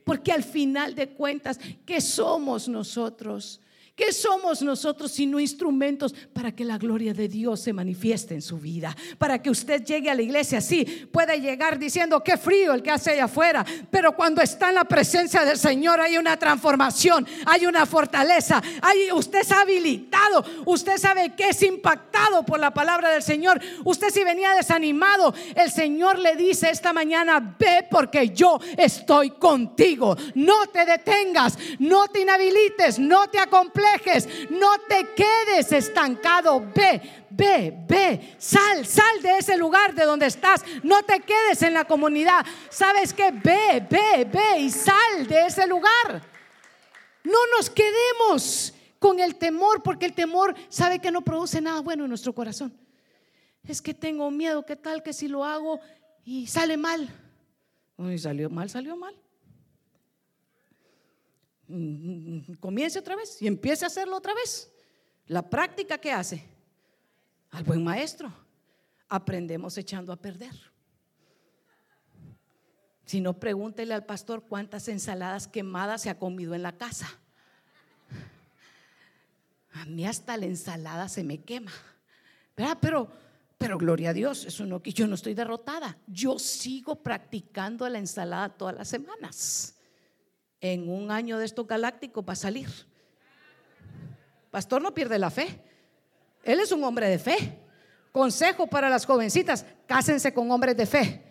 Porque 0.05 0.33
al 0.33 0.45
final 0.45 0.95
de 0.95 1.09
cuentas, 1.09 1.59
¿qué 1.87 2.01
somos 2.01 2.69
nosotros? 2.69 3.61
¿Qué 3.97 4.13
somos 4.13 4.61
nosotros 4.61 5.13
sino 5.13 5.39
instrumentos 5.39 6.13
para 6.33 6.51
que 6.51 6.65
la 6.65 6.79
gloria 6.79 7.15
de 7.15 7.29
Dios 7.29 7.61
se 7.61 7.73
manifieste 7.73 8.35
en 8.35 8.43
su 8.43 8.59
vida? 8.59 8.97
Para 9.19 9.41
que 9.41 9.51
usted 9.51 9.85
llegue 9.85 10.11
a 10.11 10.17
la 10.17 10.23
iglesia 10.23 10.59
así, 10.59 10.85
pueda 11.13 11.37
llegar 11.37 11.79
diciendo 11.79 12.21
qué 12.25 12.37
frío 12.37 12.75
el 12.75 12.83
que 12.83 12.91
hace 12.91 13.13
allá 13.13 13.27
afuera, 13.27 13.65
pero 13.93 14.17
cuando 14.17 14.43
está 14.43 14.71
en 14.71 14.77
la 14.77 14.85
presencia 14.85 15.45
del 15.45 15.59
Señor 15.59 16.01
hay 16.01 16.19
una 16.19 16.37
transformación, 16.37 17.25
hay 17.47 17.67
una 17.67 17.87
fortaleza, 17.87 18.61
hay, 18.83 19.13
usted 19.13 19.43
es 19.43 19.53
habilitado, 19.53 20.45
usted 20.67 20.99
sabe 20.99 21.37
que 21.37 21.51
es 21.51 21.63
impactado 21.63 22.45
por 22.45 22.59
la 22.59 22.75
palabra 22.75 23.11
del 23.11 23.23
Señor. 23.23 23.61
Usted 23.85 24.11
si 24.11 24.25
venía 24.25 24.55
desanimado, 24.55 25.33
el 25.55 25.71
Señor 25.71 26.19
le 26.19 26.35
dice 26.35 26.69
esta 26.69 26.93
mañana, 26.93 27.57
ve 27.57 27.87
porque 27.89 28.31
yo 28.31 28.59
estoy 28.77 29.31
contigo. 29.31 30.17
No 30.35 30.67
te 30.67 30.85
detengas, 30.85 31.57
no 31.79 32.09
te 32.09 32.23
inhabilites, 32.23 32.99
no 32.99 33.29
te 33.29 33.39
acompañes 33.39 33.84
no 34.51 34.79
te 34.89 35.15
quedes 35.15 35.73
estancado, 35.73 36.61
ve, 36.75 37.27
ve, 37.31 37.75
ve, 37.89 38.35
sal, 38.39 38.85
sal 38.87 39.23
de 39.23 39.39
ese 39.39 39.57
lugar 39.57 39.95
de 39.95 40.05
donde 40.05 40.27
estás, 40.27 40.65
no 40.83 41.03
te 41.03 41.21
quedes 41.21 41.63
en 41.63 41.75
la 41.75 41.85
comunidad, 41.85 42.45
sabes 42.71 43.13
que 43.13 43.31
ve, 43.31 43.87
ve, 43.89 44.29
ve 44.31 44.61
y 44.61 44.71
sal 44.71 45.27
de 45.27 45.47
ese 45.47 45.67
lugar. 45.67 46.23
No 47.25 47.39
nos 47.57 47.71
quedemos 47.71 48.75
con 48.99 49.21
el 49.21 49.37
temor, 49.37 49.83
porque 49.83 50.07
el 50.07 50.15
temor 50.15 50.55
sabe 50.69 50.99
que 50.99 51.11
no 51.11 51.23
produce 51.23 51.61
nada 51.61 51.81
bueno 51.81 52.05
en 52.05 52.11
nuestro 52.11 52.35
corazón. 52.35 52.73
Es 53.67 53.81
que 53.81 53.95
tengo 53.95 54.31
miedo, 54.31 54.65
¿qué 54.65 54.77
tal 54.77 55.03
que 55.03 55.13
si 55.13 55.29
lo 55.29 55.45
hago 55.45 55.81
y 56.25 56.47
sale 56.47 56.77
mal? 56.77 57.09
Y 57.99 58.19
salió 58.19 58.51
mal, 58.51 58.69
salió 58.69 58.97
mal. 58.97 59.15
Mm, 61.67 62.55
comience 62.61 62.99
otra 62.99 63.17
vez 63.17 63.41
y 63.41 63.47
empiece 63.47 63.85
a 63.85 63.89
hacerlo 63.89 64.17
otra 64.17 64.35
vez. 64.35 64.71
La 65.27 65.49
práctica 65.49 65.99
que 65.99 66.13
hace 66.13 66.45
al 67.51 67.65
buen 67.65 67.83
maestro, 67.85 68.33
aprendemos 69.09 69.79
echando 69.79 70.13
a 70.13 70.17
perder. 70.17 70.53
Si 73.07 73.21
no, 73.21 73.39
pregúntele 73.39 73.95
al 73.95 74.05
pastor 74.05 74.43
cuántas 74.43 74.89
ensaladas 74.89 75.47
quemadas 75.47 76.03
se 76.03 76.11
ha 76.11 76.19
comido 76.19 76.55
en 76.55 76.63
la 76.63 76.73
casa. 76.73 77.09
A 79.73 79.85
mí 79.87 80.07
hasta 80.07 80.37
la 80.37 80.47
ensalada 80.47 81.09
se 81.09 81.23
me 81.23 81.43
quema. 81.43 81.73
Pero, 82.81 83.09
pero 83.59 83.79
gloria 83.79 84.11
a 84.11 84.15
Dios, 84.15 84.45
eso 84.47 84.67
no 84.67 84.83
yo 84.83 85.07
no 85.07 85.15
estoy 85.15 85.35
derrotada. 85.35 85.97
Yo 86.07 86.39
sigo 86.39 86.97
practicando 87.03 87.89
la 87.89 87.99
ensalada 87.99 88.49
todas 88.49 88.75
las 88.75 88.89
semanas 88.89 89.75
en 90.73 90.89
un 90.89 91.11
año 91.11 91.37
de 91.37 91.45
esto 91.45 91.67
galáctico 91.67 92.25
va 92.25 92.33
a 92.33 92.37
salir. 92.37 92.71
Pastor 94.51 94.81
no 94.81 94.95
pierde 94.95 95.19
la 95.19 95.31
fe. 95.31 95.61
Él 96.43 96.59
es 96.59 96.73
un 96.73 96.83
hombre 96.85 97.07
de 97.07 97.19
fe. 97.19 97.59
Consejo 98.11 98.67
para 98.67 98.89
las 98.89 99.05
jovencitas, 99.05 99.67
cásense 99.87 100.33
con 100.33 100.51
hombres 100.51 100.75
de 100.75 100.87
fe. 100.87 101.23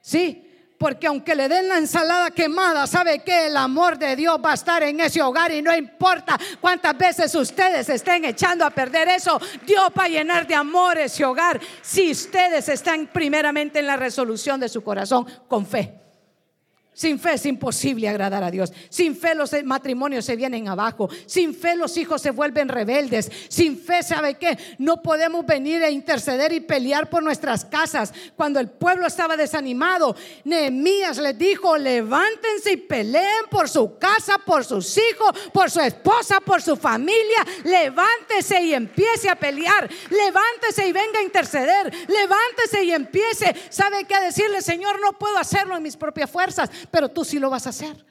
Sí, 0.00 0.44
porque 0.76 1.06
aunque 1.06 1.36
le 1.36 1.48
den 1.48 1.68
la 1.68 1.78
ensalada 1.78 2.32
quemada, 2.32 2.84
sabe 2.88 3.20
que 3.20 3.46
el 3.46 3.56
amor 3.56 3.96
de 3.96 4.16
Dios 4.16 4.40
va 4.44 4.52
a 4.52 4.54
estar 4.54 4.82
en 4.82 4.98
ese 4.98 5.22
hogar 5.22 5.52
y 5.52 5.62
no 5.62 5.72
importa 5.72 6.36
cuántas 6.60 6.98
veces 6.98 7.32
ustedes 7.36 7.88
estén 7.90 8.24
echando 8.24 8.64
a 8.64 8.70
perder 8.70 9.06
eso, 9.06 9.40
Dios 9.64 9.88
va 9.96 10.04
a 10.04 10.08
llenar 10.08 10.48
de 10.48 10.56
amor 10.56 10.98
ese 10.98 11.24
hogar 11.24 11.60
si 11.80 12.10
ustedes 12.10 12.68
están 12.68 13.06
primeramente 13.06 13.78
en 13.78 13.86
la 13.86 13.96
resolución 13.96 14.58
de 14.58 14.68
su 14.68 14.82
corazón 14.82 15.26
con 15.46 15.64
fe. 15.64 16.09
Sin 17.00 17.18
fe 17.18 17.32
es 17.32 17.46
imposible 17.46 18.10
agradar 18.10 18.44
a 18.44 18.50
Dios. 18.50 18.74
Sin 18.90 19.16
fe 19.16 19.34
los 19.34 19.50
matrimonios 19.64 20.22
se 20.22 20.36
vienen 20.36 20.68
abajo. 20.68 21.08
Sin 21.24 21.54
fe 21.54 21.74
los 21.74 21.96
hijos 21.96 22.20
se 22.20 22.30
vuelven 22.30 22.68
rebeldes. 22.68 23.32
Sin 23.48 23.80
fe, 23.80 24.02
¿sabe 24.02 24.34
qué? 24.34 24.58
No 24.76 25.00
podemos 25.00 25.46
venir 25.46 25.82
e 25.82 25.90
interceder 25.90 26.52
y 26.52 26.60
pelear 26.60 27.08
por 27.08 27.22
nuestras 27.22 27.64
casas. 27.64 28.12
Cuando 28.36 28.60
el 28.60 28.68
pueblo 28.68 29.06
estaba 29.06 29.38
desanimado, 29.38 30.14
Nehemías 30.44 31.16
les 31.16 31.38
dijo, 31.38 31.78
levántense 31.78 32.72
y 32.72 32.76
peleen 32.76 33.46
por 33.50 33.70
su 33.70 33.96
casa, 33.96 34.36
por 34.36 34.62
sus 34.62 34.98
hijos, 34.98 35.30
por 35.54 35.70
su 35.70 35.80
esposa, 35.80 36.38
por 36.40 36.60
su 36.60 36.76
familia. 36.76 37.46
Levántese 37.64 38.60
y 38.60 38.74
empiece 38.74 39.30
a 39.30 39.36
pelear. 39.36 39.88
Levántese 40.10 40.86
y 40.86 40.92
venga 40.92 41.20
a 41.20 41.22
interceder. 41.22 41.94
Levántese 42.08 42.84
y 42.84 42.92
empiece. 42.92 43.54
¿Sabe 43.70 44.04
qué? 44.04 44.20
Decirle, 44.20 44.60
Señor, 44.60 45.00
no 45.00 45.18
puedo 45.18 45.38
hacerlo 45.38 45.78
en 45.78 45.82
mis 45.82 45.96
propias 45.96 46.30
fuerzas 46.30 46.68
pero 46.90 47.08
tú 47.08 47.24
sí 47.24 47.38
lo 47.38 47.50
vas 47.50 47.66
a 47.66 47.70
hacer. 47.70 48.04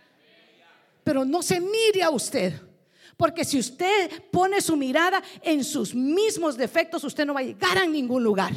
Pero 1.03 1.25
no 1.25 1.41
se 1.41 1.59
mire 1.59 2.03
a 2.03 2.09
usted. 2.09 2.53
Porque 3.17 3.43
si 3.43 3.59
usted 3.59 4.29
pone 4.31 4.61
su 4.61 4.77
mirada 4.77 5.21
en 5.41 5.63
sus 5.63 5.93
mismos 5.93 6.55
defectos, 6.55 7.03
usted 7.03 7.25
no 7.25 7.33
va 7.33 7.41
a 7.41 7.43
llegar 7.43 7.77
a 7.77 7.85
ningún 7.85 8.23
lugar. 8.23 8.53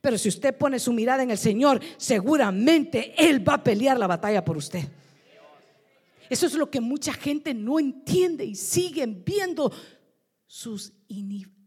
Pero 0.00 0.16
si 0.16 0.28
usted 0.30 0.56
pone 0.56 0.78
su 0.78 0.92
mirada 0.92 1.22
en 1.22 1.30
el 1.30 1.38
Señor, 1.38 1.80
seguramente 1.98 3.14
Él 3.18 3.46
va 3.46 3.54
a 3.54 3.62
pelear 3.62 3.98
la 3.98 4.06
batalla 4.06 4.44
por 4.44 4.56
usted. 4.56 4.88
Eso 6.30 6.46
es 6.46 6.54
lo 6.54 6.70
que 6.70 6.80
mucha 6.80 7.12
gente 7.12 7.52
no 7.52 7.78
entiende 7.78 8.44
y 8.44 8.54
siguen 8.54 9.22
viendo 9.24 9.70
sus 10.46 10.92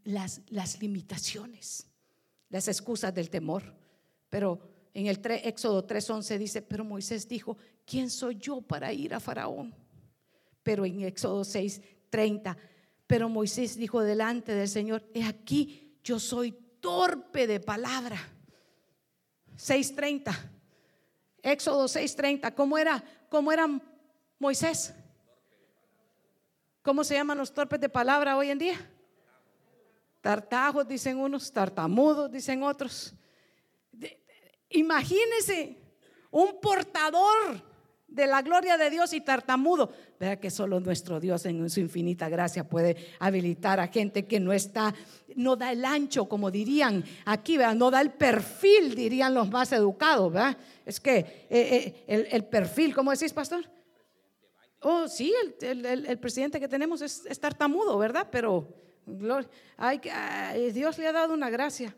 las, 0.04 0.40
las 0.48 0.80
limitaciones, 0.80 1.86
las 2.48 2.66
excusas 2.66 3.14
del 3.14 3.30
temor. 3.30 3.74
Pero 4.28 4.73
en 4.94 5.08
el 5.08 5.18
3, 5.18 5.42
Éxodo 5.44 5.84
3:11 5.84 6.38
dice, 6.38 6.62
pero 6.62 6.84
Moisés 6.84 7.28
dijo, 7.28 7.58
¿quién 7.84 8.08
soy 8.08 8.36
yo 8.36 8.60
para 8.60 8.92
ir 8.92 9.12
a 9.12 9.20
Faraón? 9.20 9.74
Pero 10.62 10.86
en 10.86 11.02
Éxodo 11.02 11.42
6:30, 11.42 12.56
pero 13.06 13.28
Moisés 13.28 13.76
dijo 13.76 14.00
delante 14.00 14.54
del 14.54 14.68
Señor, 14.68 15.04
he 15.12 15.24
aquí, 15.24 15.98
yo 16.04 16.20
soy 16.20 16.52
torpe 16.80 17.48
de 17.48 17.58
palabra. 17.58 18.16
6:30. 19.56 20.32
Éxodo 21.42 21.88
6:30, 21.88 22.54
¿cómo 22.54 22.78
era? 22.78 23.02
¿Cómo 23.28 23.50
era 23.50 23.66
Moisés? 24.38 24.94
¿Cómo 26.82 27.02
se 27.02 27.14
llaman 27.14 27.38
los 27.38 27.52
torpes 27.52 27.80
de 27.80 27.88
palabra 27.88 28.36
hoy 28.36 28.50
en 28.50 28.58
día? 28.58 28.90
Tartajos 30.20 30.86
dicen 30.86 31.18
unos, 31.18 31.50
tartamudos 31.50 32.30
dicen 32.30 32.62
otros. 32.62 33.12
Imagínese 34.74 35.76
un 36.30 36.60
portador 36.60 37.62
de 38.08 38.26
la 38.26 38.42
gloria 38.42 38.76
de 38.76 38.90
Dios 38.90 39.12
y 39.12 39.20
tartamudo. 39.20 39.90
Vea 40.20 40.38
que 40.38 40.50
solo 40.50 40.78
nuestro 40.78 41.18
Dios 41.18 41.46
en 41.46 41.68
su 41.68 41.80
infinita 41.80 42.28
gracia 42.28 42.68
puede 42.68 42.96
habilitar 43.18 43.80
a 43.80 43.88
gente 43.88 44.26
que 44.26 44.38
no 44.38 44.52
está, 44.52 44.94
no 45.34 45.56
da 45.56 45.72
el 45.72 45.84
ancho, 45.84 46.28
como 46.28 46.50
dirían 46.50 47.04
aquí, 47.24 47.58
no 47.76 47.90
da 47.90 48.00
el 48.00 48.12
perfil, 48.12 48.94
dirían 48.94 49.34
los 49.34 49.50
más 49.50 49.72
educados. 49.72 50.32
¿verdad? 50.32 50.56
Es 50.86 51.00
que 51.00 51.18
eh, 51.18 52.04
eh, 52.06 52.28
el, 52.30 52.44
perfil, 52.44 52.94
¿cómo 52.94 53.10
decís, 53.10 53.32
pastor? 53.32 53.68
Oh, 54.80 55.08
sí, 55.08 55.34
el, 55.60 56.18
presidente 56.18 56.60
que 56.60 56.68
tenemos 56.68 57.00
es, 57.00 57.40
tartamudo, 57.40 57.96
¿verdad? 57.98 58.28
Pero 58.30 58.68
Dios 59.06 60.98
le 60.98 61.06
ha 61.06 61.12
dado 61.12 61.32
una 61.32 61.48
gracia. 61.48 61.94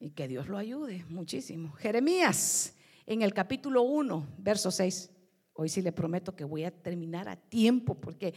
Y 0.00 0.10
que 0.10 0.26
Dios 0.26 0.48
lo 0.48 0.56
ayude 0.56 1.04
muchísimo. 1.10 1.72
Jeremías, 1.72 2.74
en 3.04 3.20
el 3.20 3.34
capítulo 3.34 3.82
1, 3.82 4.28
verso 4.38 4.70
6. 4.70 5.10
Hoy 5.52 5.68
sí 5.68 5.82
le 5.82 5.92
prometo 5.92 6.34
que 6.34 6.42
voy 6.42 6.64
a 6.64 6.70
terminar 6.70 7.28
a 7.28 7.36
tiempo 7.36 7.94
porque 7.94 8.32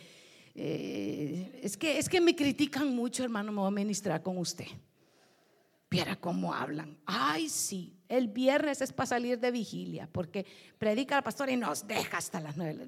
eh, 0.54 1.60
es, 1.64 1.78
que, 1.78 1.98
es 1.98 2.10
que 2.10 2.20
me 2.20 2.36
critican 2.36 2.94
mucho, 2.94 3.24
hermano, 3.24 3.54
me 3.54 3.60
voy 3.60 3.70
a 3.70 3.72
ministrar 3.72 4.22
con 4.22 4.38
usted. 4.38 4.68
Viera 5.90 6.18
cómo 6.18 6.54
hablan. 6.54 6.98
Ay, 7.06 7.48
sí, 7.48 7.96
el 8.10 8.28
viernes 8.28 8.82
es 8.82 8.92
para 8.92 9.08
salir 9.08 9.40
de 9.40 9.52
vigilia 9.52 10.10
porque 10.12 10.46
predica 10.78 11.18
el 11.18 11.24
pastor 11.24 11.50
y 11.50 11.56
nos 11.56 11.88
deja 11.88 12.18
hasta 12.18 12.42
las 12.42 12.58
nueve. 12.58 12.88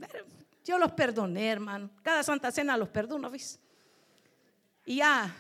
Yo 0.66 0.78
los 0.78 0.92
perdoné, 0.92 1.48
hermano. 1.48 1.92
Cada 2.02 2.24
Santa 2.24 2.52
Cena 2.52 2.76
los 2.76 2.90
perdono, 2.90 3.30
¿ves? 3.30 3.58
Y 4.86 4.98
ya 4.98 5.34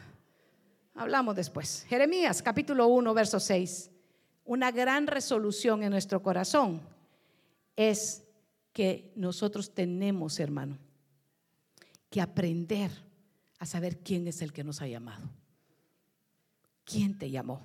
Hablamos 0.97 1.35
después. 1.35 1.85
Jeremías 1.89 2.41
capítulo 2.41 2.87
1, 2.87 3.13
verso 3.13 3.37
6. 3.37 3.91
Una 4.45 4.71
gran 4.71 5.07
resolución 5.07 5.83
en 5.83 5.89
nuestro 5.89 6.21
corazón 6.23 6.81
es 7.75 8.23
que 8.71 9.11
nosotros 9.17 9.73
tenemos, 9.73 10.39
hermano, 10.39 10.77
que 12.09 12.21
aprender 12.21 12.91
a 13.59 13.65
saber 13.65 13.97
quién 13.97 14.25
es 14.27 14.41
el 14.41 14.53
que 14.53 14.63
nos 14.63 14.81
ha 14.81 14.87
llamado. 14.87 15.29
¿Quién 16.85 17.17
te 17.17 17.29
llamó? 17.29 17.61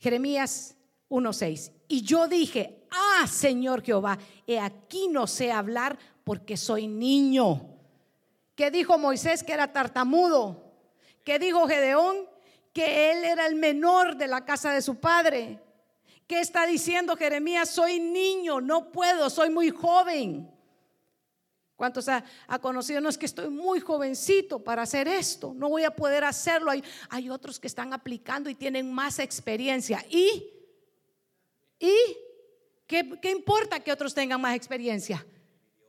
Jeremías 0.00 0.76
1:6. 1.10 1.70
Y 1.86 2.02
yo 2.02 2.26
dije, 2.26 2.88
ah, 2.90 3.28
Señor 3.28 3.84
Jehová, 3.84 4.18
he 4.48 4.58
aquí 4.58 5.06
no 5.06 5.28
sé 5.28 5.52
hablar 5.52 5.96
porque 6.24 6.56
soy 6.56 6.88
niño. 6.88 7.70
¿Qué 8.56 8.72
dijo 8.72 8.98
Moisés 8.98 9.44
que 9.44 9.52
era 9.52 9.72
tartamudo? 9.72 10.72
¿Qué 11.22 11.38
dijo 11.38 11.68
Gedeón? 11.68 12.33
Que 12.74 13.12
él 13.12 13.24
era 13.24 13.46
el 13.46 13.54
menor 13.54 14.16
de 14.16 14.26
la 14.26 14.44
casa 14.44 14.72
de 14.72 14.82
su 14.82 14.96
padre. 14.96 15.60
¿Qué 16.26 16.40
está 16.40 16.66
diciendo 16.66 17.16
Jeremías? 17.16 17.70
Soy 17.70 18.00
niño, 18.00 18.60
no 18.60 18.90
puedo, 18.90 19.30
soy 19.30 19.48
muy 19.48 19.70
joven. 19.70 20.50
¿Cuántos 21.76 22.08
ha, 22.08 22.24
conocido? 22.60 23.00
No 23.00 23.08
es 23.08 23.16
que 23.16 23.26
estoy 23.26 23.48
muy 23.48 23.78
jovencito 23.80 24.58
para 24.58 24.82
hacer 24.82 25.06
esto, 25.06 25.54
no 25.54 25.68
voy 25.68 25.84
a 25.84 25.94
poder 25.94 26.24
hacerlo. 26.24 26.72
Hay, 27.10 27.30
otros 27.30 27.60
que 27.60 27.68
están 27.68 27.92
aplicando 27.92 28.50
y 28.50 28.54
tienen 28.54 28.92
más 28.92 29.18
experiencia. 29.20 30.04
¿Y? 30.10 30.50
¿Y? 31.78 31.94
¿Qué, 32.86 33.18
¿Qué 33.20 33.30
importa 33.30 33.80
que 33.80 33.92
otros 33.92 34.14
tengan 34.14 34.40
más 34.40 34.56
experiencia? 34.56 35.24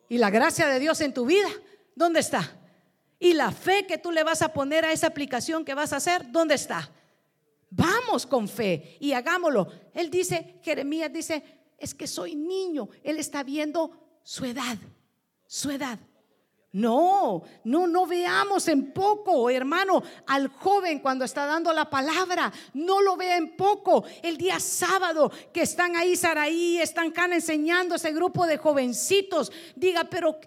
¿Y 0.08 0.20
la 0.20 0.30
gracia 0.30 0.68
de 0.68 0.80
Dios 0.80 1.02
en 1.02 1.14
tu 1.14 1.26
vida? 1.26 1.50
¿Dónde 1.96 2.20
está? 2.20 2.60
Y 3.20 3.34
la 3.34 3.52
fe 3.52 3.86
que 3.86 3.98
tú 3.98 4.12
le 4.12 4.24
vas 4.24 4.42
a 4.42 4.54
poner 4.54 4.86
a 4.86 4.92
esa 4.92 5.08
aplicación 5.08 5.64
que 5.64 5.74
vas 5.74 5.94
a 5.94 5.98
hacer, 5.98 6.32
¿dónde 6.32 6.56
está? 6.56 6.92
Vamos 7.70 8.26
con 8.26 8.48
fe 8.48 8.98
y 9.00 9.14
hagámoslo. 9.14 9.68
Él 9.94 10.10
dice, 10.10 10.60
Jeremías 10.62 11.12
dice, 11.12 11.44
es 11.78 11.94
que 11.94 12.08
soy 12.08 12.36
niño. 12.36 12.90
Él 13.04 13.18
está 13.18 13.44
viendo 13.44 14.20
su 14.24 14.46
edad, 14.46 14.78
su 15.48 15.72
edad. 15.72 16.00
No, 16.72 17.44
no, 17.64 17.88
no 17.88 18.06
veamos 18.06 18.68
en 18.68 18.92
poco, 18.92 19.50
hermano, 19.50 20.04
al 20.28 20.50
joven 20.50 21.00
cuando 21.00 21.24
está 21.24 21.46
dando 21.46 21.72
la 21.72 21.90
palabra. 21.90 22.52
No 22.74 23.02
lo 23.02 23.16
vea 23.16 23.38
en 23.38 23.56
poco. 23.56 24.04
El 24.22 24.36
día 24.36 24.60
sábado 24.60 25.32
que 25.54 25.62
están 25.62 25.96
ahí, 25.96 26.18
Saraí, 26.18 26.78
están 26.80 27.12
acá 27.12 27.26
enseñando 27.28 27.96
ese 27.96 28.12
grupo 28.12 28.46
de 28.46 28.58
jovencitos. 28.58 29.54
Diga, 29.78 30.04
pero 30.10 30.38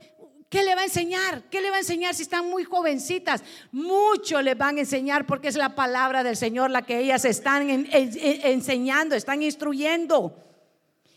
¿Qué 0.49 0.62
le 0.62 0.74
va 0.74 0.80
a 0.80 0.84
enseñar? 0.84 1.42
¿Qué 1.51 1.61
le 1.61 1.70
va 1.70 1.76
a 1.76 1.80
enseñar 1.80 2.14
si 2.14 2.22
están 2.22 2.49
muy 2.49 2.64
jovencitas? 2.64 3.42
Mucho 3.70 4.40
le 4.40 4.55
van 4.55 4.78
a 4.78 4.80
enseñar 4.80 5.26
porque 5.26 5.49
es 5.49 5.57
la 5.57 5.74
palabra 5.74 6.22
del 6.22 6.36
Señor 6.36 6.70
la 6.70 6.82
que 6.82 6.99
ellas 6.99 7.24
están 7.26 7.68
enseñando, 7.70 9.14
están 9.14 9.42
instruyendo. 9.42 10.42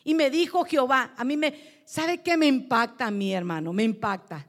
Y 0.04 0.16
me 0.16 0.30
dijo 0.30 0.66
Jehová, 0.66 1.14
a 1.16 1.24
mí 1.24 1.38
me, 1.38 1.82
¿sabe 1.86 2.22
qué 2.22 2.36
me 2.36 2.48
impacta 2.48 3.08
a 3.08 3.12
mí, 3.12 3.34
hermano? 3.34 3.72
Me 3.72 3.84
impacta 3.84 4.46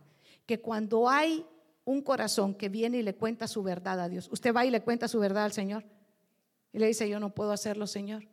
que 0.47 0.61
cuando 0.61 1.09
hay 1.09 1.47
un 1.85 2.03
corazón 2.03 2.55
que 2.55 2.69
viene 2.69 2.99
y 2.99 3.03
le 3.03 3.15
cuenta 3.15 3.47
su 3.47 3.63
verdad 3.63 4.01
a 4.01 4.09
Dios, 4.09 4.29
usted 4.33 4.53
va 4.53 4.67
y 4.67 4.71
le 4.71 4.83
cuenta 4.83 5.07
su 5.07 5.21
verdad 5.21 5.45
al 5.45 5.53
Señor 5.53 5.85
y 6.73 6.79
le 6.79 6.87
dice, 6.89 7.09
yo 7.09 7.21
no 7.21 7.31
puedo 7.31 7.53
hacerlo, 7.53 7.87
Señor. 7.87 8.27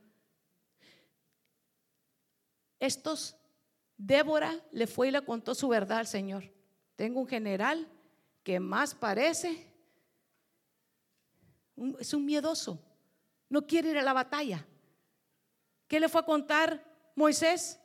Estos 2.79 3.35
Débora 3.99 4.57
le 4.71 4.87
fue 4.87 5.09
y 5.09 5.11
le 5.11 5.21
contó 5.21 5.53
su 5.53 5.67
verdad 5.67 5.99
al 5.99 6.07
Señor. 6.07 6.45
Tengo 6.95 7.19
un 7.19 7.27
general 7.27 7.85
que 8.43 8.57
más 8.57 8.95
parece, 8.95 9.67
es 11.99 12.13
un 12.13 12.25
miedoso, 12.25 12.81
no 13.49 13.67
quiere 13.67 13.89
ir 13.89 13.97
a 13.97 14.01
la 14.01 14.13
batalla. 14.13 14.65
¿Qué 15.85 15.99
le 15.99 16.07
fue 16.07 16.21
a 16.21 16.25
contar 16.25 16.81
Moisés? 17.13 17.77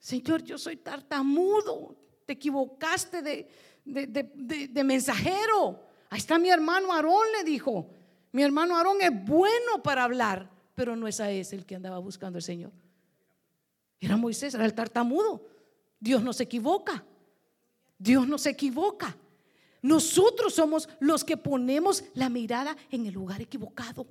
Señor, 0.00 0.42
yo 0.42 0.58
soy 0.58 0.76
tartamudo, 0.76 1.94
te 2.26 2.32
equivocaste 2.32 3.22
de, 3.22 3.48
de, 3.84 4.84
mensajero. 4.84 5.84
Ahí 6.10 6.18
está 6.18 6.36
mi 6.38 6.50
hermano 6.50 6.92
Aarón, 6.92 7.30
le 7.36 7.44
dijo. 7.44 7.90
Mi 8.32 8.42
hermano 8.42 8.76
Aarón 8.76 9.00
es 9.02 9.24
bueno 9.24 9.82
para 9.84 10.02
hablar, 10.02 10.50
pero 10.74 10.96
no 10.96 11.06
es 11.06 11.20
a 11.20 11.30
ese 11.30 11.54
el 11.54 11.64
que 11.64 11.76
andaba 11.76 11.98
buscando 11.98 12.38
el 12.38 12.42
Señor. 12.42 12.72
Era 14.00 14.16
Moisés, 14.16 14.54
era 14.54 14.64
el 14.64 14.74
tartamudo. 14.74 15.46
Dios 15.98 16.22
no 16.22 16.32
se 16.32 16.44
equivoca. 16.44 17.04
Dios 17.98 18.26
no 18.28 18.38
se 18.38 18.50
equivoca. 18.50 19.16
Nosotros 19.82 20.54
somos 20.54 20.88
los 21.00 21.24
que 21.24 21.36
ponemos 21.36 22.04
la 22.14 22.28
mirada 22.28 22.76
en 22.90 23.06
el 23.06 23.14
lugar 23.14 23.40
equivocado. 23.40 24.06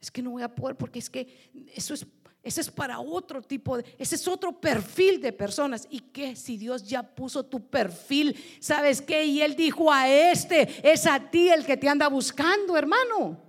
Es 0.00 0.10
que 0.10 0.22
no 0.22 0.30
voy 0.30 0.42
a 0.42 0.54
poder 0.54 0.76
porque 0.76 0.98
es 0.98 1.10
que 1.10 1.50
eso 1.74 1.94
es, 1.94 2.06
Ese 2.42 2.60
es 2.60 2.70
para 2.70 3.00
otro 3.00 3.42
tipo 3.42 3.76
de, 3.76 3.84
ese 3.98 4.14
es 4.14 4.28
otro 4.28 4.60
perfil 4.60 5.20
de 5.20 5.32
personas. 5.32 5.86
¿Y 5.90 6.00
qué 6.00 6.36
si 6.36 6.56
Dios 6.56 6.84
ya 6.84 7.02
puso 7.02 7.44
tu 7.44 7.68
perfil? 7.68 8.36
¿Sabes 8.60 9.02
qué? 9.02 9.24
Y 9.24 9.42
Él 9.42 9.56
dijo 9.56 9.92
a 9.92 10.08
este, 10.08 10.68
es 10.88 11.06
a 11.06 11.30
ti 11.30 11.48
el 11.48 11.66
que 11.66 11.76
te 11.76 11.88
anda 11.88 12.08
buscando, 12.08 12.76
hermano. 12.76 13.40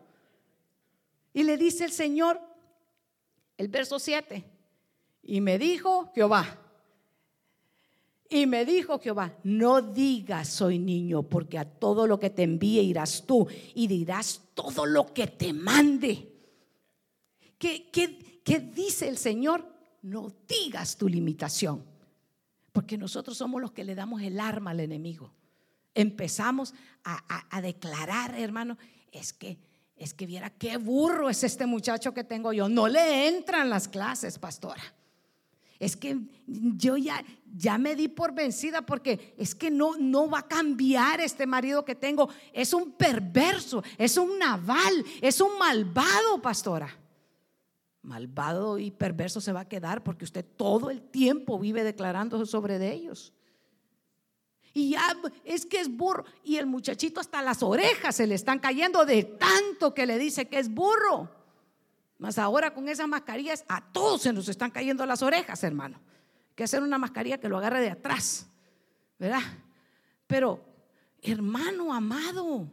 Y 1.34 1.43
le 1.43 1.55
dice 1.55 1.86
el 1.86 1.91
Señor, 1.91 2.41
el 3.57 3.68
verso 3.68 3.99
7, 3.99 4.43
y 5.30 5.41
me 5.41 5.59
dijo 5.59 6.11
Jehová, 6.15 6.57
y 8.32 8.47
me 8.47 8.65
dijo 8.65 8.99
Jehová, 8.99 9.38
no 9.43 9.80
digas 9.80 10.49
soy 10.49 10.80
niño, 10.80 11.21
porque 11.21 11.59
a 11.59 11.65
todo 11.65 12.07
lo 12.07 12.19
que 12.19 12.32
te 12.32 12.41
envíe 12.41 12.80
irás 12.80 13.25
tú 13.27 13.47
y 13.75 13.86
dirás 13.86 14.41
todo 14.55 14.88
lo 14.88 15.13
que 15.13 15.27
te 15.27 15.53
mande. 15.53 16.34
¿Qué, 17.59 18.71
dice 18.73 19.07
el 19.07 19.19
Señor? 19.19 19.71
No 20.01 20.34
digas 20.47 20.97
tu 20.97 21.07
limitación, 21.07 21.86
porque 22.71 22.97
nosotros 22.97 23.38
somos 23.38 23.61
los 23.61 23.71
que 23.71 23.84
le 23.84 23.93
damos 23.93 24.23
el 24.23 24.39
arma 24.39 24.71
al 24.71 24.80
enemigo. 24.80 25.32
Empezamos 25.93 26.73
a, 27.03 27.45
a 27.55 27.61
declarar, 27.61 28.34
hermano, 28.34 28.80
es 29.11 29.34
que, 29.34 29.59
es 29.95 30.15
que 30.15 30.25
viera 30.25 30.49
qué 30.49 30.77
burro 30.77 31.30
es 31.30 31.43
este 31.43 31.67
muchacho 31.67 32.15
que 32.15 32.23
tengo 32.23 32.51
yo. 32.51 32.67
No 32.67 32.88
le 32.88 33.27
entran 33.27 33.69
las 33.69 33.88
clases, 33.88 34.39
pastora 34.39 34.82
es 35.80 35.95
que 35.95 36.19
yo 36.45 36.97
ya, 36.97 37.23
ya 37.55 37.77
me 37.77 37.95
di 37.95 38.09
por 38.09 38.34
vencida 38.34 38.82
porque 38.82 39.34
es 39.38 39.55
que 39.55 39.71
no, 39.71 39.97
no 39.97 40.30
va 40.30 40.39
a 40.39 40.47
cambiar 40.47 41.21
este 41.21 41.47
marido 41.47 41.86
que 41.86 41.95
tengo. 41.95 42.30
Es 42.51 42.73
un 42.73 42.91
perverso, 42.91 43.82
es 43.97 44.17
un 44.17 44.38
naval, 44.38 45.05
es 45.21 45.39
un 45.39 45.57
malvado, 45.57 46.41
pastora. 46.41 46.89
Malvado 48.01 48.77
y 48.77 48.91
perverso 48.91 49.39
se 49.39 49.53
va 49.53 49.61
a 49.61 49.67
quedar 49.69 50.03
porque 50.03 50.25
usted 50.25 50.45
todo 50.57 50.89
el 50.89 51.01
tiempo 51.01 51.57
vive 51.57 51.84
declarando 51.84 52.45
sobre 52.45 52.77
de 52.77 52.93
ellos. 52.93 53.34
Y 54.73 54.91
ya 54.91 55.17
es 55.45 55.65
que 55.65 55.80
es 55.80 55.89
burro. 55.89 56.25
Y 56.43 56.57
el 56.57 56.65
muchachito 56.65 57.21
hasta 57.21 57.41
las 57.41 57.63
orejas 57.63 58.17
se 58.17 58.27
le 58.27 58.36
están 58.36 58.59
cayendo 58.59 59.05
de 59.05 59.23
tanto 59.23 59.93
que 59.93 60.05
le 60.05 60.17
dice 60.19 60.47
que 60.47 60.59
es 60.59 60.69
burro. 60.69 61.38
Más 62.20 62.38
ahora 62.38 62.74
con 62.74 62.89
esas 62.89 63.07
mascarillas 63.07 63.63
a 63.70 63.82
todos 63.91 64.22
se 64.22 64.34
nos 64.34 64.49
están 64.49 64.72
cayendo 64.72 65.05
las 65.05 65.24
orejas, 65.24 65.63
hermano. 65.63 65.97
Hay 66.49 66.55
que 66.55 66.65
hacer 66.65 66.84
una 66.84 66.97
mascarilla 66.97 67.39
que 67.39 67.47
lo 67.47 67.57
agarre 67.57 67.80
de 67.80 67.89
atrás, 67.89 68.47
¿verdad? 69.17 69.41
Pero, 70.28 70.63
hermano 71.22 71.93
amado, 71.93 72.70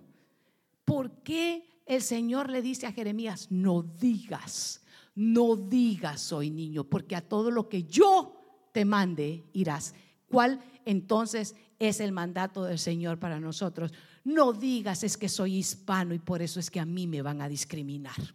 ¿por 0.85 1.23
qué 1.23 1.65
el 1.87 2.03
Señor 2.03 2.51
le 2.51 2.61
dice 2.61 2.89
a 2.89 2.93
Jeremías, 2.93 3.47
no 3.49 3.83
digas, 3.83 4.83
no 5.15 5.55
digas 5.55 6.21
soy 6.21 6.51
niño, 6.51 6.83
porque 6.83 7.15
a 7.15 7.27
todo 7.27 7.53
lo 7.53 7.69
que 7.69 7.85
yo 7.85 8.69
te 8.73 8.85
mande 8.85 9.45
irás? 9.53 9.95
¿Cuál 10.29 10.61
entonces 10.85 11.55
es 11.79 12.01
el 12.01 12.11
mandato 12.11 12.65
del 12.65 12.81
Señor 12.81 13.21
para 13.21 13.39
nosotros? 13.39 13.93
No 14.25 14.53
digas 14.53 15.05
es 15.05 15.17
que 15.17 15.29
soy 15.29 15.59
hispano 15.59 16.15
y 16.15 16.19
por 16.19 16.43
eso 16.43 16.59
es 16.59 16.69
que 16.69 16.81
a 16.81 16.85
mí 16.85 17.07
me 17.07 17.23
van 17.23 17.41
a 17.41 17.49
discriminar. 17.49 18.35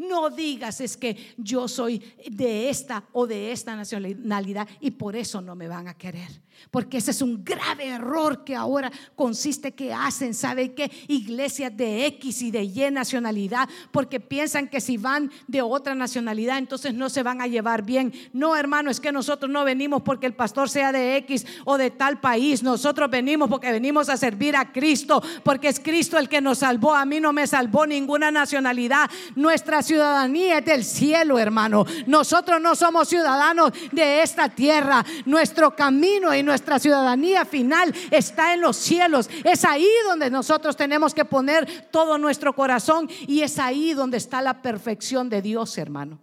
No 0.00 0.30
digas 0.30 0.80
es 0.80 0.96
que 0.96 1.34
yo 1.36 1.68
soy 1.68 2.02
de 2.30 2.70
esta 2.70 3.04
o 3.12 3.26
de 3.26 3.52
esta 3.52 3.76
nacionalidad 3.76 4.66
y 4.80 4.92
por 4.92 5.14
eso 5.14 5.42
no 5.42 5.54
me 5.54 5.68
van 5.68 5.88
a 5.88 5.94
querer. 5.94 6.40
Porque 6.70 6.98
ese 6.98 7.10
es 7.10 7.22
un 7.22 7.42
grave 7.44 7.86
error 7.86 8.44
que 8.44 8.54
ahora 8.54 8.90
consiste 9.14 9.72
que 9.72 9.92
hacen, 9.92 10.34
¿sabe 10.34 10.74
qué? 10.74 10.90
Iglesias 11.08 11.74
de 11.76 12.06
X 12.06 12.42
y 12.42 12.50
de 12.50 12.64
Y 12.64 12.90
nacionalidad, 12.90 13.68
porque 13.90 14.20
piensan 14.20 14.68
que 14.68 14.80
si 14.80 14.96
van 14.96 15.30
de 15.46 15.62
otra 15.62 15.94
nacionalidad, 15.94 16.58
entonces 16.58 16.94
no 16.94 17.08
se 17.08 17.22
van 17.22 17.40
a 17.40 17.46
llevar 17.46 17.82
bien. 17.82 18.12
No, 18.32 18.56
hermano, 18.56 18.90
es 18.90 19.00
que 19.00 19.12
nosotros 19.12 19.50
no 19.50 19.64
venimos 19.64 20.02
porque 20.02 20.26
el 20.26 20.34
pastor 20.34 20.68
sea 20.68 20.92
de 20.92 21.16
X 21.18 21.46
o 21.64 21.78
de 21.78 21.90
tal 21.90 22.20
país. 22.20 22.62
Nosotros 22.62 23.10
venimos 23.10 23.48
porque 23.48 23.72
venimos 23.72 24.08
a 24.08 24.16
servir 24.16 24.56
a 24.56 24.72
Cristo, 24.72 25.22
porque 25.42 25.68
es 25.68 25.80
Cristo 25.80 26.18
el 26.18 26.28
que 26.28 26.40
nos 26.40 26.58
salvó. 26.58 26.94
A 26.94 27.04
mí 27.04 27.20
no 27.20 27.32
me 27.32 27.46
salvó 27.46 27.86
ninguna 27.86 28.30
nacionalidad. 28.30 29.10
Nuestra 29.34 29.82
ciudadanía 29.90 30.58
es 30.58 30.64
del 30.64 30.84
cielo, 30.84 31.38
hermano. 31.38 31.84
Nosotros 32.06 32.60
no 32.60 32.76
somos 32.76 33.08
ciudadanos 33.08 33.72
de 33.90 34.22
esta 34.22 34.48
tierra. 34.48 35.04
Nuestro 35.26 35.74
camino 35.74 36.32
y 36.32 36.44
nuestra 36.44 36.78
ciudadanía 36.78 37.44
final 37.44 37.92
está 38.10 38.54
en 38.54 38.60
los 38.60 38.76
cielos. 38.76 39.28
Es 39.42 39.64
ahí 39.64 39.88
donde 40.06 40.30
nosotros 40.30 40.76
tenemos 40.76 41.12
que 41.12 41.24
poner 41.24 41.88
todo 41.90 42.18
nuestro 42.18 42.54
corazón 42.54 43.10
y 43.26 43.42
es 43.42 43.58
ahí 43.58 43.92
donde 43.92 44.18
está 44.18 44.40
la 44.40 44.62
perfección 44.62 45.28
de 45.28 45.42
Dios, 45.42 45.76
hermano. 45.76 46.20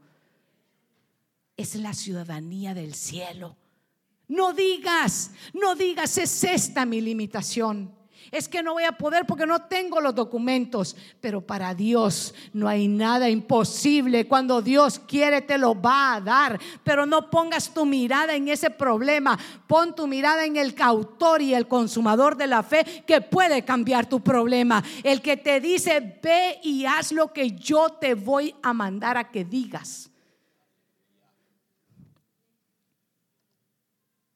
Es 1.58 1.76
la 1.76 1.94
ciudadanía 1.94 2.74
del 2.74 2.94
cielo. 2.94 3.58
No 4.30 4.54
digas, 4.54 5.32
no 5.54 5.76
digas, 5.76 6.18
es 6.18 6.44
esta 6.46 6.86
mi 6.86 7.02
limitación. 7.02 7.97
Es 8.32 8.48
que 8.50 8.62
no 8.62 8.74
voy 8.74 8.84
a 8.84 8.92
poder 8.92 9.26
porque 9.26 9.46
no 9.46 9.64
tengo 9.64 10.02
los 10.02 10.14
documentos. 10.14 10.96
Pero 11.22 11.42
para 11.42 11.74
Dios 11.74 12.34
no 12.54 12.68
hay 12.68 12.88
nada 12.88 13.30
imposible. 13.30 14.28
Cuando 14.28 14.62
Dios 14.62 15.00
quiere 15.00 15.42
te 15.42 15.58
lo 15.58 15.80
va 15.80 16.16
a 16.16 16.22
dar. 16.22 16.60
Pero 16.84 17.06
no 17.06 17.30
pongas 17.30 17.74
tu 17.74 17.86
mirada 17.86 18.36
en 18.36 18.48
ese 18.48 18.70
problema. 18.70 19.38
Pon 19.68 19.96
tu 19.96 20.08
mirada 20.08 20.46
en 20.46 20.58
el 20.58 20.76
autor 20.80 21.42
y 21.42 21.54
el 21.54 21.68
consumador 21.68 22.38
de 22.38 22.48
la 22.48 22.64
fe 22.64 23.04
que 23.06 23.22
puede 23.22 23.64
cambiar 23.64 24.08
tu 24.08 24.22
problema. 24.22 24.84
El 25.04 25.22
que 25.22 25.38
te 25.38 25.60
dice, 25.60 26.20
ve 26.22 26.60
y 26.64 26.86
haz 26.86 27.12
lo 27.12 27.32
que 27.32 27.52
yo 27.52 27.90
te 27.90 28.14
voy 28.14 28.56
a 28.62 28.74
mandar 28.74 29.18
a 29.18 29.32
que 29.32 29.46
digas. 29.46 30.10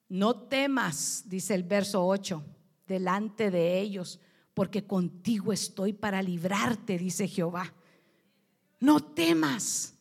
No 0.07 0.35
temas, 0.35 1.23
dice 1.25 1.55
el 1.55 1.63
verso 1.63 2.05
8 2.05 2.50
delante 2.91 3.49
de 3.49 3.79
ellos, 3.79 4.19
porque 4.53 4.85
contigo 4.85 5.53
estoy 5.53 5.93
para 5.93 6.21
librarte, 6.21 6.97
dice 6.97 7.27
Jehová. 7.27 7.73
No 8.79 8.99
temas, 8.99 9.95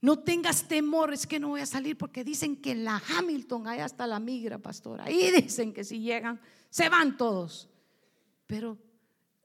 no 0.00 0.18
tengas 0.18 0.68
temor, 0.68 1.12
es 1.12 1.26
que 1.26 1.40
no 1.40 1.48
voy 1.48 1.60
a 1.62 1.66
salir 1.66 1.96
porque 1.96 2.22
dicen 2.22 2.56
que 2.56 2.72
en 2.72 2.84
la 2.84 3.02
Hamilton 3.08 3.66
hay 3.66 3.80
hasta 3.80 4.06
la 4.06 4.20
migra, 4.20 4.58
pastora. 4.58 5.04
Ahí 5.04 5.30
dicen 5.32 5.72
que 5.72 5.82
si 5.82 6.00
llegan, 6.00 6.40
se 6.70 6.88
van 6.88 7.16
todos. 7.16 7.68
Pero 8.46 8.78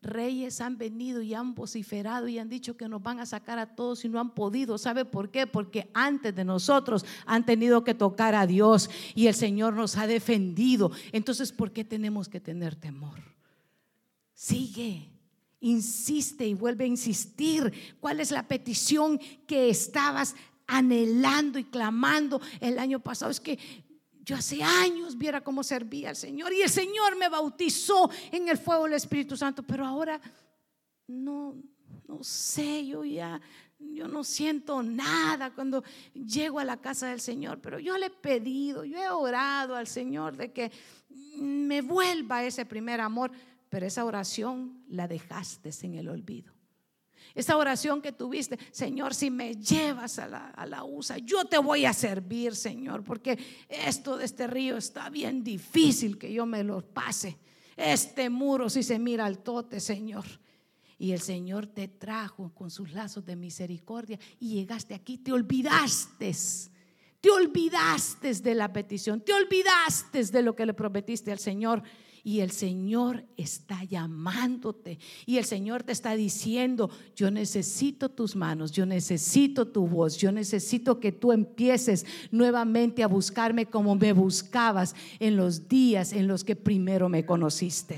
reyes 0.04 0.62
han 0.62 0.78
venido 0.78 1.22
y 1.22 1.34
han 1.34 1.56
vociferado 1.56 2.28
y 2.28 2.38
han 2.38 2.50
dicho 2.50 2.78
que 2.78 2.88
nos 2.88 3.02
van 3.02 3.20
a 3.20 3.26
sacar 3.26 3.60
a 3.60 3.76
todos 3.76 4.04
y 4.06 4.10
no 4.10 4.20
han 4.20 4.32
podido. 4.32 4.78
¿Sabe 4.78 5.06
por 5.06 5.32
qué? 5.32 5.48
Porque 5.48 5.90
antes 5.94 6.36
de 6.36 6.44
nosotros 6.44 7.06
han 7.26 7.46
tenido 7.46 7.84
que 7.84 7.94
tocar 7.94 8.36
a 8.36 8.46
Dios 8.46 8.90
y 9.16 9.28
el 9.28 9.34
Señor 9.34 9.74
nos 9.74 9.98
ha 9.98 10.06
defendido. 10.08 10.92
Entonces, 11.12 11.52
¿por 11.52 11.72
qué 11.72 11.84
tenemos 11.84 12.30
que 12.30 12.40
tener 12.40 12.76
temor? 12.76 13.20
Sigue. 14.34 15.10
Insiste 15.62 16.46
y 16.46 16.54
vuelve 16.54 16.84
a 16.84 16.88
insistir. 16.88 17.72
¿Cuál 18.02 18.20
es 18.20 18.32
la 18.32 18.48
petición 18.48 19.20
que 19.48 19.70
estabas 19.70 20.36
anhelando 20.68 21.58
y 21.58 21.64
clamando 21.64 22.42
el 22.60 22.80
año 22.80 23.00
pasado? 23.00 23.32
Es 23.32 23.40
que 23.40 23.58
yo 24.26 24.38
hace 24.38 24.64
años 24.64 25.18
viera 25.18 25.42
cómo 25.42 25.64
servía 25.64 26.10
al 26.10 26.16
Señor 26.16 26.54
y 26.54 26.62
el 26.62 26.70
Señor 26.70 27.18
me 27.18 27.28
bautizó 27.28 28.10
en 28.32 28.48
el 28.48 28.58
fuego 28.58 28.86
del 28.86 28.94
Espíritu 28.94 29.36
Santo, 29.36 29.64
pero 29.64 29.86
ahora 29.86 30.20
no, 31.08 31.56
no 32.08 32.24
sé, 32.24 32.88
yo 32.88 33.04
ya, 33.04 33.42
yo 33.80 34.08
no 34.08 34.24
siento 34.24 34.82
nada 34.82 35.54
cuando 35.54 35.84
llego 36.14 36.60
a 36.60 36.64
la 36.64 36.78
casa 36.78 37.08
del 37.08 37.20
Señor, 37.20 37.60
pero 37.60 37.80
yo 37.80 37.98
le 37.98 38.06
he 38.06 38.10
pedido, 38.10 38.86
yo 38.86 38.98
he 38.98 39.10
orado 39.10 39.76
al 39.76 39.88
Señor 39.88 40.38
de 40.38 40.54
que 40.54 40.72
me 41.36 41.82
vuelva 41.82 42.46
ese 42.46 42.66
primer 42.66 43.02
amor, 43.02 43.32
pero 43.70 43.86
esa 43.86 44.06
oración 44.06 44.86
la 44.88 45.08
dejaste 45.08 45.72
en 45.82 45.96
el 45.96 46.08
olvido. 46.08 46.53
Esa 47.36 47.58
oración 47.58 48.02
que 48.02 48.12
tuviste, 48.12 48.60
Señor, 48.72 49.16
si 49.16 49.32
me 49.32 49.56
llevas 49.56 50.20
a 50.20 50.28
la, 50.28 50.84
USA, 50.84 51.18
yo 51.18 51.46
te 51.46 51.58
voy 51.58 51.86
a 51.86 51.94
servir, 51.94 52.56
Señor, 52.56 53.04
porque 53.04 53.40
esto 53.68 54.18
de 54.18 54.26
este 54.26 54.46
río 54.46 54.78
está 54.78 55.10
bien 55.10 55.44
difícil 55.44 56.20
que 56.20 56.32
yo 56.32 56.46
me 56.46 56.64
lo 56.64 56.82
pase. 56.82 57.38
Este 57.76 58.30
muro, 58.30 58.70
si 58.70 58.84
se 58.84 59.00
mira 59.00 59.26
al 59.26 59.40
tote, 59.40 59.80
Señor. 59.80 60.26
Y 61.00 61.12
el 61.12 61.22
Señor 61.22 61.66
te 61.66 61.88
trajo 61.88 62.54
con 62.54 62.70
sus 62.70 62.94
lazos 62.94 63.26
de 63.26 63.36
misericordia 63.36 64.20
y 64.40 64.54
llegaste 64.54 64.94
aquí, 64.94 65.18
te 65.18 65.32
olvidaste. 65.32 66.32
Te 67.20 67.32
olvidaste 67.32 68.34
de 68.34 68.54
la 68.54 68.72
petición, 68.72 69.22
te 69.22 69.34
olvidaste 69.34 70.24
de 70.24 70.42
lo 70.44 70.56
que 70.56 70.66
le 70.66 70.74
prometiste 70.74 71.32
al 71.32 71.40
Señor 71.40 71.82
y 72.24 72.40
el 72.40 72.52
Señor 72.52 73.26
está 73.36 73.84
llamándote. 73.84 74.98
Y 75.26 75.38
el 75.38 75.46
Señor 75.46 75.84
te 75.84 75.92
está 75.92 76.16
diciendo, 76.16 76.90
yo 77.16 77.30
necesito 77.30 78.10
tus 78.10 78.36
manos, 78.36 78.72
yo 78.72 78.86
necesito 78.86 79.68
tu 79.68 79.86
voz, 79.88 80.18
yo 80.18 80.32
necesito 80.32 81.02
que 81.02 81.12
tú 81.12 81.34
empieces 81.34 82.06
nuevamente 82.32 83.04
a 83.04 83.08
buscarme 83.08 83.66
como 83.66 83.96
me 83.96 84.14
buscabas 84.14 84.96
en 85.20 85.36
los 85.36 85.68
días 85.68 86.14
en 86.14 86.28
los 86.28 86.46
que 86.46 86.56
primero 86.56 87.10
me 87.10 87.26
conociste. 87.26 87.98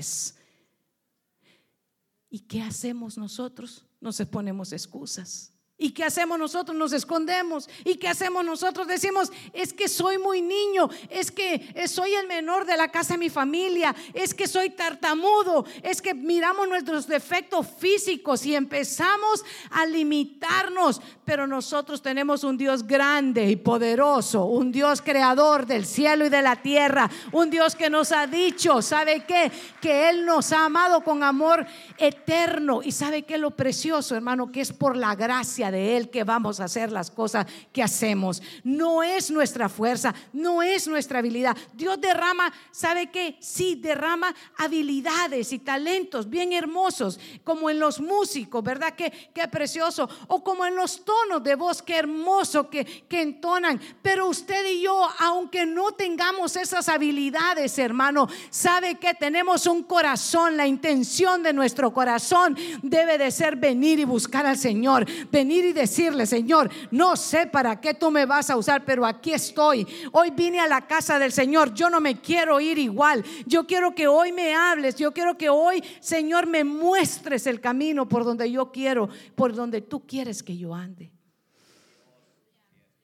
¿Y 2.28 2.40
qué 2.40 2.62
hacemos 2.62 3.16
nosotros? 3.16 3.86
Nos 4.00 4.20
ponemos 4.26 4.72
excusas. 4.72 5.55
¿Y 5.78 5.90
qué 5.90 6.04
hacemos 6.04 6.38
nosotros? 6.38 6.74
Nos 6.74 6.94
escondemos. 6.94 7.68
¿Y 7.84 7.96
qué 7.96 8.08
hacemos 8.08 8.42
nosotros? 8.42 8.88
Decimos, 8.88 9.30
es 9.52 9.74
que 9.74 9.88
soy 9.88 10.16
muy 10.16 10.40
niño, 10.40 10.88
es 11.10 11.30
que 11.30 11.70
eh, 11.74 11.86
soy 11.86 12.14
el 12.14 12.26
menor 12.26 12.64
de 12.64 12.78
la 12.78 12.90
casa 12.90 13.12
de 13.12 13.18
mi 13.18 13.28
familia, 13.28 13.94
es 14.14 14.32
que 14.32 14.48
soy 14.48 14.70
tartamudo, 14.70 15.66
es 15.82 16.00
que 16.00 16.14
miramos 16.14 16.66
nuestros 16.66 17.06
defectos 17.06 17.66
físicos 17.78 18.46
y 18.46 18.54
empezamos 18.54 19.44
a 19.70 19.84
limitarnos. 19.84 21.02
Pero 21.26 21.46
nosotros 21.46 22.00
tenemos 22.00 22.42
un 22.42 22.56
Dios 22.56 22.86
grande 22.86 23.50
y 23.50 23.56
poderoso, 23.56 24.46
un 24.46 24.72
Dios 24.72 25.02
creador 25.02 25.66
del 25.66 25.84
cielo 25.84 26.24
y 26.24 26.30
de 26.30 26.40
la 26.40 26.56
tierra, 26.56 27.10
un 27.32 27.50
Dios 27.50 27.76
que 27.76 27.90
nos 27.90 28.12
ha 28.12 28.26
dicho, 28.26 28.80
¿sabe 28.80 29.26
qué? 29.26 29.52
Que 29.82 30.08
Él 30.08 30.24
nos 30.24 30.52
ha 30.52 30.64
amado 30.64 31.04
con 31.04 31.22
amor 31.22 31.66
eterno. 31.98 32.80
¿Y 32.82 32.92
sabe 32.92 33.24
qué? 33.24 33.36
Lo 33.36 33.50
precioso, 33.50 34.14
hermano, 34.14 34.50
que 34.50 34.62
es 34.62 34.72
por 34.72 34.96
la 34.96 35.14
gracia 35.14 35.65
de 35.70 35.96
Él 35.96 36.10
que 36.10 36.24
vamos 36.24 36.60
a 36.60 36.64
hacer 36.64 36.92
las 36.92 37.10
cosas 37.10 37.46
que 37.72 37.82
hacemos. 37.82 38.42
No 38.64 39.02
es 39.02 39.30
nuestra 39.30 39.68
fuerza, 39.68 40.14
no 40.32 40.62
es 40.62 40.86
nuestra 40.88 41.20
habilidad. 41.20 41.56
Dios 41.74 42.00
derrama, 42.00 42.52
¿sabe 42.70 43.10
qué? 43.10 43.36
Sí, 43.40 43.76
derrama 43.76 44.34
habilidades 44.56 45.52
y 45.52 45.58
talentos 45.58 46.28
bien 46.28 46.52
hermosos, 46.52 47.18
como 47.44 47.70
en 47.70 47.78
los 47.78 48.00
músicos, 48.00 48.62
¿verdad? 48.62 48.94
Qué, 48.96 49.12
qué 49.34 49.48
precioso. 49.48 50.08
O 50.28 50.42
como 50.42 50.66
en 50.66 50.76
los 50.76 51.04
tonos 51.04 51.42
de 51.42 51.54
voz, 51.54 51.82
qué 51.82 51.96
hermoso 51.96 52.68
que, 52.68 52.84
que 52.84 53.22
entonan. 53.22 53.80
Pero 54.02 54.28
usted 54.28 54.66
y 54.66 54.82
yo, 54.82 55.08
aunque 55.18 55.66
no 55.66 55.92
tengamos 55.92 56.56
esas 56.56 56.88
habilidades, 56.88 57.78
hermano, 57.78 58.28
sabe 58.50 58.96
que 58.96 59.14
tenemos 59.14 59.66
un 59.66 59.82
corazón, 59.82 60.56
la 60.56 60.66
intención 60.66 61.42
de 61.42 61.52
nuestro 61.52 61.92
corazón 61.92 62.56
debe 62.82 63.18
de 63.18 63.30
ser 63.30 63.56
venir 63.56 63.98
y 63.98 64.04
buscar 64.04 64.46
al 64.46 64.58
Señor, 64.58 65.06
venir 65.30 65.55
y 65.64 65.72
decirle, 65.72 66.26
Señor, 66.26 66.70
no 66.90 67.16
sé 67.16 67.46
para 67.46 67.80
qué 67.80 67.94
tú 67.94 68.10
me 68.10 68.26
vas 68.26 68.50
a 68.50 68.56
usar, 68.56 68.84
pero 68.84 69.06
aquí 69.06 69.32
estoy. 69.32 69.86
Hoy 70.12 70.30
vine 70.30 70.60
a 70.60 70.68
la 70.68 70.86
casa 70.86 71.18
del 71.18 71.32
Señor, 71.32 71.74
yo 71.74 71.88
no 71.90 72.00
me 72.00 72.20
quiero 72.20 72.60
ir 72.60 72.78
igual. 72.78 73.24
Yo 73.46 73.66
quiero 73.66 73.94
que 73.94 74.06
hoy 74.06 74.32
me 74.32 74.54
hables, 74.54 74.96
yo 74.96 75.12
quiero 75.12 75.36
que 75.36 75.48
hoy, 75.48 75.82
Señor, 76.00 76.46
me 76.46 76.64
muestres 76.64 77.46
el 77.46 77.60
camino 77.60 78.08
por 78.08 78.24
donde 78.24 78.50
yo 78.50 78.70
quiero, 78.70 79.08
por 79.34 79.54
donde 79.54 79.80
tú 79.80 80.06
quieres 80.06 80.42
que 80.42 80.56
yo 80.56 80.74
ande. 80.74 81.12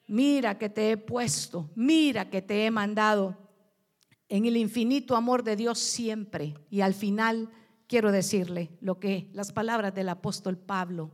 Mira 0.07 0.57
que 0.57 0.69
te 0.69 0.91
he 0.91 0.97
puesto, 0.97 1.69
mira 1.75 2.29
que 2.29 2.41
te 2.41 2.65
he 2.65 2.71
mandado 2.71 3.37
en 4.29 4.45
el 4.45 4.57
infinito 4.57 5.15
amor 5.15 5.43
de 5.43 5.55
Dios 5.55 5.79
siempre. 5.79 6.55
Y 6.69 6.81
al 6.81 6.93
final 6.93 7.49
quiero 7.87 8.11
decirle 8.11 8.71
lo 8.81 8.99
que 8.99 9.29
las 9.33 9.51
palabras 9.51 9.93
del 9.93 10.09
apóstol 10.09 10.57
Pablo 10.57 11.11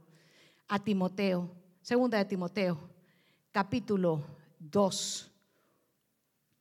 a 0.70 0.78
Timoteo, 0.78 1.49
segunda 1.82 2.20
de 2.20 2.26
Timoteo, 2.26 2.80
capítulo 3.51 4.24
2. 4.59 5.32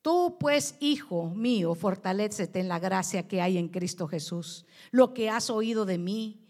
Tú 0.01 0.37
pues, 0.41 0.77
hijo 0.81 1.29
mío, 1.29 1.75
fortalecete 1.75 2.59
en 2.59 2.69
la 2.69 2.79
gracia 2.79 3.29
que 3.29 3.43
hay 3.43 3.59
en 3.59 3.69
Cristo 3.69 4.09
Jesús. 4.09 4.65
Lo 4.91 5.13
que 5.13 5.29
has 5.29 5.51
oído 5.51 5.85
de 5.85 5.99
mí 5.99 6.41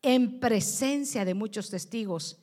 en 0.00 0.38
presencia 0.38 1.24
de 1.24 1.34
muchos 1.34 1.70
testigos, 1.70 2.38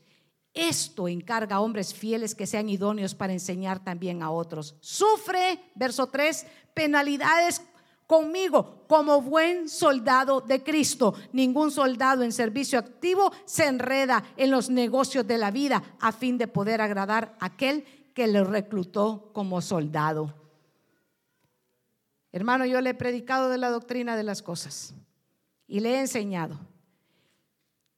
esto 0.54 1.08
encarga 1.08 1.56
a 1.56 1.62
hombres 1.62 1.94
fieles 1.94 2.36
que 2.36 2.46
sean 2.46 2.68
idóneos 2.68 3.16
para 3.16 3.32
enseñar 3.32 3.82
también 3.82 4.22
a 4.22 4.30
otros. 4.30 4.76
Sufre, 4.82 5.72
verso 5.76 6.08
3, 6.08 6.46
penalidades 6.74 7.62
conmigo 8.08 8.86
como 8.88 9.22
buen 9.22 9.70
soldado 9.70 10.42
de 10.42 10.64
Cristo. 10.64 11.14
Ningún 11.32 11.72
soldado 11.72 12.24
en 12.24 12.32
servicio 12.32 12.80
activo 12.80 13.32
se 13.46 13.66
enreda 13.66 14.24
en 14.38 14.52
los 14.52 14.70
negocios 14.70 15.26
de 15.28 15.38
la 15.38 15.52
vida 15.52 15.84
a 16.00 16.12
fin 16.12 16.38
de 16.38 16.48
poder 16.48 16.82
agradar 16.82 17.36
a 17.40 17.48
aquel 17.48 17.86
que 18.14 18.28
le 18.28 18.44
reclutó 18.44 19.32
como 19.34 19.62
soldado. 19.62 20.34
Hermano, 22.32 22.66
yo 22.66 22.82
le 22.82 22.92
he 22.92 22.96
predicado 22.96 23.50
de 23.50 23.58
la 23.58 23.70
doctrina 23.70 24.16
de 24.16 24.24
las 24.24 24.42
cosas 24.42 24.94
y 25.68 25.80
le 25.80 25.96
he 25.96 26.00
enseñado 26.00 26.60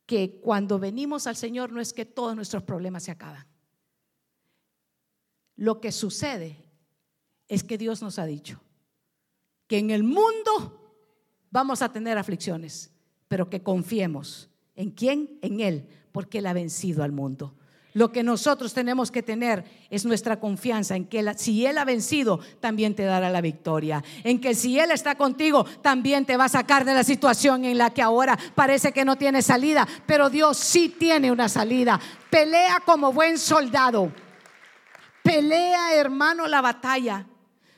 que 0.06 0.40
cuando 0.42 0.78
venimos 0.78 1.26
al 1.26 1.36
Señor 1.36 1.72
no 1.72 1.82
es 1.82 1.94
que 1.94 2.06
todos 2.06 2.36
nuestros 2.36 2.64
problemas 2.64 3.04
se 3.04 3.12
acaban. 3.12 3.46
Lo 5.56 5.80
que 5.80 5.92
sucede 5.92 6.58
es 7.48 7.64
que 7.64 7.78
Dios 7.78 8.02
nos 8.02 8.20
ha 8.20 8.26
dicho, 8.26 8.60
que 9.68 9.78
en 9.78 9.90
el 9.90 10.04
mundo 10.04 10.94
vamos 11.52 11.82
a 11.82 11.92
tener 11.92 12.18
aflicciones, 12.18 12.92
pero 13.28 13.50
que 13.50 13.64
confiemos. 13.64 14.50
¿En 14.76 14.92
quién? 14.92 15.40
En 15.42 15.62
Él, 15.62 15.88
porque 16.12 16.40
Él 16.40 16.48
ha 16.48 16.54
vencido 16.54 17.04
al 17.04 17.12
mundo. 17.12 17.56
Lo 17.96 18.12
que 18.12 18.24
nosotros 18.24 18.74
tenemos 18.74 19.10
que 19.10 19.24
tener 19.24 19.64
es 19.90 20.04
nuestra 20.04 20.38
confianza 20.38 20.98
en 20.98 21.06
que 21.06 21.34
si 21.38 21.66
Él 21.66 21.78
ha 21.78 21.86
vencido, 21.86 22.42
también 22.60 22.94
te 22.94 23.04
dará 23.04 23.30
la 23.30 23.40
victoria. 23.40 24.04
En 24.26 24.42
que 24.42 24.54
si 24.54 24.78
Él 24.78 24.92
está 24.92 25.16
contigo, 25.16 25.64
también 25.82 26.26
te 26.26 26.36
va 26.36 26.44
a 26.44 26.50
sacar 26.50 26.84
de 26.84 26.94
la 26.94 27.06
situación 27.06 27.64
en 27.64 27.78
la 27.78 27.92
que 27.92 28.02
ahora 28.02 28.38
parece 28.54 28.92
que 28.92 29.06
no 29.06 29.16
tiene 29.16 29.42
salida. 29.42 29.88
Pero 30.06 30.30
Dios 30.30 30.58
sí 30.58 30.90
tiene 30.90 31.32
una 31.32 31.48
salida. 31.48 31.98
Pelea 32.30 32.82
como 32.86 33.14
buen 33.14 33.38
soldado. 33.38 34.12
Pelea, 35.24 35.96
hermano, 35.96 36.48
la 36.48 36.60
batalla. 36.60 37.26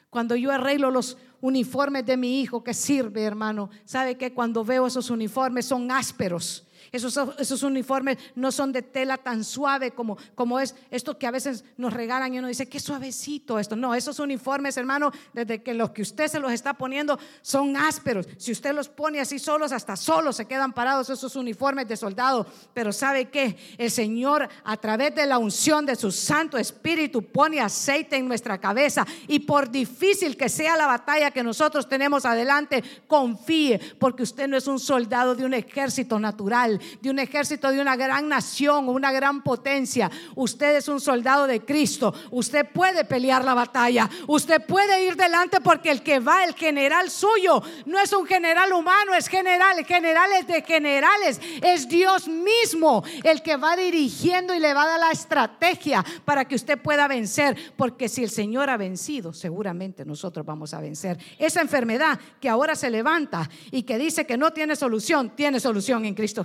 Cuando 0.09 0.35
yo 0.35 0.51
arreglo 0.51 0.89
los, 0.89 1.19
uniformes 1.41 2.05
de 2.05 2.17
mi 2.17 2.41
hijo 2.41 2.63
que 2.63 2.73
sirve, 2.73 3.23
hermano. 3.23 3.69
¿Sabe 3.85 4.17
que 4.17 4.33
cuando 4.33 4.63
veo 4.63 4.88
esos 4.88 5.09
uniformes 5.09 5.65
son 5.65 5.91
ásperos? 5.91 6.66
Esos, 6.91 7.19
esos, 7.39 7.63
uniformes 7.63 8.17
no 8.35 8.51
son 8.51 8.71
de 8.71 8.81
tela 8.81 9.17
tan 9.17 9.43
suave 9.43 9.91
como, 9.91 10.17
como 10.35 10.59
es 10.59 10.75
esto 10.91 11.17
que 11.17 11.27
a 11.27 11.31
veces 11.31 11.65
nos 11.77 11.93
regalan 11.93 12.33
y 12.33 12.39
uno 12.39 12.47
dice, 12.47 12.69
qué 12.69 12.79
suavecito 12.79 13.59
esto. 13.59 13.75
No, 13.75 13.93
esos 13.93 14.19
uniformes, 14.19 14.77
hermano, 14.77 15.11
desde 15.33 15.61
que 15.61 15.73
los 15.73 15.91
que 15.91 16.01
usted 16.01 16.27
se 16.27 16.39
los 16.39 16.51
está 16.51 16.75
poniendo 16.75 17.19
son 17.41 17.75
ásperos. 17.75 18.27
Si 18.38 18.51
usted 18.51 18.73
los 18.73 18.89
pone 18.89 19.19
así 19.19 19.39
solos, 19.39 19.71
hasta 19.71 19.95
solos 19.95 20.35
se 20.35 20.45
quedan 20.45 20.73
parados 20.73 21.09
esos 21.09 21.35
uniformes 21.35 21.88
de 21.88 21.97
soldado. 21.97 22.45
Pero 22.73 22.91
¿sabe 22.93 23.29
qué? 23.29 23.57
El 23.77 23.91
Señor, 23.91 24.47
a 24.63 24.77
través 24.77 25.15
de 25.15 25.25
la 25.25 25.38
unción 25.38 25.85
de 25.85 25.95
su 25.95 26.11
Santo 26.11 26.57
Espíritu, 26.57 27.23
pone 27.23 27.59
aceite 27.59 28.15
en 28.15 28.27
nuestra 28.27 28.57
cabeza. 28.59 29.05
Y 29.27 29.39
por 29.39 29.69
difícil 29.69 30.38
que 30.38 30.49
sea 30.49 30.77
la 30.77 30.88
batalla 30.88 31.31
que 31.31 31.43
nosotros 31.43 31.88
tenemos 31.89 32.25
adelante, 32.25 32.83
confíe, 33.07 33.79
porque 33.99 34.23
usted 34.23 34.47
no 34.47 34.57
es 34.57 34.67
un 34.67 34.79
soldado 34.79 35.35
de 35.35 35.45
un 35.45 35.53
ejército 35.53 36.19
natural 36.19 36.76
de 37.01 37.09
un 37.09 37.19
ejército 37.19 37.71
de 37.71 37.82
una 37.82 37.95
gran 37.95 38.28
nación, 38.28 38.89
una 38.89 39.11
gran 39.11 39.43
potencia. 39.43 40.09
Usted 40.36 40.78
es 40.78 40.88
un 40.88 40.99
soldado 40.99 41.47
de 41.47 41.61
Cristo. 41.61 42.13
Usted 42.32 42.67
puede 42.71 43.05
pelear 43.05 43.43
la 43.43 43.53
batalla. 43.53 44.09
Usted 44.28 44.65
puede 44.65 45.05
ir 45.05 45.15
delante 45.15 45.61
porque 45.61 45.91
el 45.91 46.03
que 46.03 46.19
va, 46.19 46.43
el 46.43 46.53
general 46.53 47.09
suyo, 47.09 47.61
no 47.86 47.99
es 47.99 48.13
un 48.13 48.25
general 48.25 48.73
humano, 48.73 49.13
es 49.13 49.28
general. 49.28 49.84
Generales 49.86 50.47
de 50.47 50.61
generales. 50.61 51.39
Es 51.61 51.88
Dios 51.88 52.28
mismo 52.28 53.03
el 53.23 53.41
que 53.41 53.57
va 53.57 53.75
dirigiendo 53.75 54.53
y 54.53 54.59
le 54.59 54.73
va 54.73 54.84
a 54.84 54.88
dar 54.88 54.99
la 54.99 55.11
estrategia 55.11 56.03
para 56.25 56.45
que 56.45 56.55
usted 56.55 56.80
pueda 56.80 57.07
vencer. 57.07 57.73
Porque 57.75 58.09
si 58.09 58.23
el 58.23 58.30
Señor 58.30 58.69
ha 58.69 58.78
vencido, 58.78 59.34
seguramente 59.34 60.05
nosotros 60.05 60.45
vamos 60.45 60.73
a 60.73 60.82
vencer. 60.82 61.17
Esa 61.38 61.61
enfermedad 61.61 62.19
que 62.39 62.49
ahora 62.49 62.75
se 62.75 62.89
levanta 62.89 63.49
y 63.71 63.84
que 63.84 63.97
dice 63.97 64.25
que 64.25 64.38
no 64.38 64.51
tiene 64.51 64.75
solución, 64.75 65.36
tiene 65.36 65.59
solución 65.59 66.05
en 66.05 66.13
Cristo 66.13 66.43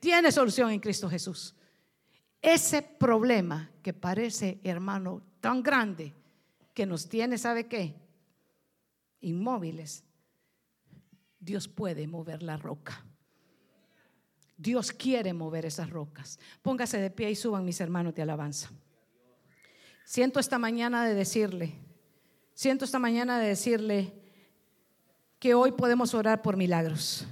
Tiene 0.00 0.30
solución 0.30 0.70
en 0.70 0.80
Cristo 0.80 1.08
Jesús. 1.08 1.54
Ese 2.40 2.82
problema 2.82 3.70
que 3.82 3.92
parece, 3.92 4.60
hermano, 4.62 5.22
tan 5.40 5.62
grande 5.62 6.14
que 6.72 6.86
nos 6.86 7.08
tiene, 7.08 7.36
¿sabe 7.36 7.66
qué? 7.66 7.94
Inmóviles. 9.20 10.04
Dios 11.40 11.66
puede 11.66 12.06
mover 12.06 12.42
la 12.42 12.56
roca. 12.56 13.04
Dios 14.56 14.92
quiere 14.92 15.32
mover 15.32 15.66
esas 15.66 15.90
rocas. 15.90 16.38
Póngase 16.62 16.98
de 16.98 17.10
pie 17.10 17.30
y 17.30 17.36
suban 17.36 17.64
mis 17.64 17.80
hermanos 17.80 18.14
de 18.14 18.22
alabanza. 18.22 18.70
Siento 20.04 20.40
esta 20.40 20.58
mañana 20.58 21.04
de 21.04 21.14
decirle, 21.14 21.74
siento 22.54 22.84
esta 22.84 22.98
mañana 22.98 23.38
de 23.38 23.48
decirle 23.48 24.14
que 25.38 25.54
hoy 25.54 25.72
podemos 25.72 26.14
orar 26.14 26.42
por 26.42 26.56
milagros 26.56 27.26